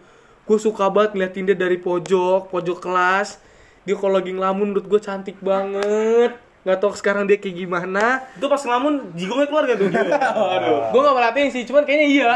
Gue 0.47 0.57
suka 0.57 0.87
banget 0.89 1.13
ngeliatin 1.13 1.45
dia 1.45 1.57
dari 1.57 1.77
pojok 1.77 2.49
pojok 2.49 2.79
kelas. 2.79 3.37
Dia 3.83 3.95
kalau 3.95 4.17
lagi 4.19 4.31
ngelamun 4.31 4.71
menurut 4.71 4.87
gue 4.87 4.99
cantik 5.03 5.37
banget. 5.43 6.35
Nggak 6.63 6.77
tahu 6.79 6.91
sekarang 6.95 7.23
dia 7.27 7.39
kayak 7.39 7.55
gimana. 7.65 8.23
Itu 8.35 8.47
pas 8.47 8.59
ngelamun 8.63 9.15
jigongnya 9.15 9.47
keluar 9.47 9.63
gak 9.67 9.77
tuh? 9.79 9.89
Aduh. 10.55 10.79
gue 10.91 11.01
nggak 11.03 11.15
merhatiin 11.15 11.49
sih 11.51 11.63
cuman 11.67 11.83
kayaknya 11.83 12.07
iya. 12.15 12.31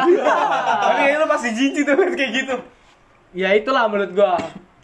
Tapi 0.79 0.93
kayaknya 0.99 1.17
lu 1.23 1.27
pasti 1.31 1.49
jijik 1.55 1.83
tuh 1.87 1.95
kayak 1.95 2.31
gitu. 2.31 2.55
ya 3.33 3.49
itulah 3.57 3.89
menurut 3.89 4.13
gua. 4.13 4.37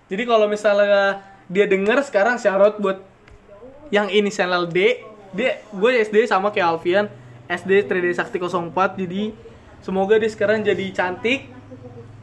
Jadi 0.10 0.24
kalau 0.26 0.50
misalnya 0.50 1.22
dia 1.46 1.70
denger 1.70 2.02
sekarang 2.02 2.42
syarat 2.42 2.82
buat 2.82 2.98
yang 3.94 4.10
inisial 4.10 4.66
D. 4.66 5.06
Dia 5.30 5.62
gue 5.70 5.92
SD 6.02 6.26
sama 6.26 6.50
kayak 6.50 6.74
Alfian 6.74 7.06
SD 7.50 7.90
3D 7.90 8.14
Sakti 8.14 8.38
04 8.38 8.70
jadi 8.94 9.34
semoga 9.82 10.22
dia 10.22 10.30
sekarang 10.30 10.62
jadi 10.62 10.86
cantik 10.94 11.50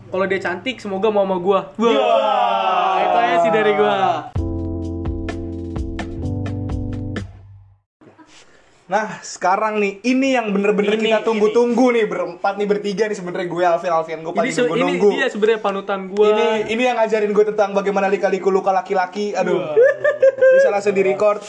kalau 0.07 0.23
dia 0.23 0.39
cantik 0.39 0.79
semoga 0.79 1.11
mau 1.11 1.27
sama 1.27 1.37
gua 1.43 1.61
Wah, 1.75 2.95
itu 3.03 3.17
aja 3.19 3.37
sih 3.43 3.51
dari 3.51 3.73
gua 3.75 4.31
Nah, 8.87 9.19
sekarang 9.19 9.83
nih, 9.83 9.99
ini 10.07 10.39
yang 10.39 10.55
bener-bener 10.55 10.95
Ini, 10.95 11.11
kita 11.11 11.27
tunggu-tunggu 11.27 11.91
nih 11.91 12.07
berempat 12.07 12.55
nih 12.55 12.71
bertiga 12.71 13.11
nih 13.11 13.19
sebenarnya 13.19 13.51
gue 13.51 13.65
Alvin 13.67 13.91
Alvin 13.91 14.19
gue 14.23 14.31
ini, 14.31 14.39
paling 14.39 14.53
se- 14.55 14.63
ini 14.63 14.71
nunggu-nunggu. 14.71 15.09
dia 15.11 15.27
sebenarnya 15.27 15.59
panutan 15.59 16.01
gua 16.07 16.31
Ini 16.31 16.71
ini 16.71 16.83
yang 16.87 16.95
ngajarin 16.95 17.35
gue 17.35 17.45
tentang 17.51 17.75
bagaimana 17.75 18.07
lika-liku 18.07 18.47
luka 18.47 18.71
laki-laki. 18.71 19.35
Aduh. 19.35 19.75
Bisa 20.55 20.71
langsung 20.71 20.95
di-record. 20.95 21.43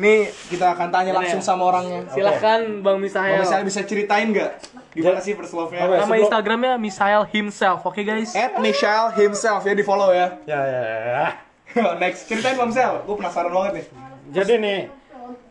Nih, 0.00 0.20
kita 0.48 0.72
akan 0.72 0.88
tanya 0.88 1.12
langsung 1.12 1.44
sama 1.44 1.68
orangnya. 1.68 2.08
silahkan 2.08 2.80
Bang 2.80 2.96
Misael 2.96 3.36
misalnya 3.38 3.66
bisa 3.66 3.84
ceritain 3.84 4.32
nggak 4.32 4.50
gimana 4.90 5.20
sih 5.20 5.36
first 5.36 5.52
love-nya? 5.52 5.84
Nama 5.84 6.00
sebelum- 6.00 6.24
Instagramnya 6.24 6.72
Misael 6.74 7.22
himself 7.28 7.84
oke 7.84 8.00
guys 8.00 8.32
At 8.32 8.56
Michelle 8.58 9.12
himself 9.12 9.60
ya 9.60 9.72
di 9.72 9.84
follow 9.84 10.10
ya. 10.10 10.40
Ya 10.44 10.56
ya 10.58 10.82
ya. 10.82 11.26
Next, 12.02 12.26
ceritain 12.26 12.56
Bang 12.56 12.72
Sel. 12.72 13.04
Gue 13.04 13.14
penasaran 13.14 13.52
banget 13.52 13.72
nih. 13.76 13.86
Jadi 14.32 14.54
nih, 14.56 14.80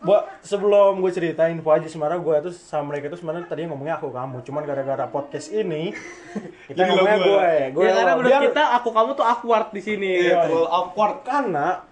buat 0.00 0.28
sebelum 0.40 0.98
gue 0.98 1.08
ceritain 1.08 1.54
info 1.54 1.70
aja 1.70 1.86
sebenarnya 1.86 2.18
gue 2.18 2.36
tuh 2.42 2.52
sama 2.52 2.90
mereka 2.90 3.08
tuh 3.08 3.16
sebenarnya 3.16 3.46
tadinya 3.46 3.72
ngomongnya 3.72 3.96
aku 3.96 4.08
kamu, 4.10 4.42
cuman 4.42 4.62
gara-gara 4.64 5.04
podcast 5.06 5.48
ini 5.48 5.92
kita 6.68 6.80
ngomongnya 6.84 7.16
gue. 7.16 7.28
gue, 7.30 7.52
gue 7.70 7.84
ya 7.86 7.92
karena 8.04 8.40
kita 8.42 8.64
aku 8.76 8.88
kamu 8.90 9.10
tuh 9.14 9.24
awkward 9.24 9.68
di 9.70 9.80
sini 9.80 10.26
Iya, 10.26 10.48
awkward. 10.66 11.22
karena 11.22 11.84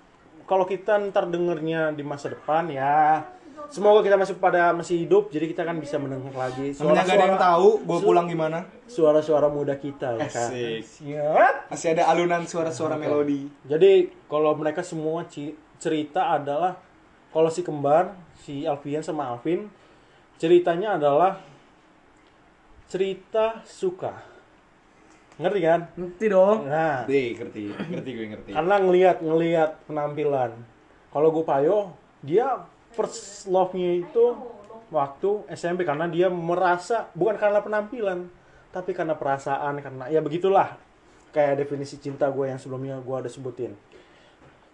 kalau 0.49 0.65
kita 0.65 0.97
ntar 1.13 1.29
dengernya 1.29 1.93
di 1.93 2.01
masa 2.01 2.33
depan 2.33 2.67
ya 2.73 3.21
semoga 3.69 4.01
kita 4.01 4.17
masih 4.17 4.41
pada 4.41 4.73
masih 4.73 5.05
hidup 5.05 5.29
jadi 5.29 5.45
kita 5.45 5.61
kan 5.69 5.77
bisa 5.77 6.01
mendengar 6.01 6.33
lagi 6.33 6.73
Namanya 6.81 7.05
gak 7.05 7.17
ada 7.21 7.27
yang 7.29 7.37
tahu 7.37 7.69
gue 7.85 7.99
pulang 8.01 8.25
gimana. 8.25 8.65
suara-suara 8.89 9.53
muda 9.53 9.77
kita 9.77 10.17
ya 10.17 10.25
kan. 10.25 10.49
Siap. 10.81 11.55
Masih 11.69 11.89
ada 11.93 12.09
alunan 12.09 12.49
suara-suara 12.49 12.97
melodi. 12.97 13.53
jadi 13.69 14.09
kalau 14.25 14.57
mereka 14.57 14.81
semua 14.81 15.29
cerita 15.77 16.33
adalah 16.33 16.81
kalau 17.29 17.53
si 17.53 17.61
kembar 17.61 18.17
si 18.41 18.65
Alfian 18.65 19.05
sama 19.05 19.29
Alvin 19.29 19.69
ceritanya 20.41 20.97
adalah 20.97 21.45
cerita 22.89 23.61
suka 23.69 24.38
ngerti 25.39 25.61
kan? 25.63 25.81
Ngerti 25.95 26.27
dong. 26.29 26.59
Nah. 26.67 27.07
Deh, 27.07 27.39
ngerti, 27.39 27.63
ngerti 27.71 28.11
gue 28.11 28.27
ngerti. 28.35 28.51
karena 28.53 28.75
ngelihat 28.83 29.17
ngelihat 29.23 29.71
penampilan. 29.87 30.51
Kalau 31.09 31.29
gue 31.33 31.45
payo 31.47 31.95
dia 32.21 32.67
first 32.93 33.47
love-nya 33.47 34.03
itu 34.03 34.25
waktu 34.91 35.31
SMP 35.55 35.87
karena 35.87 36.11
dia 36.11 36.27
merasa 36.33 37.07
bukan 37.13 37.37
karena 37.39 37.61
penampilan 37.61 38.27
tapi 38.75 38.93
karena 38.93 39.15
perasaan 39.15 39.81
karena 39.81 40.05
ya 40.11 40.21
begitulah. 40.21 40.77
Kayak 41.29 41.65
definisi 41.65 42.01
cinta 42.01 42.27
gue 42.33 42.49
yang 42.49 42.59
sebelumnya 42.59 42.99
gue 42.99 43.17
udah 43.17 43.33
sebutin. 43.33 43.73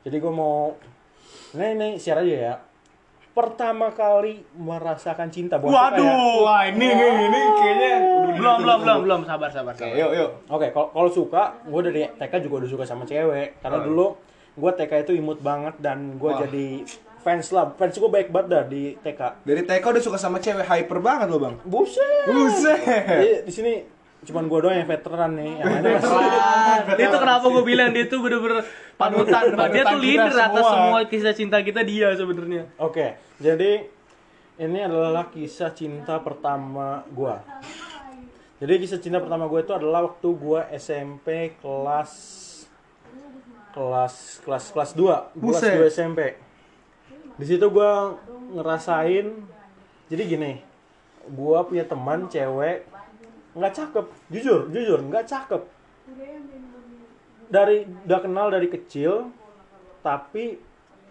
Jadi 0.07 0.17
gue 0.17 0.33
mau 0.33 0.73
ini 1.55 1.67
ini 1.77 1.89
share 2.01 2.23
aja 2.23 2.35
ya 2.35 2.55
pertama 3.35 3.91
kali 3.91 4.47
merasakan 4.55 5.27
cinta 5.27 5.59
bukan 5.59 5.75
suka 5.75 5.99
ya. 5.99 6.07
Waduh, 6.07 6.35
wah 6.41 6.63
ini 6.65 6.87
ini, 6.87 7.07
ini 7.25 7.41
kayaknya 7.53 7.91
belum 8.33 8.57
belum 8.63 8.79
belum 8.81 8.99
belum 9.03 9.21
sabar 9.25 9.51
sabar 9.51 9.73
Oke, 9.73 9.83
sabar 9.83 9.99
yuk 9.99 10.11
yuk. 10.15 10.31
Oke, 10.47 10.67
kalau 10.71 10.89
kalau 10.89 11.11
suka, 11.11 11.43
gue 11.61 11.81
dari 11.83 12.03
TK 12.09 12.33
juga 12.41 12.55
udah 12.63 12.71
suka 12.71 12.85
sama 12.85 13.03
cewek. 13.03 13.59
Karena 13.59 13.79
Oh. 13.79 13.85
dulu 13.85 14.07
gue 14.55 14.71
TK 14.73 14.93
itu 15.03 15.13
imut 15.15 15.39
banget 15.39 15.75
dan 15.79 16.15
gue 16.15 16.31
Wah. 16.31 16.39
jadi 16.41 16.87
fans 17.19 17.51
lah 17.51 17.73
fans 17.73 17.91
gue 17.93 18.07
baik 18.07 18.29
banget 18.29 18.49
dah 18.49 18.63
di 18.65 18.95
TK 18.97 19.43
Dari 19.43 19.63
TK 19.65 19.83
udah 19.83 20.03
suka 20.03 20.15
sama 20.15 20.39
cewek 20.39 20.63
hyper 20.63 20.99
banget 21.01 21.27
lo 21.27 21.39
bang. 21.39 21.55
buset 21.65 22.31
Buset. 22.31 22.79
Jadi 23.03 23.31
di 23.43 23.53
sini 23.53 23.73
cuman 24.25 24.45
gue 24.49 24.59
doang 24.65 24.77
yang 24.81 24.89
veteran 24.89 25.31
nih 25.37 25.53
yang 25.61 25.67
lainnya 25.69 25.91
masih 26.01 26.97
Dia 26.97 27.07
tuh 27.13 27.21
kenapa 27.21 27.47
gue 27.47 27.65
bilang 27.65 27.89
dia 27.93 28.05
tuh 28.09 28.19
bener-bener 28.25 28.65
panutan. 28.97 29.43
dia 29.71 29.83
tuh 29.85 29.99
leader 30.01 30.33
atas 30.33 30.65
semua. 30.65 30.73
semua 30.73 30.99
kisah 31.07 31.35
cinta 31.35 31.57
kita 31.61 31.81
dia 31.83 32.09
sebenarnya. 32.15 32.71
Oke, 32.79 33.19
jadi 33.43 33.91
ini 34.55 34.79
adalah 34.87 35.31
kisah 35.35 35.75
cinta 35.75 36.23
pertama 36.23 37.03
gua. 37.11 37.43
Jadi 38.63 38.73
kisah 38.79 39.03
cinta 39.03 39.19
pertama 39.19 39.51
gue 39.51 39.61
itu 39.67 39.75
adalah 39.75 40.07
waktu 40.07 40.29
gua 40.39 40.71
SMP 40.71 41.59
kelas 41.59 42.13
kelas 43.75 44.15
kelas 44.47 44.65
kelas 44.71 44.91
2, 44.95 45.03
kelas 45.03 45.23
Buset. 45.35 45.75
2 45.75 45.91
SMP. 45.91 46.21
Di 47.35 47.45
situ 47.51 47.67
gua 47.67 48.15
ngerasain 48.55 49.27
jadi 50.07 50.23
gini, 50.23 50.53
gua 51.35 51.67
punya 51.67 51.83
teman 51.83 52.31
cewek 52.31 52.87
nggak 53.55 53.73
cakep, 53.73 54.05
jujur, 54.29 54.61
jujur 54.69 54.99
nggak 55.01 55.25
cakep. 55.25 55.63
Dari 57.47 57.77
udah 58.03 58.21
kenal 58.21 58.47
dari 58.49 58.67
kecil, 58.67 59.31
tapi 60.01 60.59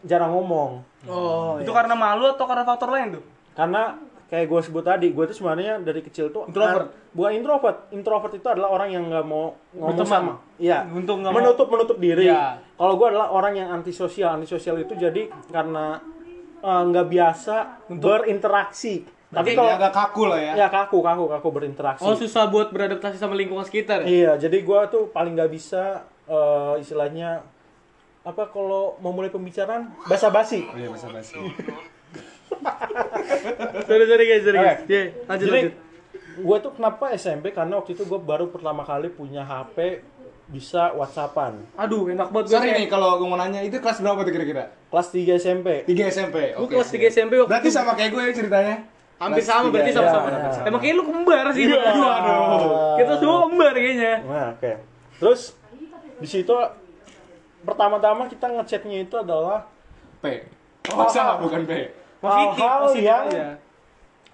jarang 0.01 0.33
ngomong. 0.33 0.71
Oh, 1.03 1.55
itu 1.57 1.69
karena 1.69 1.93
malu 1.93 2.27
atau 2.27 2.43
karena 2.43 2.63
faktor 2.63 2.89
lain 2.89 3.09
tuh? 3.13 3.23
karena 3.53 4.01
kayak 4.25 4.49
gue 4.49 4.61
sebut 4.63 4.81
tadi 4.81 5.13
gue 5.13 5.29
tuh 5.29 5.37
sebenarnya 5.37 5.77
dari 5.77 6.01
kecil 6.01 6.33
tuh 6.33 6.49
Introvert? 6.49 6.89
bukan 7.13 7.31
introvert 7.31 7.77
introvert 7.91 8.33
itu 8.33 8.47
adalah 8.49 8.73
orang 8.73 8.89
yang 8.89 9.05
nggak 9.05 9.21
mau 9.21 9.53
ngomong 9.69 9.93
Berteman? 9.93 10.09
sama 10.09 10.33
iya 10.57 10.81
Untuk 10.89 11.21
nggak 11.21 11.29
mau- 11.29 11.37
menutup 11.37 11.67
menutup 11.69 11.97
diri 11.99 12.25
Iya. 12.25 12.57
kalau 12.73 12.97
gue 12.97 13.07
adalah 13.07 13.29
orang 13.29 13.53
yang 13.53 13.69
antisosial 13.69 14.33
antisosial 14.33 14.81
itu 14.81 14.97
jadi 14.97 15.29
karena 15.47 16.01
eh, 16.57 16.81
nggak 16.83 17.07
biasa 17.07 17.55
berinteraksi 17.93 19.05
tapi 19.33 19.49
kalau 19.51 19.71
agak 19.71 19.91
kaku 19.91 20.23
lah 20.25 20.39
ya. 20.39 20.53
ya 20.55 20.67
kaku 20.69 21.01
kaku 21.01 21.25
kaku 21.27 21.47
berinteraksi 21.49 22.05
Oh 22.05 22.13
susah 22.13 22.45
buat 22.47 22.69
beradaptasi 22.69 23.17
sama 23.17 23.33
lingkungan 23.33 23.65
sekitar 23.65 24.01
ya? 24.01 24.07
iya 24.07 24.31
jadi 24.37 24.61
gue 24.61 24.79
tuh 24.87 25.09
paling 25.09 25.33
nggak 25.33 25.49
bisa 25.49 26.01
eh, 26.23 26.73
istilahnya 26.77 27.41
apa 28.21 28.47
kalau 28.47 28.95
mau 28.97 29.11
mulai 29.11 29.27
pembicaraan 29.27 29.91
basa-basi 30.05 30.63
Iya 30.71 30.87
bahasa 30.87 31.09
basi. 31.09 31.35
Sorry 33.83 34.05
sorry 34.05 34.25
guys, 34.25 34.43
sorry 34.43 34.59
guys. 34.59 34.79
Oke. 34.79 34.89
Iya, 34.89 35.03
lanjut 35.25 35.43
Jadi 35.43 35.59
lanjut. 35.59 35.73
gue 36.33 36.57
tuh 36.59 36.71
kenapa 36.73 37.05
SMP 37.13 37.45
karena 37.51 37.73
waktu 37.75 37.91
itu 37.93 38.03
gue 38.03 38.19
baru 38.19 38.49
pertama 38.49 38.81
kali 38.81 39.09
punya 39.09 39.41
HP 39.41 40.01
bisa 40.45 40.93
WhatsAppan. 40.93 41.57
Aduh, 41.73 42.09
enak 42.09 42.29
banget 42.29 42.45
gue. 42.47 42.55
Sorry 42.55 42.69
nih 42.75 42.87
kalau 42.87 43.17
gue 43.17 43.25
mau 43.25 43.35
nanya 43.35 43.59
itu 43.59 43.79
kelas 43.79 43.99
berapa 43.99 44.21
tuh 44.21 44.31
kira-kira? 44.31 44.63
Kelas 44.87 45.07
3 45.09 45.35
SMP. 45.35 45.67
3 45.83 46.13
SMP. 46.13 46.37
Gue 46.53 46.63
Oke. 46.63 46.73
kelas 46.77 46.89
3 46.91 47.09
SMP 47.09 47.33
waktu 47.39 47.49
Berarti 47.49 47.67
itu 47.67 47.73
sama 47.73 47.91
kayak 47.93 48.11
gue 48.11 48.21
ya 48.21 48.33
ceritanya. 48.33 48.75
Hampir 49.23 49.43
sama 49.43 49.67
berarti 49.71 49.91
ya. 49.91 49.95
sama-sama. 49.95 50.27
Iya, 50.27 50.39
iya. 50.39 50.61
Emang 50.67 50.79
kayaknya 50.83 50.99
lu 50.99 51.05
kembar 51.07 51.45
sih. 51.55 51.63
Aduh, 51.67 52.09
aduh. 52.11 52.71
Kita 52.99 53.13
semua 53.19 53.37
kembar 53.47 53.73
kayaknya. 53.73 54.13
Nah, 54.27 54.47
oke. 54.53 54.71
Terus 55.19 55.41
di 56.19 56.27
situ 56.27 56.55
pertama-tama 57.63 58.27
kita 58.27 58.45
ngechatnya 58.51 58.97
itu 59.07 59.15
adalah 59.15 59.67
P. 60.19 60.47
Oh, 60.91 61.07
salah 61.07 61.39
bukan 61.39 61.63
P. 61.63 61.71
Positif, 62.23 62.55
hal-hal 62.59 62.81
positif 62.87 63.03
yang 63.03 63.25
aja. 63.27 63.45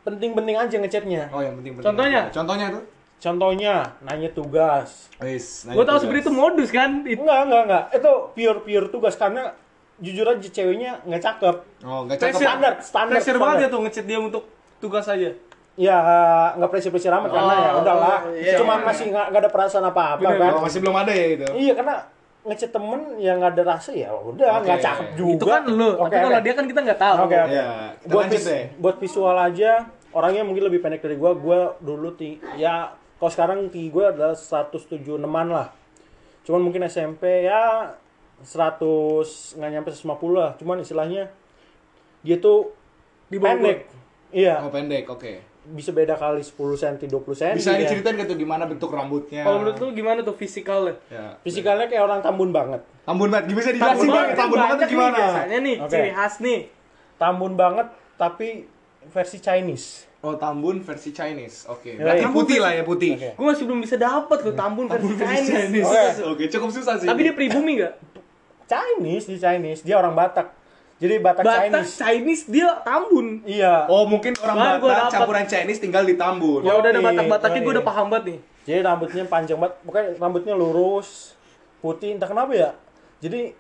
penting-penting 0.06 0.56
aja 0.58 0.76
ngechatnya. 0.78 1.24
Oh, 1.34 1.42
yang 1.42 1.58
penting 1.62 1.74
penting. 1.78 1.88
Contohnya? 1.90 2.22
Contohnya 2.30 2.68
tuh? 2.74 2.84
Contohnya 3.20 3.74
nanya 4.06 4.30
tugas. 4.32 5.12
Wis. 5.20 5.68
Gue 5.68 5.84
tau 5.84 5.98
sebenarnya 6.00 6.24
itu 6.30 6.34
modus 6.34 6.70
kan. 6.70 7.04
Itu 7.04 7.22
Enggak, 7.26 7.40
enggak, 7.50 7.62
enggak. 7.68 7.84
Itu 7.98 8.12
pure 8.34 8.60
pure 8.64 8.88
tugas 8.94 9.16
karena 9.20 9.54
jujur 10.00 10.24
aja 10.24 10.48
ceweknya 10.48 10.92
nggak 11.04 11.22
cakep. 11.22 11.56
Oh, 11.84 12.08
enggak 12.08 12.18
cakep. 12.22 12.40
Standar, 12.40 12.74
standar. 12.80 13.14
Pressure 13.20 13.36
standar. 13.36 13.44
banget 13.44 13.58
ya 13.60 13.68
tuh 13.68 13.80
ngechat 13.84 14.06
dia 14.08 14.20
untuk 14.22 14.44
tugas 14.80 15.06
aja. 15.06 15.30
Ya 15.80 15.96
nggak 16.60 16.70
pressure-pressure 16.70 17.14
amat 17.14 17.32
karena 17.32 17.56
ya 17.56 17.72
udahlah. 17.78 18.18
iya, 18.36 18.60
Cuma 18.60 18.76
iya. 18.76 18.84
masih 18.84 19.06
nggak 19.12 19.32
ada 19.32 19.48
perasaan 19.48 19.86
apa-apa 19.86 20.20
Bener, 20.20 20.40
kan. 20.40 20.52
oh, 20.56 20.62
masih 20.64 20.80
belum 20.84 20.96
ada 20.98 21.12
ya 21.12 21.26
itu. 21.36 21.48
Iya 21.56 21.74
karena 21.74 21.96
ngechat 22.40 22.72
temen 22.72 23.02
yang 23.16 23.40
nggak 23.40 23.52
ada 23.56 23.64
rasa 23.70 23.92
ya 23.92 24.12
udah 24.12 24.60
nggak 24.60 24.80
cakep 24.80 25.08
juga. 25.16 25.36
itu 25.40 25.46
kan 25.48 25.64
lu. 25.68 25.90
Oke, 25.94 26.04
Tapi 26.10 26.16
kalau 26.20 26.36
oke. 26.36 26.44
dia 26.44 26.54
kan 26.56 26.66
kita 26.68 26.80
nggak 26.84 27.00
tahu. 27.00 27.16
Oke, 27.24 27.36
oke. 27.38 27.52
Ya, 27.54 27.68
kita 27.96 28.12
buat, 28.12 28.26
vis- 28.28 28.48
deh. 28.48 28.64
buat 28.76 28.96
visual 28.98 29.38
aja 29.38 29.72
orangnya 30.12 30.44
mungkin 30.44 30.64
lebih 30.66 30.80
pendek 30.80 31.00
dari 31.00 31.16
gua. 31.16 31.32
Gua 31.32 31.60
dulu 31.80 32.12
ti 32.12 32.40
ya 32.56 32.92
kalau 33.16 33.32
sekarang 33.32 33.58
tinggi 33.70 33.88
gua 33.88 34.12
adalah 34.12 34.36
176 34.36 35.00
an 35.16 35.48
lah. 35.48 35.68
Cuman 36.44 36.60
mungkin 36.60 36.84
SMP 36.84 37.48
ya 37.48 37.96
100 38.42 38.84
nggak 39.56 39.70
nyampe 39.70 39.90
150 39.92 40.04
lah. 40.34 40.52
Cuman 40.56 40.80
istilahnya 40.80 41.32
dia 42.20 42.36
tuh 42.36 42.72
Di 43.28 43.38
pendek. 43.38 43.99
Iya, 44.30 44.62
Oh, 44.62 44.70
pendek. 44.70 45.10
Oke. 45.10 45.42
bisa 45.70 45.94
beda 45.94 46.18
kali 46.18 46.42
10 46.42 46.58
cm, 46.74 46.96
20 47.06 47.30
cm. 47.36 47.54
Bisa 47.54 47.78
ya. 47.78 47.86
diceritain 47.86 48.18
gak 48.18 48.26
tuh 48.26 48.38
gimana 48.38 48.66
bentuk 48.66 48.90
rambutnya? 48.90 49.46
Kalau 49.46 49.62
menurut 49.62 49.78
lu 49.78 49.94
gimana 49.94 50.20
tuh 50.22 50.34
fisikalnya? 50.34 50.98
Ya. 51.08 51.38
Fisikalnya 51.40 51.86
kayak 51.86 52.04
orang 52.04 52.20
Tambun 52.20 52.50
banget. 52.50 52.82
Tambun 53.06 53.30
banget. 53.30 53.54
Bisa 53.54 53.70
dijelasin 53.70 54.02
tambun 54.02 54.10
banget 54.10 54.34
tuh 54.34 54.50
banyak 54.50 54.78
nih 54.80 54.90
gimana? 54.90 55.18
biasanya 55.18 55.58
nih, 55.62 55.76
Oke. 55.78 55.92
ciri 55.94 56.12
khas 56.12 56.36
nih. 56.40 56.60
Tambun 57.16 57.54
banget 57.54 57.88
tapi 58.18 58.48
versi 59.08 59.38
Chinese. 59.38 60.10
Oh, 60.20 60.36
tambun 60.36 60.82
versi 60.82 61.14
Chinese. 61.14 61.70
Oke. 61.70 61.96
Ya, 61.96 62.02
Berarti 62.02 62.26
ya. 62.26 62.34
putih 62.34 62.58
lah 62.58 62.72
ya, 62.74 62.84
putih. 62.84 63.12
Oke. 63.14 63.30
Gue 63.38 63.46
masih 63.46 63.64
belum 63.64 63.80
bisa 63.80 63.96
dapat 63.96 64.38
tuh 64.42 64.54
tambun 64.54 64.90
versi 64.90 65.14
Chinese. 65.16 65.86
Oke. 65.86 66.04
Oke, 66.34 66.44
cukup 66.50 66.70
susah 66.74 66.98
sih. 66.98 67.06
Tapi 67.06 67.22
dia 67.24 67.34
pribumi 67.34 67.78
gak? 67.78 67.94
Chinese 68.66 69.26
di 69.28 69.38
Chinese, 69.38 69.82
dia 69.82 69.96
orang 69.96 70.14
Batak. 70.14 70.59
Jadi 71.00 71.16
Batak, 71.24 71.44
Batak 71.48 71.64
Chinese. 71.64 71.96
Chinese 71.96 72.44
dia 72.52 72.70
tambun. 72.84 73.40
Iya. 73.48 73.88
Oh, 73.88 74.04
mungkin 74.04 74.36
orang 74.44 74.84
gua 74.84 74.92
Batak 74.92 75.00
dapet. 75.08 75.16
campuran 75.16 75.46
Chinese 75.48 75.80
tinggal 75.80 76.04
di 76.04 76.20
Tambun. 76.20 76.68
Ya 76.68 76.76
udah 76.76 76.90
ada 76.92 77.00
Batak-Bataknya 77.00 77.62
gue 77.64 77.74
udah 77.80 77.86
paham 77.88 78.06
banget 78.12 78.26
nih. 78.28 78.40
Jadi 78.68 78.80
rambutnya 78.84 79.24
panjang 79.26 79.58
banget, 79.58 79.76
pokoknya 79.88 80.08
rambutnya 80.20 80.54
lurus, 80.60 81.34
putih, 81.80 82.20
entah 82.20 82.28
kenapa 82.28 82.52
ya. 82.52 82.72
Jadi 83.24 83.56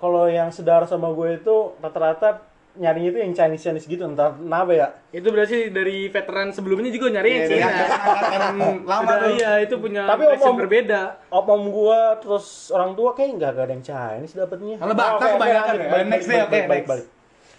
kalau 0.00 0.26
yang 0.26 0.48
sedara 0.48 0.88
sama 0.88 1.12
gue 1.12 1.38
itu 1.38 1.56
rata-rata 1.78 2.42
nyarinya 2.74 3.08
itu 3.08 3.18
yang 3.18 3.32
Chinese 3.32 3.62
Chinese 3.62 3.84
gitu, 3.84 4.00
entah 4.02 4.32
kenapa 4.32 4.70
ya. 4.70 4.86
Itu 5.10 5.28
berarti 5.28 5.68
dari 5.68 6.06
veteran 6.06 6.48
sebelumnya 6.48 6.88
juga 6.88 7.12
nyari 7.12 7.28
yang 7.30 7.40
Iya, 7.40 7.48
Cina. 7.50 7.68
iya, 7.68 7.84
angkatan 7.92 8.56
lama 8.82 9.12
tuh. 9.14 9.30
iya, 9.34 9.50
itu 9.60 9.74
punya 9.76 10.02
Tapi 10.04 10.22
passion 10.26 10.40
om-om- 10.46 10.58
berbeda. 10.58 11.00
Om-om 11.28 11.62
gue 11.68 12.00
terus 12.18 12.46
orang 12.68 12.92
tua 12.92 13.12
kayak 13.12 13.30
nggak 13.34 13.50
ada 13.54 13.64
yang 13.68 13.82
Chinese 13.82 14.34
dapetnya. 14.34 14.76
Kalau 14.76 14.94
Batak 14.94 15.12
oke, 15.12 15.20
oke, 15.22 15.34
kebanyakan 15.34 15.68
lanjut. 15.68 15.78
ya. 15.78 15.90
Balik, 15.90 16.06
Next 16.08 16.26
deh, 16.26 16.40
oke, 16.40 16.58
next. 16.62 16.88
balik. 16.88 17.06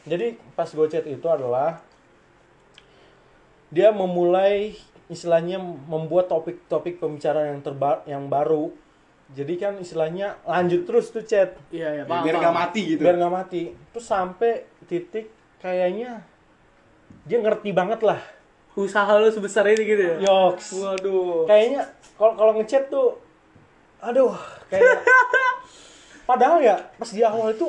Jadi 0.04 0.28
pas 0.52 0.68
gue 0.68 0.88
chat 0.88 1.06
itu 1.06 1.28
adalah 1.28 1.70
dia 3.70 3.90
memulai 3.92 4.78
istilahnya 5.06 5.58
membuat 5.60 6.26
topik-topik 6.28 6.98
pembicaraan 6.98 7.54
yang 7.54 7.62
terba 7.62 8.02
yang 8.06 8.26
baru. 8.28 8.70
Jadi 9.30 9.54
kan 9.56 9.74
istilahnya 9.76 10.38
lanjut 10.44 10.84
terus 10.84 11.10
tuh 11.10 11.22
chat 11.22 11.58
Iya, 11.70 11.90
iya, 11.92 12.04
Ya, 12.04 12.22
biar 12.22 12.34
paham. 12.34 12.44
gak 12.44 12.56
mati 12.56 12.82
gitu. 12.88 13.02
biar 13.02 13.16
nggak 13.16 13.34
mati. 13.34 13.62
Terus 13.90 14.06
sampai 14.06 14.52
titik 14.86 15.32
kayaknya 15.60 16.24
dia 17.24 17.40
ngerti 17.40 17.72
banget 17.72 18.04
lah. 18.04 18.20
Usaha 18.74 19.22
lu 19.22 19.30
sebesar 19.30 19.70
ini 19.70 19.84
gitu 19.86 20.04
ya? 20.04 20.16
Yoks. 20.28 20.76
Waduh. 20.82 21.46
Kayaknya 21.46 21.82
kalau 22.18 22.34
kalau 22.36 22.52
ngechat 22.58 22.90
tuh 22.90 23.18
aduh 24.04 24.36
kayak 24.68 25.00
padahal 26.30 26.60
ya 26.60 26.76
pas 27.00 27.08
di 27.08 27.24
awal 27.24 27.56
itu 27.56 27.64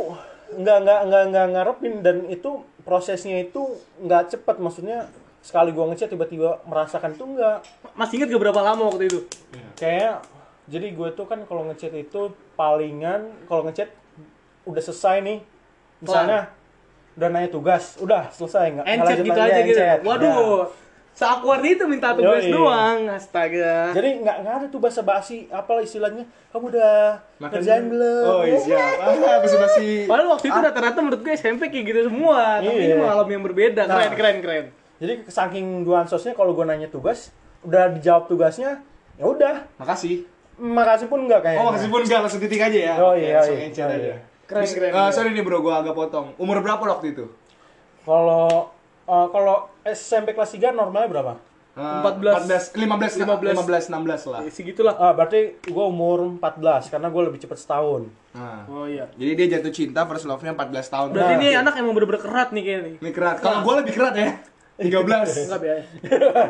nggak 0.51 0.79
nggak 0.83 1.01
nggak 1.07 1.25
nggak 1.31 1.47
ngarepin 1.55 1.95
dan 2.03 2.27
itu 2.27 2.59
prosesnya 2.83 3.39
itu 3.39 3.79
nggak 4.03 4.35
cepet 4.35 4.57
maksudnya 4.59 5.07
sekali 5.47 5.71
gua 5.71 5.95
ngechat 5.95 6.11
tiba-tiba 6.11 6.59
merasakan 6.67 7.15
itu 7.15 7.23
nggak 7.23 7.59
Masih 7.95 8.19
inget 8.19 8.35
gak 8.35 8.43
berapa 8.43 8.61
lama 8.67 8.91
waktu 8.91 9.07
itu? 9.07 9.21
kayak 9.79 10.27
jadi 10.65 10.97
gue 10.97 11.09
tuh 11.13 11.29
kan 11.29 11.45
kalau 11.45 11.69
ngechat 11.69 11.93
itu 11.93 12.33
palingan 12.57 13.31
kalau 13.47 13.69
ngechat 13.69 13.93
udah 14.65 14.83
selesai 14.83 15.21
nih 15.21 15.39
misalnya 16.01 16.49
udah 17.15 17.29
nanya 17.29 17.47
tugas 17.49 17.95
udah 17.97 18.27
selesai 18.29 18.65
nggak 18.73 18.87
Encet 18.87 19.07
lanjut 19.09 19.25
gitu 19.25 19.41
aja 19.41 19.61
gitu. 19.61 19.79
encet. 19.79 19.99
Waduh. 20.03 20.67
Ya. 20.67 20.83
Seakward 21.15 21.63
itu 21.63 21.85
minta 21.87 22.11
tugas 22.11 22.43
Yoi. 22.43 22.51
doang. 22.51 22.99
Astaga. 23.09 23.95
jadi 23.95 24.19
nggak 24.19 24.37
nggak 24.37 24.55
ada 24.57 24.67
tuh 24.67 24.81
bahasa 24.83 25.01
basi 25.01 25.47
apa 25.47 25.79
istilahnya 25.79 26.27
kamu 26.51 26.75
udah 26.75 26.95
Makan 27.39 27.53
kerjain 27.55 27.87
belum 27.87 28.25
Oh, 28.27 28.43
iya 28.43 28.59
siap. 28.67 28.95
Ah, 28.99 29.39
basa-basi. 29.39 30.05
Padahal 30.05 30.29
waktu 30.33 30.47
itu 30.49 30.59
rata-rata 30.61 30.99
menurut 30.99 31.23
gue 31.23 31.33
SMP 31.33 31.71
kayak 31.71 31.85
gitu 31.87 32.01
semua. 32.09 32.59
Tapi 32.59 32.67
Iya. 32.69 32.83
ini 32.89 32.97
malam 32.99 33.29
yang 33.29 33.43
berbeda. 33.43 33.83
Keren, 33.85 34.11
Nah. 34.11 34.13
keren, 34.13 34.37
keren. 34.43 34.65
Jadi 34.99 35.13
saking 35.25 35.67
dua 35.83 36.03
ansosnya 36.03 36.35
kalau 36.35 36.51
gue 36.51 36.65
nanya 36.65 36.87
tugas, 36.87 37.31
udah 37.63 37.91
dijawab 37.93 38.27
tugasnya, 38.27 38.83
ya 39.15 39.25
udah. 39.25 39.71
Makasih. 39.77 40.27
Makasih 40.55 41.07
pun 41.07 41.27
enggak 41.27 41.43
kayaknya. 41.43 41.63
Oh, 41.63 41.67
makasih 41.69 41.89
pun 41.89 42.01
enggak 42.03 42.21
langsung 42.23 42.41
titik 42.41 42.59
aja 42.59 42.79
ya. 42.91 42.95
Oh, 42.97 43.11
Oke, 43.11 43.23
iya, 43.23 43.39
langsung 43.39 43.55
iya. 43.55 43.71
Oh, 43.87 43.91
aja. 43.93 44.15
Keren, 44.45 44.63
Bis- 44.63 44.75
keren, 44.75 44.89
eh, 44.89 44.95
keren. 44.95 45.13
sorry 45.13 45.31
nih 45.33 45.41
bro, 45.41 45.59
gua 45.59 45.81
agak 45.81 45.95
potong. 45.95 46.37
Umur 46.37 46.61
berapa 46.61 46.81
waktu 46.81 47.13
itu? 47.13 47.25
Kalau 48.03 48.71
eh, 49.05 49.27
kalau 49.29 49.57
SMP 49.83 50.33
kelas 50.33 50.53
3 50.53 50.71
normalnya 50.71 51.09
berapa? 51.09 51.35
Eh, 51.75 51.83
14. 51.83 52.47
14 52.47 53.19
15 53.19 53.59
15 53.59 53.91
16 53.91 54.31
lah. 54.31 54.41
Ya, 54.41 54.51
segitulah. 54.53 54.95
Ah, 54.95 55.11
berarti 55.11 55.59
gue 55.59 55.85
umur 55.85 56.39
14 56.39 56.87
karena 56.87 57.11
gue 57.11 57.23
lebih 57.25 57.43
cepet 57.43 57.59
setahun. 57.59 58.07
Nah. 58.31 58.63
Oh 58.69 58.87
iya. 58.87 59.11
Jadi 59.13 59.33
dia 59.35 59.59
jatuh 59.59 59.73
cinta 59.75 60.07
first 60.07 60.23
love-nya 60.23 60.55
14 60.55 60.71
tahun. 60.87 61.09
Berarti 61.11 61.35
Nah, 61.35 61.41
ini 61.41 61.49
anak 61.53 61.75
emang 61.75 61.93
bener-bener 61.93 62.23
kerat 62.23 62.55
nih 62.55 62.63
kayaknya 62.63 62.83
nih. 62.85 62.95
ini 63.03 63.11
kerat. 63.11 63.37
Kalau 63.43 63.67
gua 63.67 63.83
lebih 63.83 63.91
kerat 63.91 64.15
ya. 64.15 64.29
13. 64.75 65.51
Enggak 65.51 65.61
biaya. 65.61 65.83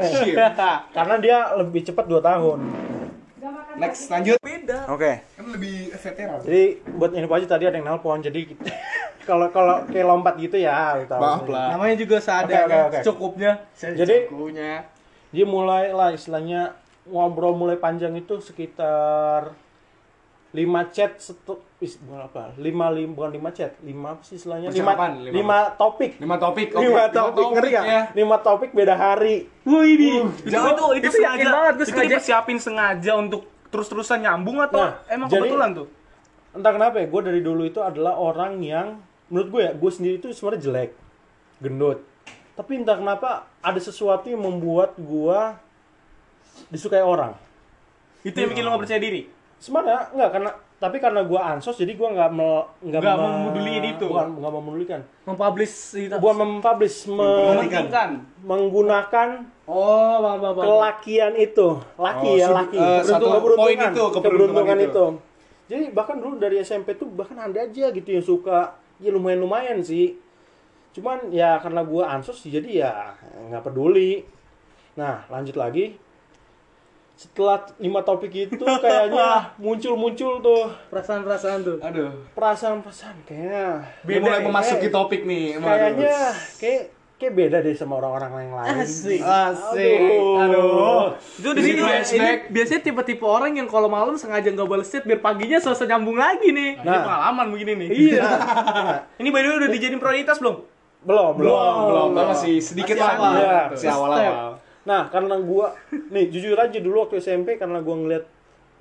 Shit. 0.02 0.36
Karena 0.96 1.14
dia 1.16 1.36
lebih 1.56 1.80
cepet 1.84 2.04
2 2.04 2.20
tahun. 2.20 2.58
Next 3.74 4.06
lanjut. 4.06 4.38
Beda. 4.38 4.86
Oke. 4.88 5.22
Kan 5.24 5.44
lebih 5.50 5.90
veteran. 5.92 6.38
Jadi 6.40 6.62
buat 6.90 7.10
info 7.12 7.34
aja 7.34 7.46
tadi 7.48 7.64
ada 7.64 7.74
yang 7.74 7.86
nelpon. 7.86 8.20
Jadi 8.20 8.40
kalau 9.28 9.48
kalau 9.50 9.84
kayak 9.86 10.06
lompat 10.06 10.34
gitu 10.36 10.56
ya, 10.56 10.94
lu 10.94 11.04
tahu. 11.04 11.20
Maaf 11.20 11.44
lah. 11.46 11.68
Namanya 11.74 11.96
juga 11.96 12.16
seadanya, 12.18 12.64
Oke, 12.64 12.74
oke, 12.74 12.86
oke. 12.86 12.98
secukupnya. 13.02 13.52
Jadi- 13.74 14.28
Secukupnya. 14.28 14.72
Dia 15.30 15.44
mulai 15.44 15.90
lah 15.90 16.14
istilahnya 16.14 16.78
ngobrol 17.04 17.52
mulai 17.52 17.74
panjang 17.74 18.14
itu 18.14 18.38
sekitar 18.38 19.50
5 20.54 20.62
chat 20.88 21.18
setu, 21.18 21.58
is, 21.82 21.98
bukan 21.98 22.30
apa? 22.30 22.54
5 22.54 22.62
lim, 22.94 23.10
bukan 23.10 23.30
5 23.34 23.50
chat, 23.50 23.74
5 23.82 23.90
apa 24.06 24.22
sih 24.22 24.38
istilahnya? 24.38 24.70
5 24.70 24.78
Percakapan, 24.78 25.10
lima. 25.26 25.34
5 25.74 25.82
topik. 25.82 26.10
5 26.16 26.30
topik. 26.38 26.68
oke. 26.70 26.86
5 26.86 27.10
topik, 27.10 27.46
ngerti 27.52 27.70
ya. 27.70 27.82
gak? 27.82 28.04
5 28.14 28.38
topik 28.40 28.70
beda 28.70 28.94
hari. 28.94 29.36
Wih, 29.66 29.82
ini. 29.90 30.10
itu, 30.40 30.54
jauh. 30.54 30.70
itu, 30.70 30.84
itu, 30.94 31.02
Itu 31.02 31.08
sengaja 31.12 31.46
banget, 31.50 31.72
gue 31.72 31.82
itu 31.82 31.90
sengaja. 31.90 32.06
dipersiapin 32.08 32.58
sengaja 32.58 33.12
untuk 33.18 33.42
terus-terusan 33.68 34.22
nyambung 34.22 34.62
atau 34.62 34.78
Nah, 34.80 35.02
emang 35.10 35.26
jadi- 35.26 35.42
kebetulan 35.42 35.70
tuh? 35.74 35.86
Entah 36.54 36.70
kenapa 36.70 36.96
ya, 36.96 37.06
gue 37.10 37.20
dari 37.24 37.40
dulu 37.42 37.62
itu 37.66 37.82
adalah 37.82 38.14
orang 38.14 38.62
yang 38.62 39.02
menurut 39.26 39.48
gue 39.50 39.60
ya, 39.60 39.72
gue 39.74 39.90
sendiri 39.90 40.14
itu 40.16 40.30
sebenarnya 40.30 40.62
jelek, 40.62 40.90
gendut. 41.58 41.98
Tapi 42.54 42.72
entah 42.78 42.94
kenapa 42.94 43.30
ada 43.58 43.80
sesuatu 43.82 44.30
yang 44.30 44.38
membuat 44.40 44.94
gue 44.94 45.38
disukai 46.70 47.02
orang. 47.02 47.34
Itu 48.22 48.38
yang 48.38 48.54
bikin 48.54 48.62
lo 48.62 48.70
gak 48.72 48.86
percaya 48.86 49.02
diri? 49.02 49.26
Sebenarnya 49.56 50.10
enggak 50.10 50.30
karena 50.30 50.50
tapi 50.74 50.96
karena 50.98 51.22
gue 51.22 51.38
ansos 51.38 51.74
jadi 51.74 51.92
gue 51.92 52.08
nggak 52.10 52.30
me, 52.30 52.60
nggak 52.82 53.00
Nggak 53.00 53.16
me- 53.16 53.32
memeduliin 53.40 53.84
itu. 53.90 54.04
bukan 54.04 54.28
nggak 54.36 54.52
memedulikan 54.52 55.00
Mempublish 55.24 55.76
itu. 55.98 56.14
bukan 56.14 56.36
mempublish 56.38 57.08
me- 57.08 57.56
Mementingkan. 57.56 58.10
menggunakan 58.44 59.28
Oh, 59.64 60.20
bang, 60.20 60.36
bang, 60.38 60.52
bang. 60.52 60.64
kelakian 60.66 61.32
itu 61.34 61.68
laki 61.96 62.28
Oh, 62.28 62.34
ya 62.36 62.48
laki 62.52 62.76
eh, 62.76 63.00
satu 63.00 63.24
poin 63.56 63.72
itu, 63.72 64.04
keberuntungan 64.12 64.12
keberuntungan 64.20 64.78
itu. 64.78 64.84
itu 64.84 65.06
jadi 65.64 65.84
bahkan 65.90 66.20
dulu 66.20 66.36
dari 66.36 66.60
SMP 66.60 66.92
tuh 66.94 67.08
bahkan 67.08 67.40
ada 67.40 67.56
aja 67.58 67.88
gitu 67.88 68.04
yang 68.06 68.20
suka 68.20 68.76
ya 69.00 69.08
lumayan 69.08 69.40
lumayan 69.40 69.78
sih 69.80 70.20
cuman 70.92 71.32
ya 71.32 71.56
karena 71.58 71.80
gua 71.80 72.12
ansos 72.12 72.44
jadi 72.44 72.84
ya 72.84 72.92
nggak 73.48 73.64
peduli 73.64 74.28
nah 74.94 75.24
lanjut 75.26 75.56
lagi 75.56 75.96
setelah 77.14 77.62
lima 77.76 78.00
topik 78.00 78.30
itu 78.30 78.58
kayaknya 78.58 79.28
muncul-muncul 79.62 80.38
tuh 80.38 80.66
Perasaan-perasaan 80.88 81.58
tuh. 81.60 81.76
Aduh. 81.78 82.10
perasaan-perasaan 82.34 83.22
kayaknya 83.22 83.86
Dia 84.02 84.18
mulai 84.18 84.38
nih, 84.38 84.44
memasuki 84.44 84.80
kayak- 84.82 84.94
topik 84.94 85.20
nih. 85.22 85.46
Kayaknya 85.56 86.16
kayak 86.58 86.82
kayak 87.14 87.32
beda 87.32 87.58
deh 87.60 87.72
sama 87.72 87.96
orang-orang 87.96 88.30
yang 88.42 88.54
lain 88.56 88.74
Asik. 88.80 89.22
Asik. 89.22 89.98
Aduh. 90.02 90.34
Aduh. 90.36 91.02
Itu 91.36 91.48
di 91.48 91.60
Ini 91.60 91.68
sini 91.68 91.80
flashback. 91.80 92.10
ini 92.18 92.50
biasanya 92.50 92.80
tipe-tipe 92.82 93.24
orang 93.24 93.52
yang 93.54 93.68
kalau 93.68 93.86
malam 93.86 94.14
sengaja 94.14 94.50
nggak 94.50 94.66
balas 94.66 94.88
chat 94.88 95.02
biar 95.02 95.20
paginya 95.20 95.56
selesai 95.56 95.86
nyambung 95.86 96.16
lagi 96.16 96.50
nih. 96.50 96.70
Nah, 96.76 96.82
ini 96.82 96.90
Nah. 96.90 97.02
pengalaman 97.04 97.46
begini 97.48 97.72
nih. 97.76 97.88
Iya. 98.10 98.26
ini 99.16 99.28
by 99.28 99.38
the 99.38 99.48
way 99.48 99.56
udah 99.56 99.70
dijadiin 99.70 99.98
prioritas 99.98 100.36
belum? 100.36 100.66
belum 101.00 101.36
belum 101.36 101.52
Belum, 101.84 102.08
belum. 102.10 102.26
masih 102.26 102.58
sedikit 102.58 102.96
Masih 102.96 103.06
lagi. 103.06 103.20
awal. 103.20 103.32
Iya. 103.36 103.60
Masih 103.70 103.88
awal-awal. 103.88 104.48
Nah, 104.84 105.08
karena 105.08 105.40
gua 105.40 105.74
nih 105.90 106.28
jujur 106.28 106.54
aja 106.54 106.76
dulu 106.76 107.08
waktu 107.08 107.18
SMP 107.18 107.56
karena 107.56 107.80
gua 107.80 107.96
ngeliat 107.96 108.24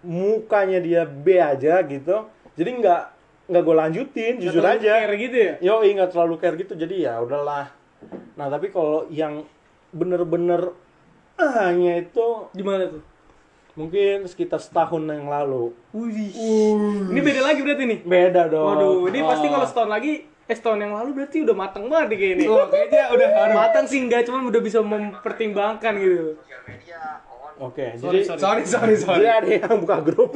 mukanya 0.04 0.84
dia 0.84 1.08
B 1.08 1.39
aja 1.39 1.80
gitu. 1.84 2.28
Jadi 2.54 2.70
nggak 2.84 3.01
nggak 3.43 3.64
gue 3.64 3.76
lanjutin, 3.76 4.34
jujur 4.39 4.64
Nggak 4.64 4.80
terlalu 4.80 4.80
aja. 4.80 4.91
care 5.04 5.14
gitu 5.20 5.38
ya? 5.38 5.54
Yo, 5.60 5.74
nggak 5.84 6.10
terlalu 6.16 6.36
care 6.39 6.56
gitu. 6.56 6.74
Jadi 6.76 6.95
ya 7.04 7.20
udahlah. 7.20 7.72
Nah, 8.36 8.47
tapi 8.47 8.68
kalau 8.68 9.08
yang 9.08 9.43
bener-bener 9.91 10.72
hanya 11.39 11.99
itu 11.99 12.47
Gimana 12.51 12.88
tuh? 12.88 13.04
mungkin 13.74 14.30
sekitar 14.30 14.62
setahun 14.62 15.01
yang 15.08 15.28
lalu. 15.28 15.74
Wih. 15.91 16.30
Ini 17.10 17.20
beda 17.20 17.41
lagi 17.41 17.60
berarti 17.66 17.84
nih. 17.84 17.99
Beda 18.06 18.41
dong. 18.47 18.68
Waduh, 18.70 19.10
ini 19.10 19.20
pasti 19.24 19.47
Oh. 19.49 19.51
kalau 19.51 19.66
setahun 19.66 19.91
lagi 19.91 20.14
eh 20.44 20.56
setahun 20.56 20.76
yang 20.76 20.91
lalu 20.91 21.10
berarti 21.16 21.38
udah 21.41 21.56
mateng 21.56 21.88
banget 21.88 22.08
nih 22.12 22.18
kayaknya. 22.20 22.48
Oh, 22.48 22.68
kayaknya 22.68 23.04
udah 23.10 23.28
aduh. 23.34 23.56
Matang 23.56 23.86
sih 23.88 24.00
enggak, 24.00 24.28
cuman 24.28 24.41
udah 24.46 24.60
bisa 24.60 24.80
mempertimbangkan 24.84 25.94
gitu. 25.96 26.36
Oke, 27.54 27.96
Sorry, 27.96 28.26
jadi 28.26 28.36
sorry. 28.36 28.39
Sorry, 28.41 28.64
sorry, 28.66 28.96
sorry. 28.98 29.18
jadi 29.22 29.30
ada 29.32 29.50
yang 29.62 29.78
buka 29.80 30.02
grup. 30.02 30.36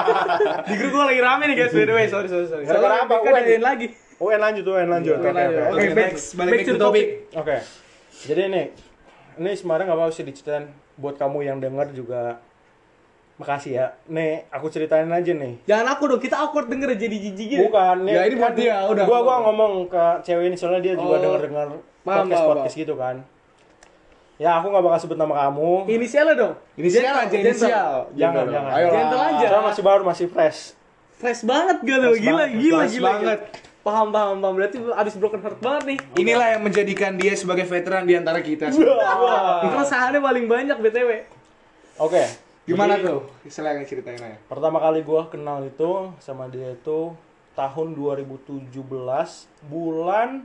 Di 0.70 0.74
grup 0.78 0.90
gua 0.94 1.10
lagi 1.10 1.20
rame 1.20 1.44
nih 1.50 1.56
guys, 1.58 1.72
by 1.72 1.84
the 1.84 1.92
way. 1.92 2.06
Sorry, 2.06 2.28
sorry, 2.30 2.46
sorry. 2.46 2.64
Gara-gara 2.64 3.04
apa? 3.04 3.14
Kan 3.20 3.42
UN? 3.42 3.60
lagi. 3.60 3.86
UN 4.16 4.40
lanjut, 4.40 4.64
UN 4.64 4.88
lanjut. 4.88 5.16
Oke, 5.18 5.28
lanjut. 5.28 5.50
oke. 5.50 5.60
Oke, 5.60 5.74
Oke, 5.74 5.88
back- 5.92 6.14
next. 6.14 6.26
Balik 6.38 6.58
to 6.62 6.72
to 6.72 6.80
topik. 6.80 7.06
Oke. 7.34 7.56
Jadi 8.24 8.40
ini 8.46 8.62
ini 9.34 9.50
sebenarnya 9.52 9.84
nggak 9.90 9.98
apa-apa 9.98 10.14
sih 10.14 10.24
diceritain 10.24 10.64
buat 10.94 11.18
kamu 11.18 11.42
yang 11.42 11.58
denger 11.58 11.90
juga 11.92 12.38
makasih 13.34 13.72
ya. 13.74 13.86
Nih, 14.06 14.46
aku 14.48 14.70
ceritain 14.70 15.06
aja 15.06 15.32
nih. 15.34 15.58
Jangan 15.64 15.86
aku 15.90 16.06
dong, 16.06 16.22
kita 16.22 16.38
awkward 16.38 16.70
denger 16.70 16.94
jadi 16.94 17.16
jijik 17.18 17.46
gitu. 17.50 17.66
Bukan, 17.66 18.06
nih, 18.06 18.14
Ya, 18.14 18.22
ini 18.26 18.34
buat 18.34 18.46
kan 18.46 18.52
dia, 18.54 18.76
udah. 18.86 19.04
Gua 19.04 19.18
gua 19.20 19.36
ngomong 19.44 19.72
ke 19.86 20.04
cewek 20.22 20.44
ini 20.48 20.56
soalnya 20.56 20.80
dia 20.80 20.94
juga 20.94 21.18
Oh. 21.18 21.20
denger-denger 21.20 21.68
Paham, 22.04 22.26
podcast 22.26 22.36
paham, 22.36 22.50
podcast 22.52 22.76
gitu 22.76 22.94
kan. 22.94 23.16
Ya, 24.34 24.58
aku 24.58 24.66
nggak 24.66 24.82
bakal 24.82 24.98
sebut 24.98 25.14
nama 25.14 25.34
kamu. 25.46 25.86
Inisialnya 25.88 26.34
dong. 26.34 26.54
Inisial 26.74 27.14
aja, 27.16 27.34
inisial. 27.34 27.92
Jangan, 28.12 28.44
jangan. 28.50 28.70
Ayo. 28.74 28.86
Gentle 28.90 29.22
aja. 29.24 29.46
Saya 29.46 29.62
masih 29.62 29.82
baru, 29.82 30.02
masih 30.02 30.26
fresh. 30.26 30.60
Fresh 31.14 31.46
banget 31.46 31.78
gak 31.80 31.98
tuh, 32.02 32.12
Fresh 32.12 32.22
gila, 32.26 32.34
banget, 32.36 32.50
gila, 32.58 32.78
fresh 32.82 32.92
gila, 32.92 33.06
banget. 33.08 33.38
gila. 33.40 33.62
Paham, 33.84 34.08
paham, 34.10 34.36
paham. 34.40 34.54
Berarti 34.56 34.76
abis 34.80 35.14
broken 35.14 35.38
heart 35.38 35.58
banget 35.60 35.82
nih. 35.86 35.98
Inilah 36.18 36.46
yang 36.50 36.62
menjadikan 36.62 37.12
dia 37.14 37.32
sebagai 37.34 37.62
veteran 37.62 38.02
di 38.04 38.14
antara 38.16 38.40
kita. 38.40 38.74
Wah, 38.74 39.62
keresahannya 39.64 40.18
paling 40.18 40.44
banyak 40.44 40.76
BTW. 40.78 41.10
Oke. 42.02 42.22
Gimana 42.64 42.96
Jadi, 42.96 43.06
tuh? 43.06 43.20
Istilah 43.44 43.70
yang 43.72 43.84
ceritain 43.84 44.16
aja. 44.16 44.38
Pertama 44.44 44.80
kali 44.80 45.00
gua 45.00 45.28
kenal 45.28 45.60
itu 45.60 46.08
sama 46.16 46.48
dia 46.48 46.72
itu 46.72 47.12
tahun 47.52 47.92
2017 47.92 48.72
bulan 49.64 50.42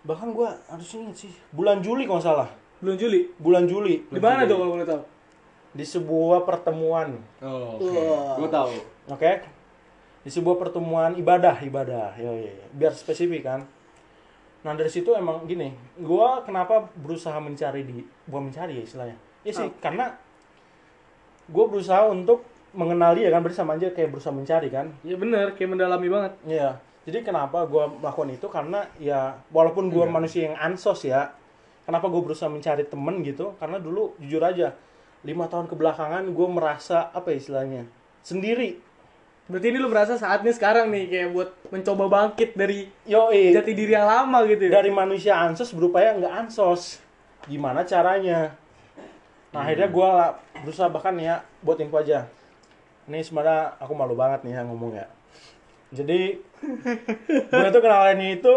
bahkan 0.00 0.28
gua 0.30 0.52
harus 0.68 0.86
ingat 0.92 1.16
sih 1.18 1.32
bulan 1.50 1.80
Juli 1.80 2.04
kalau 2.04 2.20
salah 2.20 2.48
Bulan 2.78 2.94
Juli. 2.94 3.32
bulan 3.36 3.64
Juli 3.64 4.04
Di 4.04 4.20
mana 4.20 4.44
tuh 4.44 4.54
kalau 4.54 4.72
boleh 4.72 4.84
tahu? 4.84 5.02
di 5.74 5.82
sebuah 5.82 6.44
pertemuan 6.44 7.18
Oh, 7.40 7.80
Wah. 7.80 8.38
Gue 8.38 8.46
tahu. 8.46 8.70
oke 9.08 9.32
di 10.20 10.30
sebuah 10.30 10.56
pertemuan 10.56 11.12
ibadah 11.14 11.58
ibadah 11.58 12.14
ya 12.14 12.30
biar 12.70 12.92
spesifik 12.92 13.42
kan 13.42 13.60
nah 14.60 14.72
dari 14.72 14.88
situ 14.88 15.10
emang 15.10 15.42
gini 15.44 15.72
gua 15.98 16.40
kenapa 16.40 16.86
berusaha 16.94 17.36
mencari 17.36 17.82
di 17.82 17.98
bukan 18.24 18.48
mencari 18.48 18.78
ya 18.78 18.84
istilahnya 18.84 19.16
ya 19.42 19.52
sih 19.52 19.68
karena 19.78 20.14
gua 21.50 21.64
berusaha 21.68 22.08
untuk 22.08 22.44
mengenali 22.74 23.22
ya 23.22 23.30
kan 23.30 23.40
berarti 23.40 23.58
sama 23.62 23.78
aja 23.78 23.88
kayak 23.94 24.10
berusaha 24.10 24.34
mencari 24.34 24.68
kan 24.68 24.90
Ya 25.06 25.14
bener, 25.14 25.54
kayak 25.54 25.70
mendalami 25.78 26.10
banget. 26.10 26.32
Iya. 26.44 26.70
Jadi 27.04 27.20
kenapa 27.20 27.68
gue 27.68 27.84
melakukan 28.00 28.32
itu 28.32 28.46
karena 28.48 28.88
ya 28.96 29.36
walaupun 29.52 29.92
gue 29.92 30.04
manusia 30.08 30.48
yang 30.48 30.56
ansos 30.56 31.04
ya, 31.04 31.36
kenapa 31.84 32.08
gue 32.08 32.16
berusaha 32.24 32.48
mencari 32.48 32.88
temen 32.88 33.20
gitu? 33.20 33.52
Karena 33.60 33.76
dulu 33.76 34.16
jujur 34.16 34.40
aja 34.40 34.72
lima 35.24 35.44
tahun 35.48 35.68
kebelakangan 35.68 36.24
gue 36.32 36.48
merasa 36.48 37.12
apa 37.12 37.32
ya 37.32 37.36
istilahnya 37.36 37.82
sendiri. 38.24 38.80
Berarti 39.44 39.66
ini 39.68 39.76
lu 39.76 39.92
merasa 39.92 40.16
saatnya 40.16 40.56
sekarang 40.56 40.88
nih 40.88 41.04
kayak 41.12 41.28
buat 41.36 41.50
mencoba 41.68 42.04
bangkit 42.08 42.56
dari 42.56 42.88
Yo 43.04 43.28
jati 43.28 43.76
diri 43.76 43.92
yang 43.92 44.08
lama 44.08 44.40
gitu 44.48 44.72
ya. 44.72 44.80
dari 44.80 44.88
manusia 44.88 45.36
ansos 45.36 45.76
berupaya 45.76 46.16
nggak 46.16 46.48
ansos. 46.48 47.04
Gimana 47.44 47.84
caranya? 47.84 48.56
Nah 49.54 49.62
akhirnya 49.62 49.86
gue 49.86 50.10
berusaha 50.66 50.90
bahkan 50.90 51.14
ya 51.14 51.46
buat 51.62 51.78
info 51.78 52.02
aja. 52.02 52.26
Ini 53.06 53.22
sebenarnya 53.22 53.78
aku 53.78 53.94
malu 53.94 54.18
banget 54.18 54.42
nih 54.42 54.58
ya 54.58 54.62
ngomong 54.66 54.98
ya. 54.98 55.06
Jadi 55.94 56.42
gue 57.54 57.68
tuh 57.70 57.82
kenalannya 57.82 58.28
itu 58.42 58.54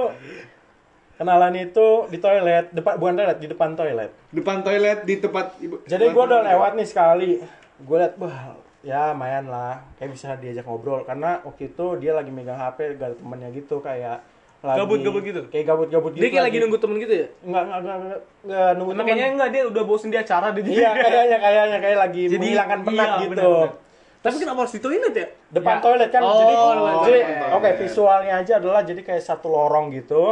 kenalan 1.17 1.53
itu 1.57 1.87
di 2.09 2.17
toilet 2.17 2.73
depan 2.73 2.97
bukan 2.97 3.13
toilet 3.13 3.37
di 3.37 3.47
depan 3.47 3.69
toilet. 3.77 4.11
Depan 4.33 4.57
toilet 4.65 4.99
di 5.05 5.15
tempat 5.21 5.53
ibu. 5.61 5.85
Jadi 5.85 6.05
gue 6.09 6.23
udah 6.25 6.41
lewat 6.41 6.73
nih 6.73 6.87
sekali. 6.89 7.31
Gue 7.77 7.97
liat 8.01 8.17
wah 8.17 8.57
ya 8.81 9.13
mayan 9.13 9.53
lah 9.53 9.83
kayak 10.01 10.17
bisa 10.17 10.33
diajak 10.39 10.65
ngobrol 10.65 11.03
karena 11.03 11.43
waktu 11.43 11.69
itu 11.75 11.85
dia 12.01 12.15
lagi 12.15 12.31
megang 12.31 12.55
HP 12.55 12.95
gak 12.95 13.09
ada 13.13 13.15
temennya 13.19 13.49
gitu 13.51 13.83
kayak 13.83 14.23
lagi 14.57 14.79
Gabut-gabut 14.79 15.21
gitu? 15.21 15.41
kayak 15.47 15.65
gabut-gabut 15.65 16.11
gitu 16.11 16.21
Dia 16.21 16.29
kayak 16.29 16.45
lagi 16.45 16.57
nunggu 16.59 16.77
temen 16.77 16.95
gitu 16.97 17.13
ya? 17.13 17.27
nggak 17.41 17.63
nggak 17.63 17.79
nggak 17.79 17.97
nggak- 17.99 18.21
nggak 18.43 18.69
nunggu 18.73 18.91
Emang 18.91 18.97
temen. 18.99 19.13
kayaknya 19.13 19.33
enggak 19.35 19.49
dia 19.49 19.63
udah 19.65 19.83
bosen 19.83 20.09
di 20.09 20.17
acara 20.17 20.47
dia. 20.51 20.65
iya 20.65 20.89
kayaknya 20.93 21.37
kayaknya 21.37 21.77
kayak 21.79 21.97
lagi 21.99 22.21
Jadi, 22.25 22.37
menghilangkan 22.37 22.79
penat 22.81 23.05
iya, 23.07 23.17
gitu 23.17 23.31
benar-benar. 23.31 23.71
Tapi 24.17 24.35
kenapa 24.37 24.59
harus 24.59 24.73
di 24.73 24.81
toilet 24.81 25.13
ya? 25.13 25.27
depan 25.51 25.73
Ya. 25.73 25.81
toilet 25.81 26.09
kan 26.09 26.21
Oh, 26.21 26.33
jadi 26.35 26.53
depan 26.53 26.95
jadi 27.03 27.19
oke 27.53 27.69
visualnya 27.77 28.33
aja 28.35 28.53
adalah 28.57 28.81
jadi 28.81 29.01
kayak 29.01 29.23
satu 29.23 29.47
lorong 29.47 29.85
gitu 29.91 30.23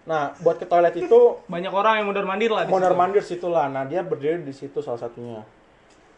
Nah, 0.00 0.34
buat 0.38 0.56
ke 0.56 0.64
toilet 0.64 0.96
itu 0.96 1.20
Banyak 1.54 1.70
orang 1.70 1.92
yang 1.96 2.06
mondar 2.08 2.24
mandir 2.24 2.50
lah. 2.50 2.64
di 2.64 2.68
mondar 2.68 2.92
mandir 2.92 3.22
situ 3.22 3.46
lah. 3.46 3.68
Nah, 3.68 3.84
dia 3.84 4.02
berdiri 4.02 4.42
di 4.42 4.50
situ 4.50 4.80
salah 4.80 4.98
satunya. 4.98 5.44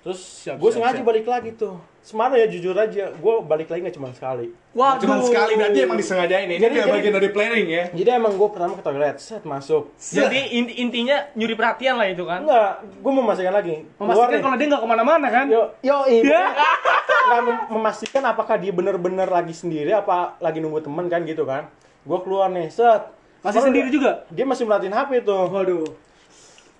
Terus 0.03 0.19
Siap, 0.19 0.59
gue 0.59 0.67
siap, 0.67 0.77
sengaja 0.77 0.99
siap. 0.99 1.07
balik 1.07 1.27
lagi 1.27 1.51
tuh. 1.55 1.79
Semarang 2.03 2.35
ya 2.35 2.51
jujur 2.51 2.75
aja, 2.75 3.15
gue 3.15 3.35
balik 3.41 3.71
lagi 3.71 3.81
nggak 3.81 3.95
cuma 3.95 4.11
sekali. 4.11 4.51
Waduh. 4.73 4.99
Cuma 4.99 5.23
sekali 5.23 5.55
berarti 5.55 5.79
emang 5.81 5.95
disengajain 5.95 6.45
ini. 6.45 6.55
Ini 6.55 6.59
Jadi- 6.59 6.75
udah 6.75 6.83
jadi- 6.83 6.95
bagian 6.99 7.15
dari 7.15 7.31
planning 7.31 7.67
ya. 7.69 7.85
Jadi 7.95 8.11
emang 8.13 8.33
gue 8.35 8.49
pertama 8.51 8.73
ke 8.75 8.83
toilet, 8.83 9.17
set 9.17 9.43
masuk. 9.45 9.95
Jadi 9.95 10.41
inti- 10.53 10.77
intinya 10.77 11.31
nyuri 11.33 11.55
perhatian 11.55 11.95
lah 11.95 12.11
itu 12.11 12.25
kan. 12.25 12.43
Enggak, 12.43 12.71
gue 12.83 13.13
memastikan 13.15 13.55
lagi. 13.55 13.75
Memastikan 13.95 14.39
kalau 14.43 14.57
dia 14.57 14.67
nggak 14.67 14.83
ke 14.83 14.89
mana-mana 14.89 15.29
kan. 15.29 15.47
Yo, 15.47 15.63
yo, 15.81 15.97
ini 16.05 16.27
Ya. 16.27 16.51
nggak 17.31 17.41
mem- 17.41 17.67
memastikan 17.71 18.23
apakah 18.25 18.59
dia 18.59 18.71
bener-bener 18.71 19.31
lagi 19.31 19.55
sendiri 19.55 19.95
apa 19.95 20.35
lagi 20.37 20.59
nunggu 20.59 20.83
temen 20.83 21.07
kan 21.07 21.23
gitu 21.23 21.47
kan. 21.47 21.71
Gue 22.03 22.19
keluar 22.19 22.51
nih, 22.51 22.67
set. 22.67 23.07
Masih 23.41 23.59
Baru 23.59 23.67
sendiri 23.71 23.87
dia- 23.87 23.95
juga. 23.95 24.11
Dia 24.29 24.43
masih 24.45 24.67
merhatiin 24.67 24.91
HP 24.91 25.23
tuh. 25.23 25.47
Waduh. 25.47 25.87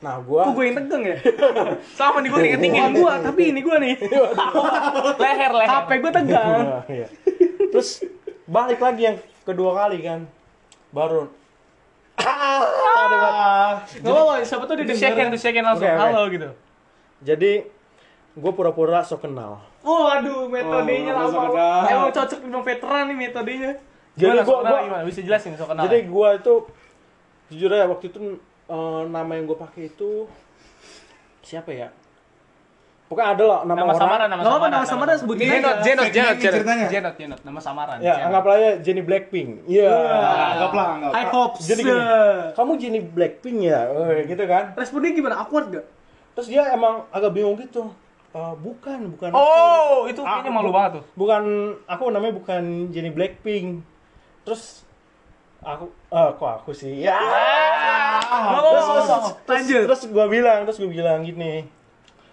Nah, 0.03 0.19
gue 0.19 0.35
Kok 0.37 0.53
gue 0.53 0.65
yang 0.67 0.77
tegang 0.77 1.03
ya? 1.05 1.17
Sama 1.99 2.19
nih 2.19 2.29
gue 2.29 2.41
tinggi 2.59 2.75
Bukan 2.75 2.93
gue, 2.93 3.13
tapi 3.23 3.43
ini 3.49 3.61
gue 3.63 3.77
nih. 3.79 3.95
leher, 5.23 5.53
leher. 5.55 5.69
HP 5.71 5.91
gue 5.97 6.13
tegang. 6.13 6.61
Iya. 6.87 7.07
Terus 7.71 7.89
balik 8.45 8.79
lagi 8.79 9.03
yang 9.05 9.17
kedua 9.43 9.71
kali 9.77 10.03
kan. 10.03 10.27
Baru 10.91 11.31
Gak 12.13 14.03
apa-apa, 14.05 14.43
siapa 14.43 14.65
tuh 14.65 14.77
Jadi- 14.79 14.95
second 14.95 15.27
tuh 15.29 15.41
second 15.41 15.65
langsung 15.65 15.89
halo 15.89 16.23
gitu. 16.29 16.49
jadi 17.21 17.67
gue 18.33 18.53
pura-pura 18.53 19.01
sok 19.01 19.23
kenal. 19.23 19.61
Oh, 19.83 20.07
aduh, 20.07 20.47
metodenya 20.47 21.13
Oh, 21.13 21.31
lama. 21.31 21.85
Emang 21.85 22.11
cocok 22.11 22.39
memang 22.43 22.63
veteran 22.63 23.05
nih 23.07 23.17
metodenya. 23.21 23.71
Jadi 24.13 24.39
gua- 24.41 24.61
kenal 24.61 24.73
gua- 24.73 24.83
gimana? 24.85 25.03
Bisa 25.03 25.21
jelasin 25.21 25.55
sok 25.55 25.69
kenal. 25.69 25.83
Jadi 25.85 25.99
gue 26.05 26.29
itu 26.33 26.55
jujur 27.51 27.71
ya 27.71 27.85
waktu 27.85 28.07
itu 28.09 28.19
eh, 28.73 29.03
nama 29.07 29.31
yang 29.33 29.45
gue 29.45 29.59
pakai 29.59 29.83
itu 29.87 30.25
siapa 31.43 31.69
ya? 31.71 31.89
Pokoknya 33.05 33.29
ada 33.37 33.45
lah 33.45 33.61
nama, 33.69 33.77
nama 33.77 33.85
orang. 33.85 34.01
samaran, 34.01 34.27
nama 34.27 34.41
Nggak 34.41 34.53
samaran. 34.57 34.73
nama 34.73 34.87
samaran 34.89 35.17
sebutin 35.21 35.45
Jenot, 35.45 35.61
aja. 35.61 35.83
Jenot, 35.85 36.07
Jenot, 36.09 36.37
Jenot. 36.41 36.89
Jenot, 36.89 37.15
Jenot, 37.21 37.41
nama 37.45 37.61
samaran. 37.61 37.97
Ya, 38.01 38.05
Jenot. 38.09 38.27
anggaplah 38.33 38.57
ya 38.57 38.71
Jenny 38.81 39.03
Blackpink. 39.05 39.49
Iya. 39.69 39.93
Anggaplah, 40.57 40.87
anggap. 40.97 41.11
High 41.13 41.29
hopes. 41.29 41.63
Jadi 41.69 41.81
gini, 41.85 42.01
kamu 42.57 42.73
Jenny 42.81 43.01
Blackpink 43.05 43.59
ya? 43.61 43.81
Oh, 43.87 44.09
gitu 44.09 44.45
kan. 44.49 44.73
Responnya 44.73 45.13
gimana? 45.13 45.45
Awkward 45.45 45.67
gak? 45.71 45.87
Terus 46.33 46.49
dia 46.49 46.65
emang 46.73 47.05
agak 47.13 47.37
bingung 47.37 47.61
gitu. 47.61 47.93
"Eh, 48.33 48.55
bukan, 48.57 49.13
bukan. 49.13 49.29
aku. 49.29 49.37
Oh, 49.37 50.09
itu 50.09 50.25
kayaknya 50.25 50.49
malu 50.51 50.73
banget 50.73 50.91
tuh. 50.97 51.05
Bukan 51.13 51.43
aku 51.85 52.09
namanya 52.09 52.33
bukan 52.33 52.89
Jenny 52.89 53.13
Blackpink. 53.13 53.85
Terus 54.49 54.89
aku 55.61 55.93
eh 56.09 56.31
kok 56.33 56.51
aku 56.65 56.73
sih? 56.73 57.05
Ya. 57.05 57.13
Nggak 57.13 58.02
Terus, 58.23 58.85
terus, 58.87 59.07
terus, 59.45 59.67
terus 59.87 60.03
gue 60.09 60.27
bilang, 60.31 60.65
terus 60.65 60.79
gue 60.79 60.91
bilang 60.91 61.21
gini, 61.27 61.67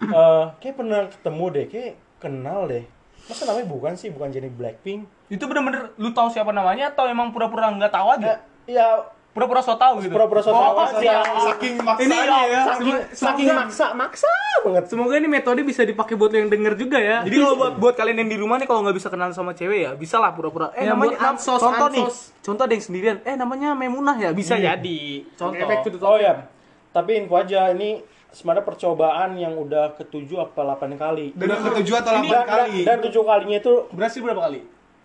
eh 0.00 0.44
kayak 0.62 0.74
pernah 0.78 1.10
ketemu 1.10 1.44
deh, 1.52 1.66
kayak 1.68 1.92
kenal 2.22 2.70
deh. 2.70 2.84
Masa 3.28 3.46
namanya 3.46 3.66
bukan 3.68 3.92
sih, 3.94 4.08
bukan 4.10 4.32
Jenny 4.32 4.50
Blackpink? 4.50 5.06
Itu 5.30 5.46
bener-bener 5.46 5.94
lu 6.00 6.10
tahu 6.10 6.32
siapa 6.32 6.50
namanya 6.50 6.90
atau 6.90 7.06
emang 7.06 7.30
pura-pura 7.30 7.70
nggak 7.70 7.92
tahu 7.92 8.08
aja? 8.18 8.42
Ya, 8.64 8.88
Pura-pura 9.30 9.60
so 9.60 9.74
tahu 9.74 10.02
gitu. 10.02 10.10
pura-pura 10.10 10.38
so 10.38 10.50
Oh, 10.50 10.58
tahu 10.74 10.98
siap. 10.98 11.22
aja. 11.22 11.46
Saking 11.46 11.74
maksanya 11.78 12.18
ya. 12.44 12.62
Saking, 12.66 12.94
saking 13.14 13.48
maksa, 13.48 13.86
maksa 13.94 14.26
banget. 14.60 14.84
Semoga 14.86 15.14
ini 15.14 15.26
metode 15.26 15.62
bisa 15.62 15.82
dipakai 15.82 16.14
buat 16.14 16.28
lo 16.28 16.36
yang 16.36 16.50
denger 16.50 16.74
juga 16.74 16.98
ya. 16.98 17.22
Jadi 17.22 17.36
kalau 17.38 17.54
buat 17.56 17.72
buat 17.78 17.94
kalian 17.94 18.18
yang 18.18 18.28
di 18.28 18.36
rumah 18.36 18.56
nih 18.56 18.66
kalau 18.66 18.82
nggak 18.82 18.92
bisa 18.92 19.06
kenal 19.06 19.30
sama 19.30 19.52
cewek 19.52 19.80
ya, 19.80 19.90
bisa 19.94 20.16
lah 20.16 20.30
pura-pura. 20.30 20.74
Eh 20.74 20.82
Eh, 20.82 20.86
namanya 20.88 21.14
ansos, 21.24 21.56
contoh 21.56 21.88
nih. 21.88 22.04
Contoh 22.40 22.62
ada 22.64 22.72
yang 22.72 22.82
sendirian. 22.82 23.16
Eh, 23.22 23.34
namanya 23.34 23.70
Memunah 23.72 24.18
ya? 24.18 24.30
Bisa 24.30 24.54
Iya. 24.54 24.74
jadi. 24.74 25.22
Contoh. 25.34 25.62
Back 25.62 25.80
to 25.80 25.90
the 25.90 25.98
Oh 26.00 26.18
ya, 26.18 26.50
tapi 26.90 27.16
info 27.16 27.38
aja 27.38 27.70
ini 27.70 28.02
sebenarnya 28.28 28.62
percobaan 28.62 29.34
yang 29.34 29.54
udah 29.54 29.94
ketujuh 29.94 30.42
apa 30.44 30.58
8 30.74 30.94
kali. 30.96 31.30
Udah 31.32 31.58
ketujuh 31.64 31.94
atau 31.96 32.12
Dan, 32.12 32.22
delapan 32.24 32.46
kali. 32.48 32.82
dan, 32.82 32.98
dan 32.98 33.06
tujuh 33.06 33.22
kalinya 33.22 33.58
itu 33.58 33.72
Berhasil 33.90 34.20
berapa 34.20 34.42
kali? 34.42 34.60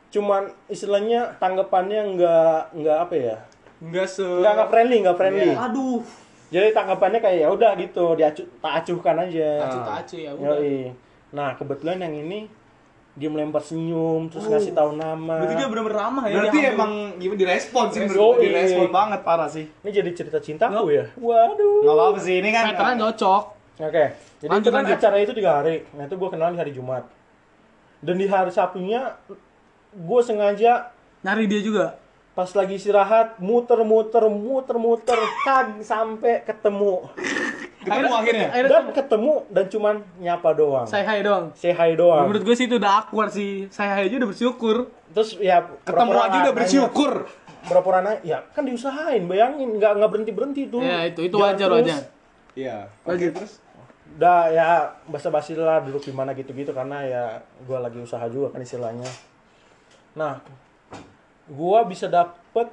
cuman 0.07 0.41
istilahnya 0.67 1.35
tanggapannya 1.37 2.15
nggak 2.15 2.59
nggak 2.73 2.97
apa 2.99 3.15
ya 3.15 3.37
Enggak 3.81 4.07
se 4.07 4.23
nggak 4.23 4.53
nggak 4.55 4.69
friendly 4.71 4.97
nggak 5.03 5.17
friendly 5.19 5.49
Aduh. 5.51 5.99
jadi 6.47 6.71
tanggapannya 6.71 7.19
kayak 7.19 7.37
ya 7.43 7.47
udah 7.51 7.71
gitu 7.75 8.05
diacu 8.15 8.43
tak 8.63 8.73
acuhkan 8.83 9.15
aja 9.19 9.49
Acu 9.67 9.77
tak 9.83 9.95
acu 10.05 10.15
ya 10.21 10.31
udah. 10.31 10.55
Yoi. 10.59 10.77
nah 11.35 11.51
kebetulan 11.59 11.99
yang 11.99 12.15
ini 12.15 12.39
dia 13.15 13.31
melempar 13.31 13.63
senyum 13.63 14.27
terus 14.27 14.43
ngasih 14.47 14.75
tahu 14.75 14.99
nama 14.99 15.39
Berarti 15.39 15.55
dia 15.55 15.67
bener-bener 15.71 15.95
ramah 15.95 16.27
ya. 16.27 16.35
Berarti 16.35 16.57
dia 16.59 16.71
emang 16.75 16.91
gimana 17.15 17.39
direspon 17.39 17.85
sih, 17.87 17.99
gue 18.11 18.31
direspon 18.43 18.91
banget 18.91 19.19
parah 19.23 19.47
sih. 19.47 19.65
ini 19.71 19.89
jadi 19.91 20.11
cerita 20.11 20.39
cintaku 20.43 20.91
ya 20.91 21.07
waduh 21.15 21.79
Gak 21.87 21.95
apa-apa 21.95 22.19
sih, 22.19 22.43
ini 22.43 22.51
kan 22.51 22.63
Veteran 22.75 22.95
cocok. 22.99 23.43
Oke, 23.75 24.05
jadi 24.39 24.47
Lanjut, 24.51 24.63
itu 24.63 24.71
kan 24.71 24.83
lanjut. 24.87 24.95
acara 24.99 25.15
itu 25.19 25.33
tiga 25.35 25.51
hari. 25.59 25.83
Nah 25.99 26.07
itu 26.07 26.15
gue 26.15 26.29
kenal 26.31 26.47
di 26.55 26.59
hari 26.59 26.71
Jumat. 26.71 27.03
Dan 27.99 28.15
di 28.15 28.23
hari 28.23 28.47
Sabtunya, 28.47 29.19
gue 29.91 30.19
sengaja 30.23 30.95
Nyari 31.25 31.43
dia 31.49 31.59
juga. 31.59 31.99
Pas 32.35 32.51
lagi 32.51 32.75
istirahat 32.75 33.39
muter-muter, 33.39 34.27
muter-muter, 34.27 35.15
kag 35.47 35.79
sampai 35.79 36.43
ketemu. 36.43 37.07
ketemu 37.79 38.11
akhirnya. 38.11 38.47
Dan 38.67 38.85
ketemu 38.91 39.33
dan 39.47 39.65
cuman 39.71 39.95
nyapa 40.19 40.49
doang. 40.51 40.83
Saya 40.83 41.07
hai 41.07 41.23
dong. 41.23 41.55
Say 41.55 41.71
hi 41.71 41.95
doang. 41.95 42.27
Menurut 42.27 42.43
gue 42.43 42.55
sih 42.59 42.67
itu 42.67 42.75
udah 42.75 43.07
awkward 43.07 43.31
sih. 43.31 43.71
Saya 43.71 43.95
hai 43.95 44.11
aja 44.11 44.19
udah 44.19 44.29
bersyukur. 44.35 44.91
Terus 45.15 45.39
ya 45.39 45.63
Ketemu 45.87 46.11
aja 46.19 46.37
udah 46.43 46.53
bersyukur. 46.53 47.11
Pura-pura 47.65 48.03
nanya, 48.03 48.21
ya 48.21 48.37
kan 48.53 48.61
diusahain, 48.67 49.25
bayangin 49.25 49.81
nggak 49.81 49.97
nggak 49.97 50.11
berhenti 50.11 50.31
berhenti 50.35 50.61
tuh. 50.69 50.85
Ya, 50.85 51.07
itu 51.07 51.25
itu 51.25 51.33
wajar 51.39 51.71
terus. 51.71 51.87
wajar. 51.87 52.01
Iya. 52.53 52.77
Lanjut. 53.07 53.31
terus. 53.31 53.53
Udah 54.19 54.39
ya 54.53 54.67
basa-basi 55.09 55.57
lah 55.57 55.81
duduk 55.81 56.03
di 56.03 56.13
mana 56.13 56.35
gitu-gitu 56.37 56.75
karena 56.75 57.01
ya 57.01 57.23
gua 57.65 57.81
lagi 57.81 57.97
usaha 57.97 58.21
juga 58.27 58.53
kan 58.53 58.61
istilahnya. 58.61 59.07
Nah, 60.13 60.39
gua 61.49 61.85
bisa 61.85 62.09
dapet 62.09 62.69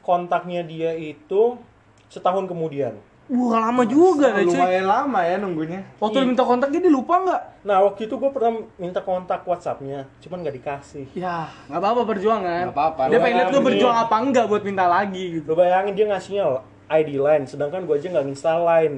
kontaknya 0.00 0.64
dia 0.64 0.96
itu 0.96 1.60
setahun 2.08 2.48
kemudian. 2.48 2.96
Wah, 3.30 3.62
lama 3.62 3.86
juga 3.86 4.34
deh, 4.34 4.42
cuy. 4.42 4.58
Lumayan 4.58 4.86
lama 4.90 5.20
ya 5.22 5.38
nunggunya. 5.38 5.86
Waktu 6.02 6.26
lu 6.26 6.34
minta 6.34 6.42
kontak 6.42 6.74
dia 6.74 6.82
lupa 6.90 7.22
nggak? 7.22 7.42
Nah, 7.62 7.78
waktu 7.86 8.10
itu 8.10 8.18
gua 8.18 8.34
pernah 8.34 8.66
minta 8.74 8.98
kontak 9.06 9.46
WhatsApp-nya, 9.46 10.10
cuman 10.18 10.42
nggak 10.42 10.56
dikasih. 10.58 11.06
Ya, 11.14 11.46
nggak 11.70 11.78
apa-apa 11.78 12.02
perjuangan. 12.10 12.74
Nggak 12.74 12.74
apa-apa, 12.74 13.02
Dia 13.06 13.22
pengen 13.22 13.36
lihat 13.38 13.54
berjuang 13.54 13.96
apa 14.02 14.16
enggak 14.18 14.50
buat 14.50 14.66
minta 14.66 14.90
lagi 14.90 15.38
gitu. 15.38 15.46
Lo 15.46 15.54
bayangin 15.54 15.94
dia 15.94 16.10
ngasihnya 16.10 16.44
ID 16.90 17.22
line, 17.22 17.44
sedangkan 17.46 17.86
gua 17.86 18.02
aja 18.02 18.10
nggak 18.10 18.26
install 18.34 18.60
line. 18.66 18.96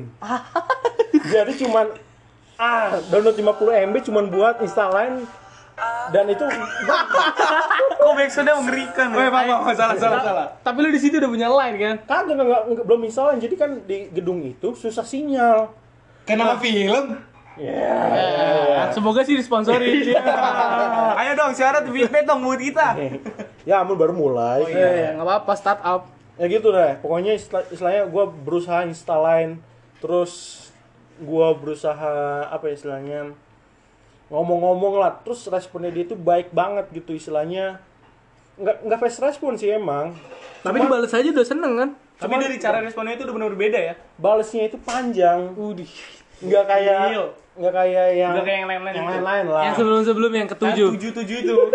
Jadi 1.29 1.53
cuman 1.61 1.87
ah 2.57 2.97
download 3.13 3.37
50 3.37 3.89
MB 3.91 3.97
cuman 4.07 4.25
buat 4.33 4.57
install 4.65 4.91
line 4.97 5.17
dan 6.11 6.25
itu 6.27 6.45
Kok 8.03 8.13
backsoundnya 8.13 8.55
mengerikan 8.55 9.07
ya? 9.11 9.31
Pak, 9.31 9.43
Pak, 9.63 9.75
salah, 9.75 9.97
salah, 9.97 10.21
salah. 10.21 10.47
Tapi 10.61 10.79
lu 10.79 10.91
di 10.91 11.01
situ 11.01 11.17
udah 11.17 11.31
punya 11.31 11.49
line 11.49 11.77
kan? 11.77 11.95
kagak 12.05 12.35
nggak 12.35 12.47
nggak- 12.69 12.85
belum 12.85 13.01
install 13.05 13.27
line. 13.33 13.41
Jadi 13.41 13.55
kan 13.55 13.71
di 13.83 14.11
gedung 14.11 14.43
itu 14.43 14.75
susah 14.75 15.03
sinyal. 15.03 15.71
Kenapa 16.23 16.59
film? 16.59 17.19
Ya. 17.55 18.89
Semoga 18.91 19.23
sih 19.23 19.37
disponsori. 19.37 20.09
Ayo 21.21 21.33
dong, 21.35 21.53
syarat 21.53 21.85
feedback 21.85 22.25
dong 22.25 22.43
buat 22.43 22.59
kita. 22.59 22.97
ya 23.63 23.79
ampun 23.79 23.95
baru 23.95 24.13
mulai. 24.13 24.67
Eh, 24.67 25.15
nggak 25.15 25.23
apa-apa 25.23 25.53
startup. 25.55 26.03
Ya 26.35 26.49
gitu 26.49 26.73
deh. 26.73 26.99
Pokoknya 26.99 27.37
istilah- 27.37 27.69
istilahnya 27.69 28.09
gue 28.09 28.25
berusaha 28.43 28.83
install 28.83 29.23
line, 29.23 29.53
terus 30.01 30.65
gue 31.17 31.49
berusaha 31.55 32.15
apa 32.49 32.67
ya 32.67 32.75
istilahnya 32.75 33.21
ngomong-ngomong 34.33 34.95
lah. 34.97 35.21
Terus 35.21 35.45
responnya 35.53 35.93
dia 35.93 36.09
itu 36.09 36.17
baik 36.17 36.57
banget 36.57 36.89
gitu 36.91 37.13
istilahnya. 37.13 37.85
Nggak 38.57 38.77
nggak 38.89 38.99
fast 38.99 39.21
respon 39.21 39.61
sih 39.61 39.77
emang. 39.77 40.17
Tapi 40.65 40.81
dibales 40.81 41.13
aja 41.13 41.29
udah 41.29 41.45
seneng 41.45 41.73
kan? 41.77 41.91
Tapi 42.17 42.35
dari 42.41 42.57
cara 42.57 42.81
responnya 42.81 43.19
itu 43.19 43.29
udah 43.29 43.35
benar 43.35 43.53
beda 43.53 43.79
ya. 43.79 43.95
balesnya 44.17 44.73
itu 44.73 44.81
panjang. 44.81 45.53
Udih. 45.53 45.91
Nggak 46.41 46.65
kayak 46.65 46.99
nggak 47.53 47.75
kayak 47.77 48.07
yang 48.17 48.33
Udah 48.33 48.45
kayak 48.49 48.59
yang 48.59 48.69
lain-lain 48.73 48.95
yang 48.97 49.05
itu. 49.05 49.13
lain-lain 49.13 49.47
lah. 49.53 49.63
Yang 49.69 49.75
sebelum-sebelum 49.85 50.33
yang 50.33 50.49
ketujuh. 50.49 50.89
Tujuh 50.97 51.11
tujuh 51.21 51.37
itu. 51.45 51.57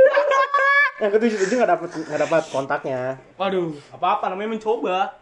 Yang 0.97 1.11
ketujuh 1.21 1.37
itu 1.45 1.53
nggak 1.61 1.71
dapat 1.77 1.89
nggak 1.93 2.21
dapat 2.25 2.43
kontaknya. 2.49 3.01
Waduh, 3.37 3.69
apa-apa 3.93 4.33
namanya 4.33 4.57
mencoba. 4.57 5.13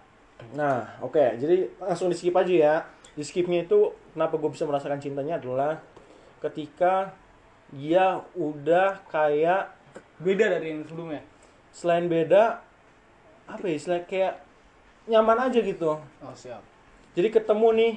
Nah, 0.56 0.88
oke, 1.04 1.36
jadi 1.36 1.68
langsung 1.84 2.08
di 2.08 2.16
skip 2.16 2.32
aja 2.32 2.54
ya. 2.56 2.76
Di 3.12 3.28
skipnya 3.28 3.68
itu 3.68 3.92
kenapa 4.16 4.40
gue 4.40 4.56
bisa 4.56 4.64
merasakan 4.64 5.04
cintanya 5.04 5.36
adalah 5.36 5.84
ketika 6.40 7.12
dia 7.70 8.06
udah 8.34 9.02
kayak 9.08 9.74
Beda 10.16 10.48
dari 10.48 10.72
yang 10.72 10.84
sebelumnya. 10.84 11.20
selain 11.70 12.06
beda 12.06 12.64
apa 13.46 13.66
ya, 13.66 13.76
selain 13.76 14.04
kayak 14.04 14.40
nyaman 15.06 15.38
aja 15.44 15.60
gitu. 15.60 16.00
Oh, 16.00 16.34
siap. 16.34 16.64
jadi 17.12 17.30
ketemu 17.30 17.68
nih 17.74 17.94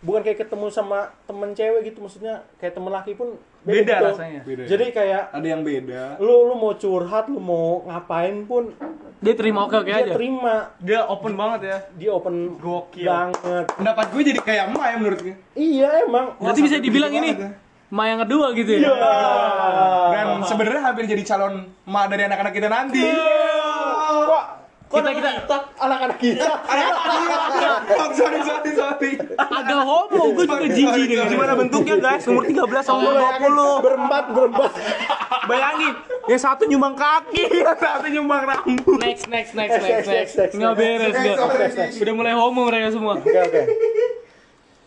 bukan 0.00 0.20
kayak 0.20 0.38
ketemu 0.40 0.66
sama 0.68 0.98
temen 1.24 1.50
cewek 1.50 1.80
gitu 1.84 2.00
maksudnya 2.00 2.40
kayak 2.56 2.72
temen 2.72 2.88
laki 2.88 3.12
pun 3.12 3.34
Beda 3.60 3.96
gitu. 3.96 4.06
rasanya. 4.08 4.40
Beda 4.40 4.60
ya? 4.62 4.68
jadi 4.68 4.84
kayak 4.90 5.22
Ada 5.30 5.46
yang 5.48 5.62
beda. 5.62 6.02
lu 6.18 6.34
lu 6.44 6.54
mau 6.54 6.72
curhat 6.72 7.26
lu 7.26 7.38
mau 7.38 7.84
ngapain 7.84 8.44
pun 8.44 8.72
Dia 9.18 9.34
terima 9.34 9.62
oke 9.62 9.76
oke 9.76 9.86
dia 9.86 10.00
aja. 10.00 10.12
terima 10.12 10.54
Dia 10.78 11.00
open 11.04 11.34
banget 11.34 11.60
ya. 11.62 11.78
dia 11.94 12.10
open 12.10 12.56
Gokil. 12.56 13.04
banget 13.04 13.64
Pendapat 13.70 14.06
gue 14.08 14.22
jadi 14.24 14.40
kayak 14.40 14.62
emak 14.68 14.86
ya 14.86 14.96
menurut 14.96 15.20
gue. 15.20 15.34
iya 15.54 15.88
emang 16.02 16.34
Berarti 16.36 16.60
bisa 16.62 16.76
dibilang 16.76 17.12
ini 17.12 17.30
banget 17.30 17.69
Ma 17.90 18.06
yang 18.06 18.22
kedua 18.22 18.54
gitu 18.54 18.70
ya. 18.78 18.90
Dan 20.10 20.26
sebenarnya 20.46 20.82
hampir 20.86 21.10
jadi 21.10 21.22
calon 21.26 21.66
emak 21.82 22.04
dari 22.06 22.22
anak-anak 22.30 22.52
kita 22.54 22.68
nanti. 22.70 23.02
kita 24.90 25.10
kita 25.14 25.56
anak-anak 25.78 26.18
kita 26.18 26.50
Oh, 27.90 28.10
sorry, 28.10 28.42
sorry, 28.42 28.72
sorry. 28.74 29.10
Agak 29.38 29.86
homo, 29.86 30.34
gue 30.34 30.44
juga 30.50 30.66
jijik 30.66 31.06
dengan 31.06 31.26
Gimana 31.30 31.52
bentuknya 31.54 31.96
guys? 31.98 32.26
Umur 32.26 32.42
13 32.42 32.82
sama 32.82 32.98
umur 32.98 33.14
20. 33.78 33.86
berempat 33.86 34.24
berempat 34.34 34.70
Bayangin, 35.46 35.94
yang 36.26 36.40
satu 36.42 36.62
nyumbang 36.66 36.94
kaki, 36.94 37.42
yang 37.62 37.78
satu 37.78 38.06
nyumbang 38.06 38.42
rambut. 38.46 38.98
Next, 38.98 39.26
next, 39.30 39.54
next, 39.54 39.78
next, 39.78 39.86
next, 39.86 40.08
next. 40.10 40.34
next, 40.36 40.54
Nggak 40.58 40.74
beres, 40.74 41.14
Next, 41.14 41.22
nggak. 41.22 41.58
next, 41.58 41.76
next. 41.78 41.96
Udah 42.02 42.14
mulai 42.14 42.34
homo 42.34 42.60
mereka 42.66 42.88
semua. 42.90 43.14
oke 43.18 43.30
oke 43.30 43.62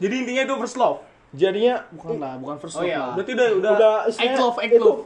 Jadi 0.04 0.14
intinya 0.20 0.42
itu 0.44 0.56
first 0.60 0.76
love. 0.76 1.13
Jadinya 1.34 1.76
Bukan 1.92 2.18
lah, 2.18 2.38
bukan 2.38 2.56
first 2.58 2.76
Oh 2.76 2.80
love 2.80 2.88
iya. 2.88 3.00
lah. 3.00 3.14
Berarti 3.14 3.32
udah 3.34 3.48
udah, 3.54 3.72
udah 3.74 3.94
Act 4.06 4.38
love, 4.38 4.58
act 4.58 4.72
itu 4.72 4.86
love. 4.86 5.04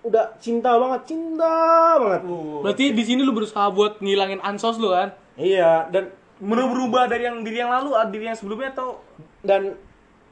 udah 0.00 0.24
cinta 0.38 0.70
banget 0.74 1.00
cinta 1.06 1.54
banget 1.96 2.22
Berarti 2.60 2.84
di 2.90 3.02
sini 3.02 3.20
lu 3.20 3.32
berusaha 3.32 3.68
buat 3.68 3.98
ngilangin 3.98 4.40
ansos 4.40 4.76
lu 4.76 4.88
kan? 4.88 5.12
iya 5.34 5.86
dan 5.86 6.10
menurut 6.38 6.70
berubah 6.72 7.06
dari 7.06 7.22
yang 7.22 7.42
diri 7.42 7.58
yang 7.58 7.70
lalu 7.70 7.92
atau 7.92 8.08
diri 8.08 8.26
yang 8.26 8.34
sebelumnya 8.34 8.70
atau 8.70 8.98
dan 9.40 9.74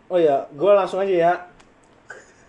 oh 0.07 0.17
ya 0.17 0.47
gue 0.49 0.71
langsung 0.73 0.99
aja 0.99 1.11
ya 1.11 1.33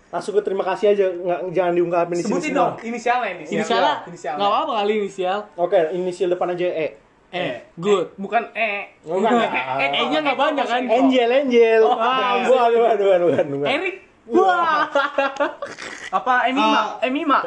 langsung 0.08 0.32
ke 0.32 0.40
terima 0.40 0.64
kasih 0.64 0.90
aja 0.90 1.04
nggak 1.06 1.40
jangan 1.52 1.72
diungkapin 1.74 2.14
di 2.14 2.22
sini 2.22 2.32
sebutin 2.32 2.52
dong 2.52 2.72
inisialnya 2.80 3.30
inisial. 3.36 3.54
Inisialnya 3.60 3.94
Inisialnya. 4.06 4.38
nggak 4.38 4.50
apa-apa 4.50 4.72
kali 4.74 4.92
inisial. 4.96 5.38
oke 5.54 5.78
inisial 5.92 6.28
depan 6.32 6.48
aja 6.50 6.66
E 6.66 6.86
Eh, 7.28 7.60
good. 7.76 8.16
Bukan 8.16 8.56
E. 8.56 8.96
Bukan. 9.04 9.30
Eh, 9.36 9.88
E-nya 10.00 10.18
nggak 10.24 10.38
banyak 10.38 10.64
kan? 10.64 10.80
Angel 10.88 11.28
Angel 11.28 11.82
Ah, 11.92 12.40
bukan 12.48 12.68
bukan 12.72 12.96
bukan 12.96 13.20
bukan 13.20 13.46
bukan 13.52 13.68
Erik. 13.68 13.96
Wah. 14.28 14.84
Apa 16.20 16.48
Emima? 16.48 17.00
Emima. 17.00 17.38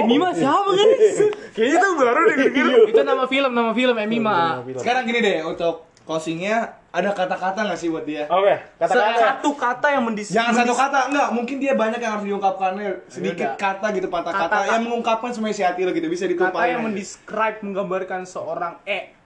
Emima 0.00 0.28
siapa 0.32 0.70
guys? 0.72 1.20
Kayaknya 1.56 1.76
itu 1.80 1.88
baru 1.96 2.20
deh 2.24 2.36
denger. 2.36 2.66
Itu 2.92 3.00
nama 3.04 3.24
film, 3.28 3.52
nama 3.52 3.72
film 3.76 3.96
Emima. 3.96 4.60
Sekarang 4.76 5.04
gini 5.04 5.20
deh, 5.20 5.38
untuk 5.44 5.84
closingnya 6.08 6.80
ada 6.92 7.08
kata-kata 7.10 7.64
nggak 7.64 7.78
sih 7.78 7.88
buat 7.88 8.04
dia? 8.04 8.28
oke 8.28 8.52
kata-kata 8.76 9.16
Satu 9.16 9.50
kata 9.56 9.86
yang 9.90 10.04
mendis 10.04 10.28
Jangan 10.28 10.52
satu 10.54 10.72
kata, 10.72 11.08
enggak. 11.08 11.28
Mungkin 11.32 11.56
dia 11.56 11.72
banyak 11.72 11.96
yang 11.96 12.12
harus 12.14 12.26
diungkapkannya. 12.26 13.08
Sedikit 13.08 13.48
Yaudah. 13.48 13.56
kata 13.56 13.86
gitu, 13.92 14.06
patah 14.06 14.28
kata, 14.28 14.44
Kata-kata. 14.46 14.70
yang 14.70 14.82
mengungkapkan 14.84 15.30
semua 15.32 15.48
isi 15.48 15.60
hati 15.60 15.82
lo 15.82 15.90
gitu. 15.90 16.04
Bisa 16.06 16.24
kata 16.24 16.32
ditumpahin. 16.36 16.68
yang 16.68 16.78
aja. 16.78 16.86
mendescribe 16.86 17.58
menggambarkan 17.60 18.20
seorang 18.22 18.76
E. 18.84 19.16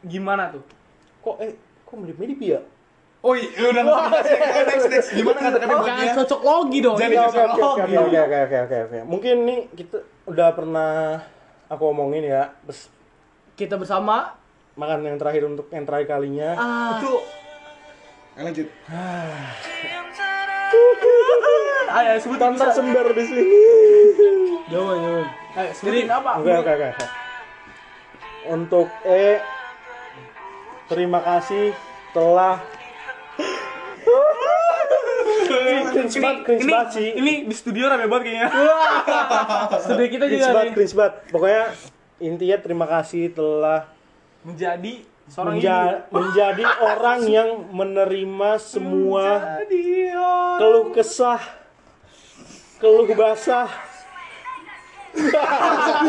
Gimana 0.00 0.48
tuh? 0.48 0.62
kok 1.18 1.42
eh 1.42 1.52
kok 1.82 1.96
mirip 1.96 2.14
mirip 2.16 2.38
ya 2.40 2.60
Oh 3.18 3.34
iya, 3.34 3.50
udah 3.66 3.82
next, 3.82 4.30
next, 4.70 4.86
next. 4.88 5.08
Gimana 5.10 5.38
kata-kata 5.42 5.66
buat 5.68 5.82
Jangan 5.84 6.06
dia? 6.06 6.14
cocok 6.14 6.40
logi 6.40 6.78
dong. 6.78 6.94
Jadi 6.94 7.14
oke 7.16 7.26
oke 7.26 7.34
oke 7.34 7.50
cocok 7.50 7.74
oke 7.74 7.96
oke 7.98 8.18
oke 8.22 8.36
oke 8.38 8.56
oke 8.62 8.76
oke 8.86 8.98
mungkin 9.02 9.34
nih 9.42 9.58
kita 9.74 9.98
udah 10.24 10.48
pernah 10.52 10.90
aku 11.66 11.82
omongin 11.88 12.22
ya 12.24 12.54
terus 12.62 12.86
Kita 13.52 13.74
bersama 13.74 14.30
makan 14.76 15.00
yang 15.02 15.16
terakhir 15.16 15.42
untuk 15.44 15.66
yang 15.68 15.82
terakhir 15.82 16.06
kalinya 16.10 16.50
ah, 16.54 16.90
Itu 16.96 17.12
Eh, 18.36 18.44
Lanjut. 18.44 18.68
ayo 21.88 22.20
sebut 22.20 22.36
tanpa 22.36 22.68
sembar 22.68 23.08
di 23.08 23.24
sini 23.24 23.44
jauh 24.68 24.92
jauh. 24.92 25.24
Ayo, 25.56 25.70
sebutin 25.72 26.04
apa? 26.06 26.30
Oke 26.36 26.52
oke 26.52 26.68
oke. 26.70 26.90
Untuk 28.46 28.88
E 29.02 29.40
terima 30.86 31.24
kasih 31.24 31.72
telah 32.12 32.60
cringe 35.46 36.16
banget, 36.18 36.38
cringe 36.44 36.60
ini, 36.60 36.70
banget 36.70 36.88
sih. 36.92 37.08
ini 37.14 37.32
di 37.48 37.54
studio 37.54 37.88
rame 37.88 38.04
banget 38.04 38.24
kayaknya. 38.26 38.48
Studio 39.80 40.06
kita 40.06 40.24
Cringe 40.26 40.36
juga 40.36 40.52
banget, 40.52 40.66
nih. 40.66 40.74
cringe 40.74 40.94
banget. 40.94 41.14
Pokoknya 41.32 41.64
intinya 42.18 42.56
terima 42.60 42.86
kasih 42.86 43.24
telah 43.32 43.80
Menjadi 44.46 45.02
seorang 45.26 45.58
menja- 45.58 46.06
menjadi 46.08 46.64
orang 46.94 47.20
yang 47.26 47.48
menerima 47.68 48.50
semua 48.62 49.58
ibu. 49.66 50.22
keluh 50.56 50.86
kesah, 50.94 51.42
keluh 52.78 53.10
basah. 53.10 53.66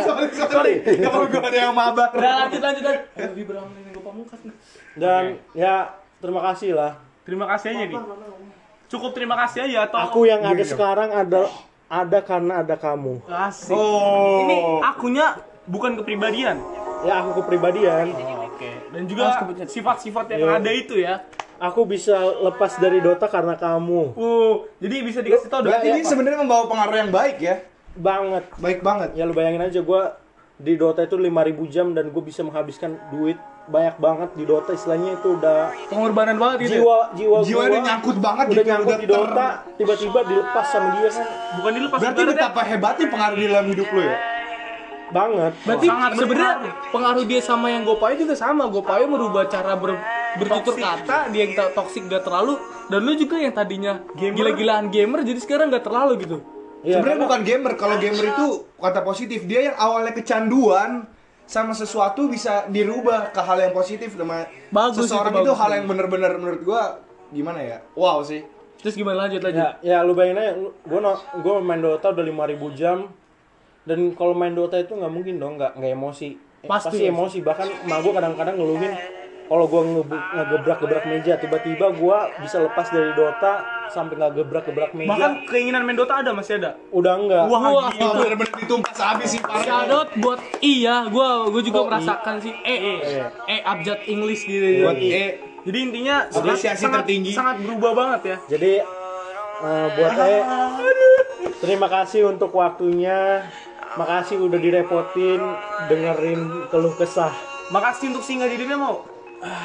sorry, 0.03 0.27
sorry. 0.35 0.73
Kalau 0.83 1.25
gue 1.25 1.39
ada 1.39 1.57
yang 1.57 1.73
maba. 1.73 2.11
Udah 2.11 2.45
lanjut 2.45 2.59
lanjut 2.59 2.83
lanjut. 2.83 3.03
Eh, 3.15 3.27
Lebih 3.31 3.43
berang 3.47 3.67
nih 3.71 3.81
gue 3.89 4.03
pamungkas 4.03 4.39
nih. 4.43 4.53
Dan 4.93 5.23
ya 5.55 5.75
terima 6.19 6.41
kasih 6.51 6.75
lah. 6.75 6.99
Terima 7.23 7.45
kasih 7.47 7.67
aja 7.71 7.85
nih. 7.88 7.97
Cukup 8.88 9.11
terima 9.11 9.35
kasih 9.35 9.67
aja 9.67 9.88
atau 9.88 9.99
Aku 10.11 10.19
yang 10.23 10.43
ada 10.43 10.63
sekarang 10.63 11.09
ada 11.11 11.47
ada 11.88 12.19
karena 12.19 12.59
ada 12.59 12.75
kamu. 12.75 13.23
Asik. 13.25 13.71
Oh. 13.71 14.43
ini 14.43 14.57
akunya 14.83 15.39
bukan 15.68 15.91
kepribadian. 15.95 16.57
Ya 17.03 17.22
aku 17.22 17.43
kepribadian. 17.43 18.09
Oke. 18.47 18.72
Dan 18.89 19.05
juga 19.05 19.38
sifat-sifat 19.63 20.34
yang 20.34 20.39
Iya. 20.41 20.57
ada 20.57 20.72
itu 20.72 20.95
ya. 20.97 21.22
Aku 21.59 21.86
bisa 21.86 22.13
lepas 22.39 22.78
dari 22.78 23.01
Dota 23.01 23.26
karena 23.28 23.53
kamu. 23.53 24.13
Uh, 24.13 24.65
jadi 24.78 25.01
bisa 25.01 25.20
dikasih 25.22 25.49
tahu 25.49 25.65
Berarti 25.65 25.89
ini 25.91 26.01
sebenarnya 26.01 26.39
membawa 26.39 26.65
pengaruh 26.65 26.97
yang 26.99 27.11
baik 27.11 27.38
ya. 27.38 27.55
Banget. 27.93 28.45
Baik 28.55 28.80
banget. 28.82 29.09
Ya 29.13 29.26
lu 29.26 29.34
bayangin 29.34 29.61
aja 29.63 29.82
gua 29.82 30.18
di 30.55 30.74
Dota 30.74 31.01
itu 31.01 31.13
5000 31.13 31.30
jam 31.68 31.93
dan 31.93 32.09
gue 32.09 32.24
bisa 32.24 32.41
menghabiskan 32.41 32.97
duit 33.11 33.38
banyak 33.70 33.93
banget 33.99 34.30
di 34.34 34.41
Dota 34.41 34.74
istilahnya 34.74 35.13
itu 35.13 35.38
udah 35.38 35.70
Pengorbanan 35.86 36.34
banget 36.34 36.57
gitu. 36.65 36.65
ya? 36.65 36.74
jiwa 36.82 36.97
jiwa 37.13 37.38
Jiwa 37.43 37.53
gua 37.53 37.65
udah 37.68 37.82
nyangkut 37.84 38.18
banget 38.18 38.45
udah 38.47 38.55
gitu, 38.55 38.65
nyangkut 38.65 38.88
udah 38.88 38.97
di 38.97 39.05
ter- 39.05 39.13
Dota 39.13 39.47
tiba-tiba 39.76 40.20
dilepas 40.24 40.65
sama 40.65 40.88
dia 40.95 41.09
kan 41.11 41.26
bukan 41.53 41.72
dilepas 41.76 41.99
Berarti 41.99 42.22
betapa 42.26 42.61
hebatnya 42.63 43.05
pengaruh 43.07 43.38
di 43.38 43.45
dalam 43.45 43.65
hidup 43.68 43.88
lo 43.88 44.01
ya. 44.01 44.15
Banget 45.08 45.53
Berarti 45.64 45.86
Sangat 45.86 46.12
sebenarnya 46.16 46.53
berpengaruh. 46.60 46.91
pengaruh 46.91 47.24
dia 47.24 47.41
sama 47.41 47.68
yang 47.70 47.84
Gopayo 47.84 48.16
juga 48.18 48.36
sama. 48.36 48.64
Gopayo 48.68 49.05
merubah 49.08 49.47
cara 49.47 49.74
ber, 49.74 49.95
bertutur 50.36 50.76
Toxic. 50.76 50.84
kata, 50.84 51.18
dia 51.32 51.41
yang 51.43 51.53
toxic 51.72 52.03
gak 52.05 52.24
terlalu 52.24 52.60
dan 52.88 52.99
lu 53.01 53.14
juga 53.14 53.36
yang 53.38 53.51
tadinya 53.51 53.93
gila-gilaan 54.14 54.88
gamer 54.88 55.24
jadi 55.24 55.39
sekarang 55.39 55.72
gak 55.72 55.84
terlalu 55.84 56.14
gitu. 56.24 56.38
Iya, 56.86 57.01
Sebenarnya 57.01 57.20
bukan 57.26 57.39
gamer. 57.41 57.74
Kalau 57.74 57.95
gamer 57.97 58.26
itu 58.30 58.47
kata 58.78 59.01
positif. 59.01 59.39
Dia 59.43 59.74
yang 59.74 59.76
awalnya 59.76 60.14
kecanduan 60.14 61.10
sama 61.43 61.72
sesuatu 61.72 62.28
bisa 62.28 62.68
dirubah 62.68 63.32
ke 63.32 63.39
hal 63.39 63.58
yang 63.58 63.74
positif 63.74 64.14
sama 64.14 64.45
Bagus 64.70 65.08
seseorang 65.08 65.32
itu, 65.32 65.41
itu, 65.41 65.51
bagus. 65.51 65.62
hal 65.64 65.72
yang 65.74 65.86
bener-bener 65.88 66.32
menurut 66.38 66.62
gua 66.62 66.84
gimana 67.30 67.60
ya? 67.60 67.78
Wow 67.95 68.22
sih. 68.22 68.43
Terus 68.78 68.93
gimana 68.93 69.26
lanjut 69.26 69.41
lanjut? 69.41 69.58
ya 69.58 69.70
ya 69.82 69.97
lu 70.05 70.14
bayangin 70.14 70.38
aja 70.38 70.53
gue 70.62 70.99
no, 71.01 71.14
gua 71.41 71.53
main 71.58 71.82
Dota 71.82 72.14
udah 72.14 72.22
5000 72.22 72.78
jam 72.78 73.10
dan 73.88 74.11
kalau 74.11 74.33
main 74.33 74.51
Dota 74.51 74.75
itu 74.75 74.91
nggak 74.91 75.09
mungkin 75.09 75.35
dong 75.38 75.55
nggak 75.55 75.73
nggak 75.73 75.93
emosi 75.93 76.29
Eh, 76.57 76.65
Pasti. 76.65 76.89
pasti 76.89 77.03
emosi 77.05 77.38
bahkan 77.39 77.69
emak 77.69 78.01
gue 78.01 78.11
kadang-kadang 78.11 78.55
ngeluhin 78.55 78.89
kalau 79.47 79.63
gue 79.63 79.81
ngegebrak-gebrak 80.33 81.05
meja 81.05 81.33
tiba-tiba 81.35 81.93
gue 81.93 82.17
bisa 82.38 82.57
lepas 82.59 82.89
dari 82.89 83.13
Dota 83.13 83.53
sampai 83.88 84.17
nggak 84.17 84.31
gebrak-gebrak 84.35 84.91
meja 84.91 85.07
bahkan 85.07 85.31
keinginan 85.45 85.81
main 85.81 85.95
Dota 85.95 86.17
ada 86.17 86.33
masih 86.33 86.57
ada. 86.57 86.75
udah 86.89 87.13
enggak 87.15 87.43
Wah, 87.45 87.61
Wah, 87.63 87.88
Itu 87.89 88.09
bener-bener 88.11 88.51
ditumpas 88.57 88.97
habis 88.97 89.29
sih 89.29 89.39
parah. 89.39 89.63
Shoutout 89.63 90.09
buat 90.17 90.39
iya, 90.59 91.05
gua 91.07 91.45
gua 91.45 91.61
juga 91.61 91.79
Oh, 91.79 91.88
merasakan 91.88 92.35
sih. 92.41 92.51
Eh, 92.57 92.75
eh, 92.75 92.97
Iya. 93.05 93.25
eh 93.47 93.59
abjad 93.63 93.99
English 94.03 94.43
gitu. 94.43 94.83
Buat 94.83 94.97
E. 94.97 95.25
Jadi 95.61 95.77
intinya 95.79 96.25
Apresiasi 96.25 96.81
sangat, 96.81 97.05
tertinggi. 97.05 97.31
sangat 97.31 97.61
berubah 97.61 97.91
banget 97.93 98.21
ya. 98.25 98.38
Jadi 98.49 98.71
eh, 99.61 99.88
buat 99.93 100.11
saya 100.11 100.39
terima 101.57 101.88
kasih 101.88 102.27
untuk 102.27 102.49
waktunya. 102.51 103.45
Makasih 103.97 104.37
udah 104.39 104.57
direpotin 104.57 105.41
dengerin 105.87 106.41
keluh 106.69 106.93
kesah. 106.93 107.33
Makasih 107.67 108.09
untuk 108.09 108.21
singgah 108.21 108.45
di 108.45 108.55
dunia 108.55 108.77
mau. 108.77 109.01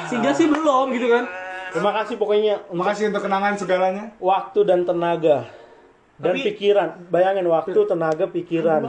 Sehingga 0.05 0.33
sih 0.33 0.45
belum 0.45 0.89
gitu 0.91 1.07
kan. 1.07 1.25
Terima 1.69 1.91
kasih 1.91 2.15
pokoknya 2.15 2.65
untuk 2.67 2.85
Makasih 2.85 3.09
untuk 3.09 3.23
kenangan 3.23 3.53
segalanya. 3.55 4.05
waktu 4.19 4.59
dan 4.61 4.83
tenaga 4.83 5.49
dan 6.15 6.33
Tapi- 6.33 6.45
pikiran. 6.45 6.89
Bayangin 7.09 7.45
waktu, 7.47 7.79
tenaga, 7.83 8.25
pikiran. 8.27 8.81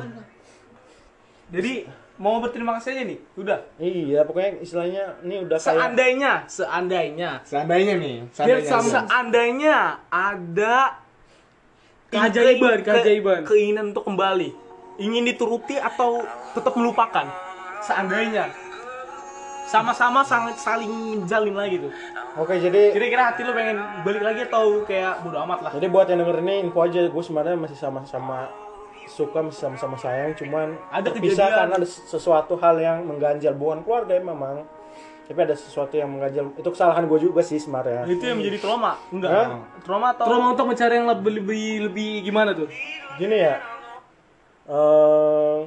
Jadi 1.46 1.88
mau 2.16 2.38
berterima 2.38 2.76
kasih 2.76 2.92
aja 2.92 3.02
nih. 3.06 3.18
Udah. 3.34 3.58
Iya, 3.76 4.20
pokoknya 4.22 4.60
istilahnya 4.60 5.04
ini 5.20 5.36
udah 5.40 5.56
kayak 5.56 5.76
Seandainya 5.76 6.32
Seandainya 6.46 7.30
Seandainya 7.42 7.94
nih, 7.96 8.16
seandainya. 8.30 8.68
sama- 8.70 8.92
seandainya 8.92 9.76
ada 10.06 10.76
Keajaiban, 12.06 12.78
ke- 12.78 12.86
keajaiban. 12.86 13.40
keinginan 13.42 13.90
untuk 13.90 14.04
kembali 14.04 14.54
ingin 14.96 15.24
dituruti 15.24 15.74
atau 15.74 16.22
tetap 16.52 16.74
melupakan? 16.74 17.26
Seandainya. 17.80 18.48
Sama-sama 19.64 20.20
sangat 20.22 20.60
saling 20.60 21.24
menjalin 21.24 21.56
lagi 21.56 21.76
tuh. 21.80 21.92
Oke, 22.36 22.60
jadi 22.60 22.92
kira-kira 22.92 23.32
hati 23.32 23.42
lu 23.42 23.50
pengen 23.50 23.80
balik 24.04 24.22
lagi 24.22 24.40
atau 24.44 24.84
kayak 24.84 25.24
bodo 25.24 25.40
amat 25.40 25.60
lah? 25.64 25.72
Jadi 25.72 25.86
buat 25.88 26.06
yang 26.06 26.20
denger 26.20 26.36
ini 26.40 26.68
info 26.68 26.84
aja 26.84 27.00
gue 27.08 27.22
sebenarnya 27.22 27.56
masih 27.56 27.74
sama-sama 27.74 28.52
suka 29.04 29.40
masih 29.40 29.68
sama-sama 29.68 29.96
sayang 29.96 30.32
cuman 30.32 30.80
Ada 30.88 31.12
terpisah 31.12 31.44
kejadian. 31.44 31.58
karena 31.60 31.74
ada 31.76 31.88
sesuatu 31.88 32.56
hal 32.56 32.76
yang 32.76 33.04
mengganjal 33.04 33.52
bukan 33.52 33.80
keluarga 33.82 34.12
ya 34.14 34.22
memang. 34.22 34.68
Tapi 35.24 35.40
ada 35.40 35.56
sesuatu 35.56 35.96
yang 35.96 36.12
mengganjal 36.12 36.52
itu 36.52 36.68
kesalahan 36.68 37.08
gue 37.08 37.18
juga 37.18 37.40
sih 37.40 37.56
sebenarnya. 37.56 38.04
Itu 38.04 38.20
yang 38.22 38.36
menjadi 38.36 38.58
trauma? 38.60 39.00
Enggak. 39.08 39.32
Hah? 39.32 39.48
trauma 39.80 40.06
atau 40.12 40.24
Trauma 40.28 40.46
untuk 40.52 40.66
mencari 40.68 40.94
yang 40.94 41.08
lebih 41.08 41.32
lebih 41.40 41.64
lebih 41.88 42.10
gimana 42.22 42.52
tuh? 42.52 42.68
gini 43.14 43.38
ya 43.38 43.56
eh 44.64 45.58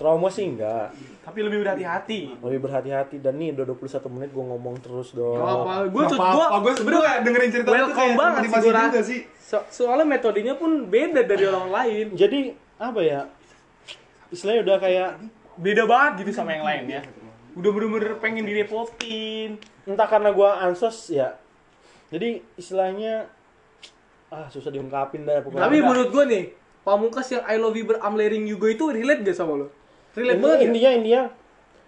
trauma 0.00 0.32
sih 0.32 0.48
enggak. 0.48 0.96
Tapi 1.20 1.38
lebih 1.44 1.60
berhati-hati. 1.60 2.40
Lebih 2.40 2.60
berhati-hati. 2.64 3.20
Dan 3.20 3.36
nih 3.36 3.52
udah 3.52 3.68
21 3.68 4.08
menit 4.08 4.30
gue 4.32 4.40
ngomong 4.40 4.80
terus 4.80 5.12
dong. 5.12 5.36
Apa? 5.36 5.84
Gue 5.92 6.08
Gak 6.08 6.16
tuh 6.16 6.18
apa-apa, 6.18 6.44
gue 6.48 6.60
gue 6.64 6.72
sebenernya 6.80 7.14
dengerin 7.20 7.50
cerita 7.52 7.68
welcome 7.68 7.94
kayak 8.00 8.16
banget 8.16 8.40
sih 8.40 8.48
gue 8.48 8.72
juga 8.72 9.00
sih. 9.04 9.20
So- 9.36 9.66
soalnya 9.68 10.06
metodenya 10.08 10.54
pun 10.56 10.88
beda 10.88 11.20
dari 11.28 11.44
orang 11.44 11.68
lain. 11.68 12.06
jadi 12.16 12.56
apa 12.80 13.00
ya? 13.04 13.20
Istilahnya 14.32 14.60
udah 14.64 14.76
kayak 14.80 15.08
beda 15.60 15.82
banget 15.84 16.12
gitu 16.24 16.30
sama 16.32 16.56
yang 16.56 16.64
lain 16.64 16.84
ya. 16.88 17.02
Udah 17.52 17.70
bener-bener 17.74 18.16
pengen 18.24 18.48
direpotin. 18.48 19.60
Entah 19.84 20.08
karena 20.08 20.32
gue 20.32 20.48
ansos 20.64 21.12
ya. 21.12 21.36
Jadi 22.08 22.40
istilahnya 22.56 23.28
ah 24.30 24.46
susah 24.48 24.72
diungkapin 24.72 25.28
dah 25.28 25.44
pokoknya. 25.44 25.66
Tapi 25.66 25.76
menurut 25.82 26.08
gue 26.08 26.24
nih, 26.24 26.44
Pamungkas 26.80 27.28
yang 27.28 27.44
I 27.44 27.56
love 27.56 27.72
you 27.72 27.84
but 27.84 27.98
I'm 27.98 28.14
letting 28.14 28.44
you 28.44 28.54
go 28.54 28.64
itu 28.64 28.88
relate 28.88 29.20
gak 29.22 29.34
sama 29.34 29.52
lo? 29.54 29.66
Relate 30.12 30.32
Ini- 30.32 30.42
banget 30.42 30.58
ya? 30.58 30.66
intinya 30.66 30.90
intinya 30.94 31.22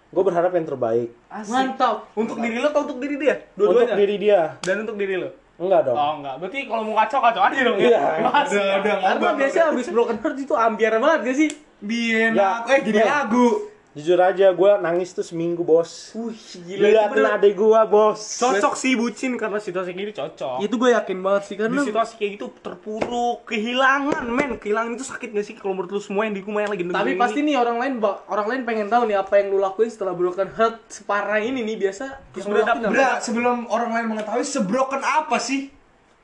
gue 0.07 0.21
berharap 0.21 0.51
yang 0.51 0.63
terbaik 0.63 1.09
Mantap. 1.43 2.05
untuk 2.13 2.37
diri 2.37 2.55
lo 2.55 2.69
atau 2.69 2.85
untuk 2.85 2.97
diri 2.97 3.17
dia 3.17 3.33
untuk 3.51 3.73
dua-duanya 3.73 3.97
diri 3.97 4.15
dia 4.17 4.39
dan 4.61 4.75
untuk 4.79 4.93
diri 4.93 5.17
lo 5.17 5.33
enggak 5.55 5.81
dong 5.83 5.97
oh 5.97 6.11
enggak 6.21 6.35
berarti 6.37 6.59
kalau 6.63 6.83
mau 6.83 6.95
kacau 6.95 7.17
kacau 7.19 7.41
aja 7.41 7.59
dong 7.59 7.77
Iya. 7.77 7.97
ya 8.21 8.21
Masih. 8.23 8.61
Udah, 8.61 8.77
udah, 8.77 8.95
Karena 9.01 9.29
biasanya 9.33 9.65
abis 9.71 9.87
broken 9.89 10.17
heart 10.19 10.37
itu 10.37 10.53
ambiar 10.53 10.93
banget 10.95 11.19
gak 11.23 11.35
sih? 11.35 11.49
Bien, 11.79 12.31
Ya, 12.31 12.61
eh 12.63 12.79
jadi 12.79 13.01
ya. 13.01 13.05
lagu 13.25 13.72
jujur 13.93 14.17
aja 14.17 14.49
gue 14.49 14.71
nangis 14.81 15.13
tuh 15.13 15.21
seminggu 15.21 15.61
bos. 15.61 16.13
Wih, 16.17 16.37
lihat 16.65 17.13
adik 17.13 17.53
gue 17.53 17.81
bos. 17.89 18.19
Cocok 18.41 18.73
sih 18.73 18.97
bucin 18.97 19.37
karena 19.37 19.61
situasi 19.61 19.93
gini 19.93 20.11
cocok. 20.11 20.65
Itu 20.65 20.75
gue 20.81 20.91
yakin 20.97 21.17
banget 21.21 21.41
sih 21.45 21.55
di 21.55 21.61
karena 21.61 21.81
situasi 21.85 22.13
kayak 22.17 22.31
gitu 22.41 22.45
terpuruk 22.59 23.45
kehilangan 23.45 24.25
men. 24.27 24.57
Kehilangan 24.57 24.97
itu 24.97 25.05
sakit 25.05 25.29
gak 25.31 25.45
sih 25.45 25.53
kalau 25.55 25.77
menurut 25.77 25.93
lu 25.93 26.01
semua 26.01 26.25
yang 26.25 26.33
di 26.33 26.41
rumah 26.41 26.65
yang 26.65 26.71
lagi 26.73 26.83
dengerin 26.83 26.99
tapi 27.05 27.11
ini? 27.13 27.21
pasti 27.21 27.39
nih 27.45 27.55
orang 27.61 27.77
lain 27.77 27.93
orang 28.27 28.47
lain 28.49 28.61
pengen 28.65 28.87
tahu 28.89 29.03
nih 29.05 29.17
apa 29.21 29.33
yang 29.37 29.47
lu 29.53 29.61
lakuin 29.61 29.89
setelah 29.93 30.17
broken 30.17 30.49
heart 30.57 30.81
separah 30.89 31.39
ini 31.39 31.61
nih 31.61 31.75
biasa. 31.77 32.05
Terus 32.33 32.45
lu 32.49 32.59
apa? 32.59 32.89
Bra, 32.89 33.21
sebelum 33.21 33.69
orang 33.69 33.89
lain 33.93 34.05
mengetahui 34.17 34.45
sebroken 34.45 35.05
apa 35.05 35.37
sih? 35.37 35.83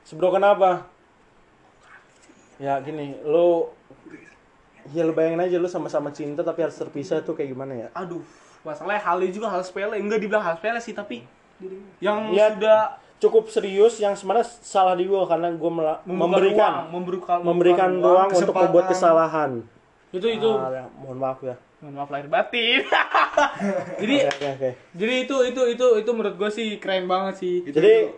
sebro 0.10 0.34
kenapa 0.34 0.90
ya 2.58 2.82
gini 2.82 3.14
lo 3.22 3.78
ya 4.94 5.04
lo 5.04 5.14
bayangin 5.14 5.42
aja 5.44 5.56
lo 5.60 5.68
sama-sama 5.68 6.10
cinta 6.14 6.42
tapi 6.42 6.64
harus 6.66 6.76
terpisah 6.78 7.22
tuh 7.22 7.36
kayak 7.36 7.52
gimana 7.52 7.74
ya? 7.76 7.88
Aduh 7.96 8.24
masalahnya 8.64 9.02
halnya 9.04 9.32
juga 9.32 9.48
hal 9.52 9.62
sepele. 9.64 10.00
Enggak 10.00 10.20
dibilang 10.24 10.44
hal 10.44 10.56
sepele 10.60 10.80
sih 10.84 10.94
tapi 10.96 11.24
yang 12.00 12.32
Ya, 12.32 12.56
sudah 12.56 12.80
cukup 13.20 13.52
serius 13.52 14.00
yang 14.00 14.16
sebenarnya 14.16 14.48
salah 14.64 14.96
di 14.96 15.04
gue 15.04 15.20
karena 15.28 15.52
gue 15.52 15.72
memberikan 16.08 16.88
ruang, 16.88 16.96
memberikan 16.96 17.38
memberikan 17.44 17.90
ruang 18.00 18.30
untuk 18.32 18.56
membuat 18.56 18.86
kesalahan. 18.88 19.52
Itu 20.16 20.26
itu. 20.26 20.50
Ah, 20.56 20.72
ya, 20.72 20.86
mohon 20.96 21.20
maaf 21.20 21.44
ya. 21.44 21.60
Mohon 21.84 21.94
maaf 22.00 22.10
lahir 22.16 22.28
batin. 22.32 22.82
Jadi 24.02 24.16
oke 24.24 24.36
oke 24.36 24.48
oke. 24.56 24.70
jadi 24.96 25.14
itu 25.24 25.36
itu 25.48 25.62
itu 25.76 25.86
itu 26.04 26.12
menurut 26.12 26.36
gue 26.36 26.50
sih 26.52 26.68
keren 26.80 27.08
banget 27.08 27.40
sih. 27.40 27.64
Jadi 27.68 28.12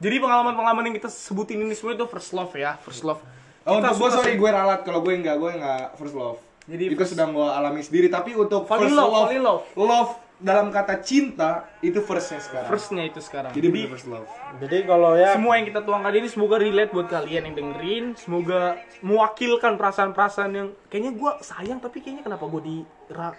jadi 0.00 0.16
pengalaman-pengalaman 0.16 0.88
yang 0.88 0.96
kita 0.96 1.12
sebutin 1.12 1.60
ini 1.60 1.76
semua 1.76 1.92
itu 1.92 2.06
first 2.08 2.32
love 2.32 2.52
ya 2.56 2.80
first 2.80 3.04
love 3.04 3.20
Oh, 3.60 3.76
Kita 3.76 3.92
untuk 3.92 3.96
gue 3.98 4.10
sorry 4.10 4.34
gue 4.34 4.50
ralat 4.50 4.80
kalau 4.82 5.00
gue 5.00 5.12
enggak, 5.12 5.36
gue 5.36 5.50
enggak 5.52 5.92
first 5.94 6.16
love. 6.16 6.40
Jadi 6.64 6.82
itu 6.86 6.96
first- 6.96 7.12
sedang 7.12 7.30
gue 7.30 7.44
alami 7.44 7.80
sendiri. 7.80 8.08
Tapi 8.08 8.32
untuk 8.32 8.64
first 8.64 8.88
love, 8.90 9.10
love, 9.10 9.30
in 9.30 9.42
love. 9.42 9.62
love 9.74 10.10
dalam 10.40 10.72
kata 10.72 11.04
cinta 11.04 11.68
itu 11.78 12.00
firstnya 12.00 12.40
sekarang. 12.40 12.70
firstnya 12.72 13.04
itu 13.04 13.20
sekarang 13.20 13.52
Jadi 13.52 13.68
bener 13.68 13.92
first 13.92 14.08
love. 14.08 14.24
jadi 14.56 14.88
kalau 14.88 15.12
ya 15.12 15.36
semua 15.36 15.60
yang 15.60 15.68
kita 15.68 15.84
tuangkan 15.84 16.16
ini 16.16 16.28
semoga 16.32 16.56
relate 16.56 16.88
buat 16.88 17.12
kalian 17.12 17.42
yang 17.44 17.54
dengerin 17.54 18.04
semoga 18.16 18.80
mewakilkan 19.04 19.76
perasaan-perasaan 19.76 20.50
yang 20.50 20.68
kayaknya 20.88 21.12
gue 21.12 21.30
sayang 21.44 21.76
tapi 21.76 22.00
kayaknya 22.00 22.24
kenapa 22.24 22.48
gue 22.48 22.62
di 22.64 22.76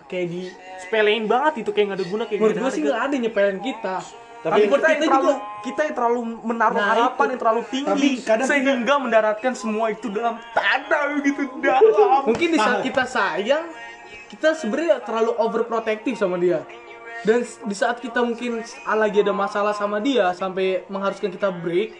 kayak 0.05 0.27
di 0.29 0.41
sepelein 0.77 1.25
banget 1.25 1.65
itu 1.65 1.73
kayak 1.73 1.85
nggak 1.89 1.99
ada 1.99 2.05
guna 2.05 2.23
kayak 2.29 2.37
menurut 2.37 2.53
nggak 2.53 2.63
gue 2.63 2.75
sih 2.77 2.81
nggak 2.85 2.99
ada 3.01 3.13
yang 3.17 3.23
nyepelin 3.25 3.59
kita 3.59 3.95
tapi, 4.41 4.65
Tapi 4.65 4.73
kita, 4.73 4.87
kita 4.89 5.05
terlalu 5.05 5.29
juga- 5.29 5.41
kita 5.61 5.81
yang 5.85 5.95
terlalu 5.95 6.21
menaruh 6.41 6.73
Nah, 6.75 6.89
harapan 6.89 7.13
itu. 7.21 7.29
yang 7.29 7.39
terlalu 7.39 7.61
tinggi 7.69 7.89
Tapi 7.93 8.07
kadang 8.25 8.47
sehingga 8.49 8.95
mendaratkan 8.97 9.53
semua 9.53 9.85
itu 9.93 10.07
dalam 10.09 10.35
tanda 10.51 10.99
begitu 11.13 11.41
dalam 11.61 11.81
mungkin 12.25 12.47
di 12.49 12.57
saat 12.57 12.81
kita 12.81 13.03
sayang 13.05 13.65
kita 14.33 14.57
sebenarnya 14.57 14.97
terlalu 15.03 15.31
overprotective 15.37 16.17
sama 16.17 16.41
dia. 16.41 16.65
Dan 17.21 17.45
di 17.45 17.75
saat 17.77 18.01
kita 18.01 18.25
mungkin 18.25 18.65
lagi 18.87 19.21
ada 19.21 19.29
masalah 19.29 19.77
sama 19.77 20.01
dia 20.01 20.33
sampai 20.33 20.89
mengharuskan 20.89 21.29
kita 21.29 21.53
break 21.53 21.93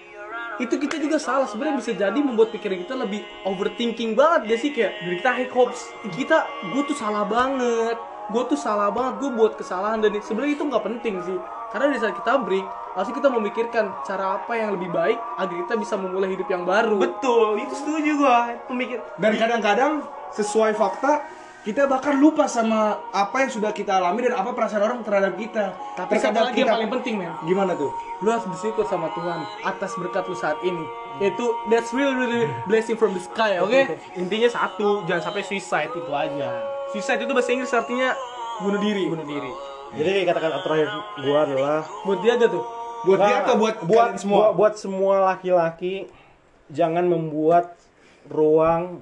itu 0.58 0.74
kita 0.80 0.98
juga 0.98 1.22
salah. 1.22 1.46
Sebenarnya 1.46 1.78
bisa 1.78 1.94
jadi 1.94 2.18
membuat 2.18 2.50
pikiran 2.50 2.82
kita 2.82 2.98
lebih 2.98 3.22
overthinking 3.46 4.18
banget 4.18 4.50
gak 4.50 4.60
sih? 4.60 4.72
Kayak 4.74 4.98
dari 4.98 5.16
kita 5.20 5.30
high 5.30 5.52
hopes 5.52 5.82
kita 6.10 6.38
gue 6.74 6.84
tuh 6.84 6.98
salah 6.98 7.22
banget 7.22 8.00
gue 8.32 8.44
tuh 8.48 8.56
salah 8.56 8.88
banget 8.89 9.20
gue 9.20 9.30
buat 9.36 9.54
kesalahan 9.60 10.00
dan 10.00 10.16
sebenarnya 10.24 10.56
itu 10.56 10.64
nggak 10.64 10.84
penting 10.88 11.20
sih 11.20 11.36
karena 11.72 11.88
di 11.95 11.99
saat 12.03 12.15
kita 12.19 12.36
break 12.43 12.67
harusnya 12.91 13.15
kita 13.15 13.30
memikirkan 13.32 13.86
cara 14.03 14.36
apa 14.36 14.51
yang 14.59 14.76
lebih 14.76 14.91
baik 14.91 15.15
agar 15.39 15.55
kita 15.55 15.74
bisa 15.80 15.95
memulai 15.95 16.36
hidup 16.36 16.47
yang 16.51 16.67
baru. 16.67 16.99
Betul 16.99 17.63
itu 17.63 17.72
setuju 17.72 18.11
gue 18.19 18.38
pemikir 18.67 18.99
Dan 19.15 19.39
kadang-kadang 19.39 20.03
sesuai 20.36 20.76
fakta 20.76 21.24
kita 21.61 21.86
bahkan 21.86 22.17
lupa 22.17 22.49
sama 22.49 22.99
apa 23.13 23.45
yang 23.45 23.51
sudah 23.53 23.72
kita 23.72 24.01
alami 24.01 24.26
dan 24.26 24.34
apa 24.36 24.51
perasaan 24.51 24.82
orang 24.82 24.99
terhadap 25.05 25.38
kita. 25.38 25.78
tapi 25.95 26.17
satu 26.17 26.34
Terkadang 26.34 26.45
lagi 26.51 26.59
yang 26.59 26.74
paling 26.76 26.91
penting 26.99 27.13
men. 27.22 27.32
Gimana 27.47 27.74
tuh? 27.80 27.91
lu 28.22 28.30
harus 28.30 28.45
bersyukur 28.45 28.86
sama 28.86 29.09
Tuhan 29.17 29.39
atas 29.65 29.97
berkat 29.97 30.30
lu 30.30 30.38
saat 30.38 30.57
ini. 30.61 30.86
Itu 31.17 31.57
that's 31.74 31.89
really 31.89 32.13
really 32.13 32.45
blessing 32.69 32.93
from 32.99 33.17
the 33.17 33.24
sky 33.24 33.57
oke? 33.57 33.74
Intinya 34.22 34.49
satu 34.51 35.07
jangan 35.09 35.32
sampai 35.32 35.41
suicide 35.41 35.89
itu 35.89 36.11
aja. 36.11 36.49
Suicide 36.93 37.24
itu 37.24 37.34
bahasa 37.34 37.49
Inggris 37.55 37.74
artinya 37.74 38.13
bunuh 38.61 38.82
diri. 38.82 39.09
Bunuh 39.09 39.26
diri 39.26 39.70
jadi 39.94 40.24
kata-kata 40.24 40.58
terakhir 40.62 40.89
gue 41.18 41.38
adalah 41.38 41.80
buat 42.02 42.20
dia 42.20 42.34
aja 42.36 42.48
tuh 42.48 42.66
Buat 43.02 43.18
dia 43.20 43.28
Nggak, 43.34 43.42
atau 43.42 43.56
buat 43.58 43.76
buat 43.84 44.10
semua? 44.16 44.38
buat, 44.38 44.52
buat 44.54 44.74
semua 44.76 45.16
laki-laki 45.28 46.06
jangan 46.68 47.04
membuat 47.04 47.74
ruang 48.26 49.02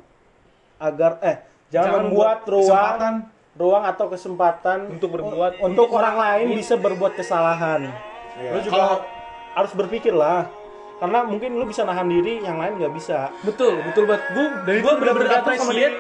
agar 0.77 1.19
eh 1.19 1.37
jangan, 1.67 1.85
Jangan 1.85 2.01
membuat 2.01 2.39
ruang 2.45 2.63
kesempatan. 2.63 3.13
ruang 3.53 3.83
atau 3.85 4.05
kesempatan 4.07 4.79
Untuk 4.89 5.09
berbuat- 5.11 5.59
untuk 5.59 5.87
orang 5.91 6.15
lain 6.15 6.47
bisa 6.55 6.73
berbuat 6.75 7.13
kesalahan. 7.13 7.91
Iya. 8.33 8.49
Lu 8.49 8.59
juga 8.63 9.03
harus 9.51 9.71
berpikir 9.75 10.15
lah. 10.15 10.47
Karena 10.95 11.23
mungkin 11.23 11.51
lu 11.53 11.63
bisa 11.63 11.83
nahan 11.83 12.07
diri, 12.07 12.39
yang 12.39 12.55
lain 12.55 12.75
nggak 12.75 12.91
bisa. 12.91 13.27
betul 13.41 13.79
betul 13.81 14.03
banget 14.03 14.23
gue 14.29 14.45
gue 14.79 14.93
bener-bener 14.95 15.11
bergantung 15.13 15.55
sama 15.57 15.73
dia 15.73 15.91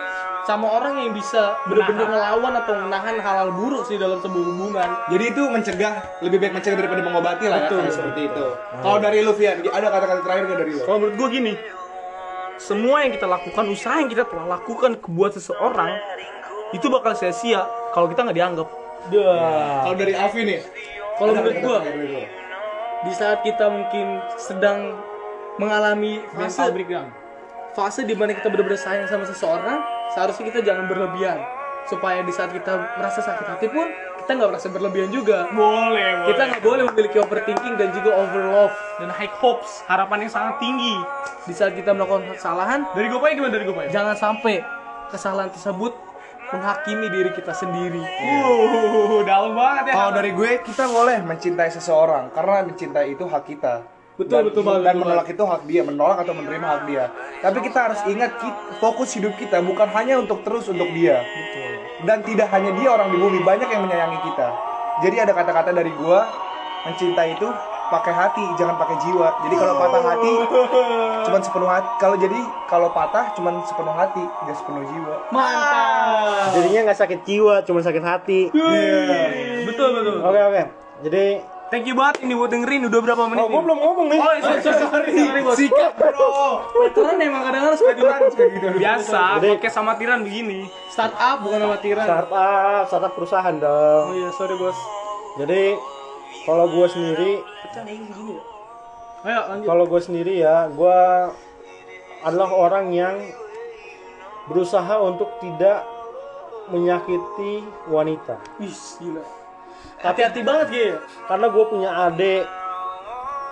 sama 0.49 0.65
orang 0.81 1.05
yang 1.05 1.13
bisa 1.13 1.61
bener-bener 1.69 2.09
ngelawan 2.09 2.57
atau 2.57 2.73
menahan 2.73 3.21
hal-hal 3.21 3.53
buruk 3.53 3.85
sih 3.85 4.01
dalam 4.01 4.17
sebuah 4.17 4.45
hubungan. 4.49 4.89
Jadi 5.13 5.23
itu 5.29 5.43
mencegah 5.45 5.93
lebih 6.25 6.41
baik 6.41 6.53
mencegah 6.57 6.77
daripada 6.81 7.01
mengobati 7.05 7.45
lah 7.45 7.69
Betul, 7.69 7.85
ya 7.85 7.91
seperti 7.93 8.21
itu. 8.33 8.45
Kalau 8.81 8.97
dari 8.97 9.17
lu 9.21 9.37
Vian, 9.37 9.61
ada 9.61 9.87
kata-kata 9.93 10.21
terakhir 10.25 10.43
nggak 10.49 10.59
dari 10.65 10.71
lu? 10.73 10.81
kalau 10.89 10.97
menurut 11.05 11.15
gue 11.21 11.29
gini 11.29 11.53
semua 12.57 13.05
yang 13.05 13.13
kita 13.13 13.29
lakukan 13.29 13.65
usaha 13.69 13.95
yang 14.01 14.09
kita 14.09 14.25
telah 14.25 14.45
lakukan 14.57 14.91
ke 14.97 15.07
buat 15.13 15.31
seseorang 15.37 15.91
itu 16.73 16.85
bakal 16.89 17.13
sia-sia 17.13 17.69
kalau 17.93 18.09
kita 18.09 18.25
nggak 18.25 18.37
dianggap. 18.41 18.67
Dah. 19.13 19.85
Kalau 19.85 19.95
dari 20.01 20.13
Alvin 20.17 20.45
nih, 20.49 20.61
kalau 21.21 21.31
menurut 21.37 21.57
gue 21.61 21.79
di 23.05 23.13
saat 23.13 23.45
kita 23.45 23.69
mungkin 23.69 24.17
sedang 24.41 24.97
mengalami 25.61 26.25
fase 26.33 26.73
fase 27.77 28.01
di 28.01 28.17
mana 28.17 28.33
kita 28.33 28.49
benar-benar 28.49 28.81
sayang 28.81 29.05
sama 29.05 29.29
seseorang, 29.29 29.98
seharusnya 30.13 30.45
kita 30.49 30.59
jangan 30.65 30.85
berlebihan. 30.89 31.39
Supaya 31.89 32.21
di 32.21 32.29
saat 32.29 32.53
kita 32.53 33.01
merasa 33.01 33.17
sakit 33.17 33.45
hati 33.49 33.65
pun, 33.65 33.89
kita 34.21 34.37
nggak 34.37 34.49
merasa 34.53 34.69
berlebihan 34.69 35.09
juga. 35.09 35.49
boleh 35.49 36.29
Kita 36.29 36.41
nggak 36.53 36.61
boleh 36.61 36.83
memiliki 36.93 37.17
overthinking 37.17 37.81
dan 37.81 37.89
juga 37.89 38.13
overlove. 38.13 38.75
dan 39.01 39.09
high 39.09 39.31
hopes 39.41 39.81
harapan 39.87 40.27
yang 40.27 40.33
sangat 40.35 40.59
tinggi 40.59 40.91
Di 41.47 41.55
saat 41.55 41.71
kita 41.73 41.95
melakukan 41.95 42.35
kesalahan, 42.35 42.85
dari 42.93 43.09
gue 43.09 43.17
gimana 43.17 43.49
dari 43.57 43.65
gue 43.65 43.73
jangan 43.89 44.13
sampai 44.13 44.61
kesalahan 45.09 45.49
tersebut 45.49 45.97
menghakimi 46.53 47.07
diri 47.09 47.31
kita 47.33 47.53
sendiri. 47.57 48.01
uh 48.05 49.21
dalam 49.25 49.57
banget 49.57 49.89
ya 49.89 49.93
Kalau 49.97 50.11
dari 50.13 50.31
gue, 50.33 50.51
kita 50.61 50.85
boleh 50.89 51.17
mencintai 51.25 51.69
seseorang 51.73 52.29
karena 52.33 52.65
mencintai 52.69 53.17
itu 53.17 53.25
hak 53.25 53.43
kita. 53.49 53.81
Betul, 54.19 54.35
dan, 54.35 54.43
betul 54.51 54.63
banget, 54.67 54.81
Dan 54.83 54.95
betul 54.99 55.03
menolak 55.07 55.27
itu 55.31 55.43
hak 55.47 55.61
dia, 55.63 55.81
menolak 55.87 56.17
atau 56.27 56.33
menerima 56.35 56.65
hak 56.67 56.81
dia. 56.91 57.03
Tapi 57.39 57.57
kita 57.63 57.79
harus 57.87 57.99
ingat 58.11 58.31
fokus 58.83 59.15
hidup 59.15 59.31
kita 59.39 59.63
bukan 59.63 59.87
hanya 59.95 60.19
untuk 60.19 60.43
terus 60.43 60.67
untuk 60.67 60.91
dia. 60.91 61.23
Dan 62.03 62.19
tidak 62.27 62.51
hanya 62.51 62.75
dia 62.75 62.89
orang 62.91 63.15
di 63.15 63.17
bumi, 63.19 63.39
banyak 63.47 63.71
yang 63.71 63.87
menyayangi 63.87 64.19
kita. 64.27 64.47
Jadi 65.07 65.15
ada 65.23 65.31
kata-kata 65.31 65.71
dari 65.71 65.91
gua 65.95 66.27
mencintai 66.83 67.39
itu 67.39 67.47
pakai 67.89 68.13
hati, 68.13 68.45
jangan 68.59 68.75
pakai 68.75 68.95
jiwa. 69.07 69.27
Jadi 69.47 69.55
kalau 69.55 69.75
patah 69.79 70.03
hati 70.03 70.33
cuman 71.27 71.41
sepenuh 71.41 71.69
hati. 71.71 71.89
Kalau 72.03 72.15
jadi 72.19 72.39
kalau 72.67 72.89
patah 72.91 73.25
cuman 73.39 73.53
sepenuh 73.63 73.95
hati, 73.95 74.23
gak 74.47 74.55
sepenuh 74.59 74.83
jiwa. 74.83 75.15
Mantap. 75.31 76.59
Jadinya 76.59 76.79
nggak 76.91 76.99
sakit 76.99 77.19
jiwa, 77.23 77.55
cuma 77.63 77.79
sakit 77.79 78.03
hati. 78.03 78.41
Betul 79.63 79.89
betul. 79.95 80.15
Oke 80.27 80.39
oke. 80.43 80.63
Jadi 81.07 81.25
Thank 81.69 81.85
you 81.85 81.93
banget 81.93 82.25
ini 82.25 82.33
buat 82.33 82.49
dengerin 82.49 82.89
udah 82.89 82.99
berapa 82.99 83.23
menit? 83.29 83.41
oh 83.41 83.47
gue 83.47 83.61
belum 83.61 83.77
ngomong 83.77 84.05
nih. 84.09 84.17
Oh, 84.17 84.25
sorry, 84.25 84.41
sorry, 84.41 84.61
sorry, 84.89 85.09
sorry, 85.13 85.41
bos. 85.45 85.57
Sikat 85.61 85.93
bro. 85.93 86.29
Veteran 86.81 87.15
emang 87.21 87.41
kadang-kadang 87.45 87.77
suka 87.77 87.93
curang 87.93 88.19
gitu. 88.25 88.67
Biasa, 88.73 89.21
Jadi- 89.37 89.49
podcast 89.53 89.77
amatiran 89.77 90.19
begini. 90.25 90.59
Startup 90.89 91.37
bukan 91.37 91.59
amatiran. 91.69 92.05
Startup, 92.09 92.83
startup 92.89 93.13
perusahaan 93.13 93.55
dong. 93.55 94.05
Oh 94.09 94.15
iya, 94.17 94.29
sorry 94.33 94.57
bos. 94.57 94.77
Jadi 95.37 95.77
kalau 96.43 96.65
gue 96.73 96.87
sendiri, 96.89 97.31
Ayo 99.19 99.39
lanjut. 99.45 99.67
kalau 99.69 99.83
gue 99.85 100.01
sendiri 100.01 100.33
ya, 100.41 100.73
gue 100.73 100.99
adalah 102.25 102.49
orang 102.49 102.89
yang 102.89 103.15
berusaha 104.49 104.97
untuk 104.99 105.37
tidak 105.37 105.85
menyakiti 106.67 107.61
wanita. 107.85 108.41
Wih, 108.57 108.73
gila. 108.97 109.23
Hati-hati 109.99 110.39
banget 110.47 110.67
Ge. 110.71 110.87
Karena 111.27 111.47
gue 111.51 111.63
punya 111.67 111.89
adik 112.07 112.45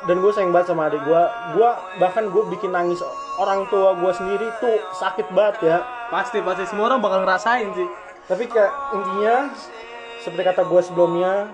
dan 0.08 0.24
gue 0.24 0.32
sayang 0.32 0.56
banget 0.56 0.72
sama 0.72 0.88
adik 0.88 1.04
gue. 1.04 1.24
Gue 1.60 1.70
bahkan 2.00 2.24
gue 2.32 2.43
bikin 2.56 2.72
nangis 2.72 3.04
orang 3.36 3.68
tua 3.68 4.00
gue 4.00 4.12
sendiri 4.16 4.48
tuh 4.64 4.80
sakit 4.95 5.28
banget 5.36 5.56
ya. 5.68 5.78
Pasti 6.08 6.39
pasti 6.39 6.64
semua 6.72 6.93
orang 6.93 7.04
bakal 7.04 7.28
ngerasain 7.28 7.68
sih. 7.76 7.88
Tapi 8.28 8.43
kayak 8.48 8.72
intinya 8.95 9.36
seperti 10.24 10.43
kata 10.43 10.68
gue 10.68 10.82
sebelumnya, 10.84 11.52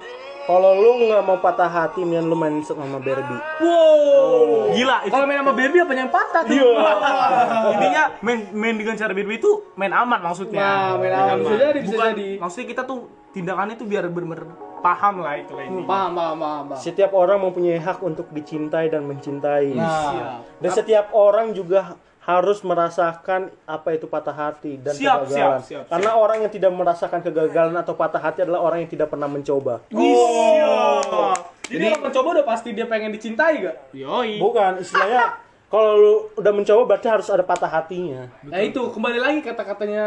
kalau 0.49 0.73
lu 0.75 1.05
nggak 1.05 1.21
mau 1.21 1.37
patah 1.37 1.69
hati, 1.69 2.01
mendingan 2.01 2.25
lu 2.25 2.35
main 2.37 2.61
sama 2.65 2.97
Barbie. 2.97 3.41
Wow. 3.61 4.73
Gila. 4.73 4.97
Kalau 5.09 5.25
main 5.29 5.39
sama 5.41 5.53
Barbie 5.53 5.81
apa 5.81 5.93
yang 5.93 6.09
patah 6.09 6.41
tuh? 6.45 6.57
Intinya 7.77 8.03
main 8.25 8.39
main 8.53 8.75
dengan 8.77 8.97
cara 8.97 9.13
Barbie 9.13 9.37
itu 9.37 9.51
main 9.77 9.93
aman 9.93 10.19
maksudnya. 10.21 10.61
Nah, 10.61 10.89
main 10.97 11.13
aman. 11.13 11.35
Bisa 11.45 11.55
jadi, 11.57 11.79
bisa 11.81 11.95
Bukan, 11.97 12.09
jadi. 12.13 12.29
Maksudnya 12.41 12.67
kita 12.73 12.81
tuh 12.85 12.99
tindakannya 13.33 13.73
itu 13.77 13.85
biar 13.85 14.05
bener-bener 14.09 14.72
paham 14.83 15.23
lah 15.23 15.39
itu 15.39 15.55
lah 15.55 15.63
ini. 15.63 15.87
Paham, 15.87 16.11
paham, 16.11 16.37
paham, 16.37 16.63
paham. 16.75 16.81
Setiap 16.83 17.11
orang 17.15 17.39
mempunyai 17.39 17.79
hak 17.79 18.03
untuk 18.03 18.27
dicintai 18.35 18.91
dan 18.91 19.07
mencintai. 19.07 19.71
Nah, 19.71 20.43
Dan 20.59 20.69
setiap 20.75 21.15
orang 21.15 21.55
juga 21.55 21.95
harus 22.23 22.63
merasakan 22.63 23.51
apa 23.67 23.99
itu 23.99 24.07
patah 24.07 24.31
hati 24.31 24.79
dan 24.79 24.95
Siap, 24.95 25.27
kegagalan. 25.27 25.59
siap, 25.59 25.59
siap, 25.67 25.83
Karena 25.91 26.11
orang 26.15 26.37
yang 26.47 26.51
tidak 26.51 26.71
merasakan 26.71 27.19
kegagalan 27.19 27.75
atau 27.75 27.99
patah 27.99 28.19
hati 28.19 28.47
adalah 28.47 28.63
orang 28.63 28.87
yang 28.87 28.91
tidak 28.91 29.11
pernah 29.11 29.27
mencoba. 29.27 29.83
Oh. 29.91 31.35
Jadi 31.67 31.83
kalau 31.91 32.03
mencoba 32.07 32.27
udah 32.39 32.47
pasti 32.47 32.69
dia 32.71 32.87
pengen 32.87 33.11
dicintai 33.11 33.67
gak? 33.67 33.77
Yoi. 33.91 34.39
Bukan 34.39 34.79
istilahnya 34.79 35.35
kalau 35.73 35.91
lu 35.99 36.13
udah 36.39 36.53
mencoba 36.55 36.81
berarti 36.95 37.07
harus 37.11 37.27
ada 37.27 37.43
patah 37.43 37.67
hatinya. 37.67 38.31
Nah 38.47 38.59
itu 38.63 38.79
kembali 38.79 39.19
lagi 39.19 39.39
kata-katanya 39.43 40.05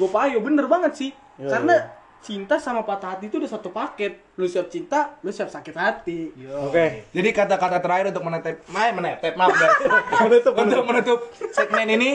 Gopayo 0.00 0.40
bener 0.40 0.64
banget 0.72 0.92
sih. 0.96 1.10
Iya, 1.36 1.48
Karena 1.52 1.74
iya. 1.76 2.01
Cinta 2.22 2.56
sama 2.62 2.86
patah 2.86 3.18
hati 3.18 3.26
itu 3.26 3.36
udah 3.42 3.50
satu 3.50 3.74
paket. 3.74 4.22
Lu 4.38 4.46
siap 4.46 4.70
cinta, 4.70 5.18
lu 5.20 5.34
siap 5.34 5.50
sakit 5.50 5.74
hati. 5.74 6.30
Oke. 6.62 7.10
Jadi 7.10 7.28
kata-kata 7.34 7.82
terakhir 7.82 8.14
untuk 8.14 8.24
menetep, 8.24 8.56
main 8.70 8.94
menetep, 8.94 9.34
maaf 9.34 9.50
guys. 9.52 9.76
Menutup, 10.22 10.54
untuk 10.54 10.82
menutup 10.86 11.18
segmen 11.50 11.86
ini, 11.90 12.10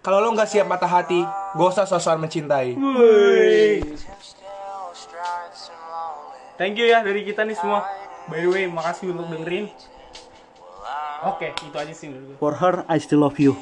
kalau 0.00 0.24
lo 0.24 0.32
nggak 0.32 0.48
siap 0.48 0.66
patah 0.66 0.88
hati, 0.88 1.20
gak 1.54 1.68
usah 1.76 1.84
sosokan 1.84 2.24
mencintai. 2.24 2.72
Thank 6.56 6.80
you 6.80 6.88
ya 6.88 7.04
dari 7.04 7.20
kita 7.28 7.44
nih 7.44 7.56
semua. 7.56 7.84
By 8.32 8.40
the 8.44 8.48
way, 8.48 8.64
makasih 8.64 9.12
untuk 9.12 9.28
dengerin. 9.28 9.68
Oke, 11.20 11.52
itu 11.52 11.76
aja 11.76 11.92
sih 11.92 12.08
menurut 12.08 12.32
gue. 12.32 12.36
For 12.40 12.56
her, 12.64 12.88
I 12.88 12.96
still 12.96 13.20
love 13.20 13.36
you. 13.36 13.60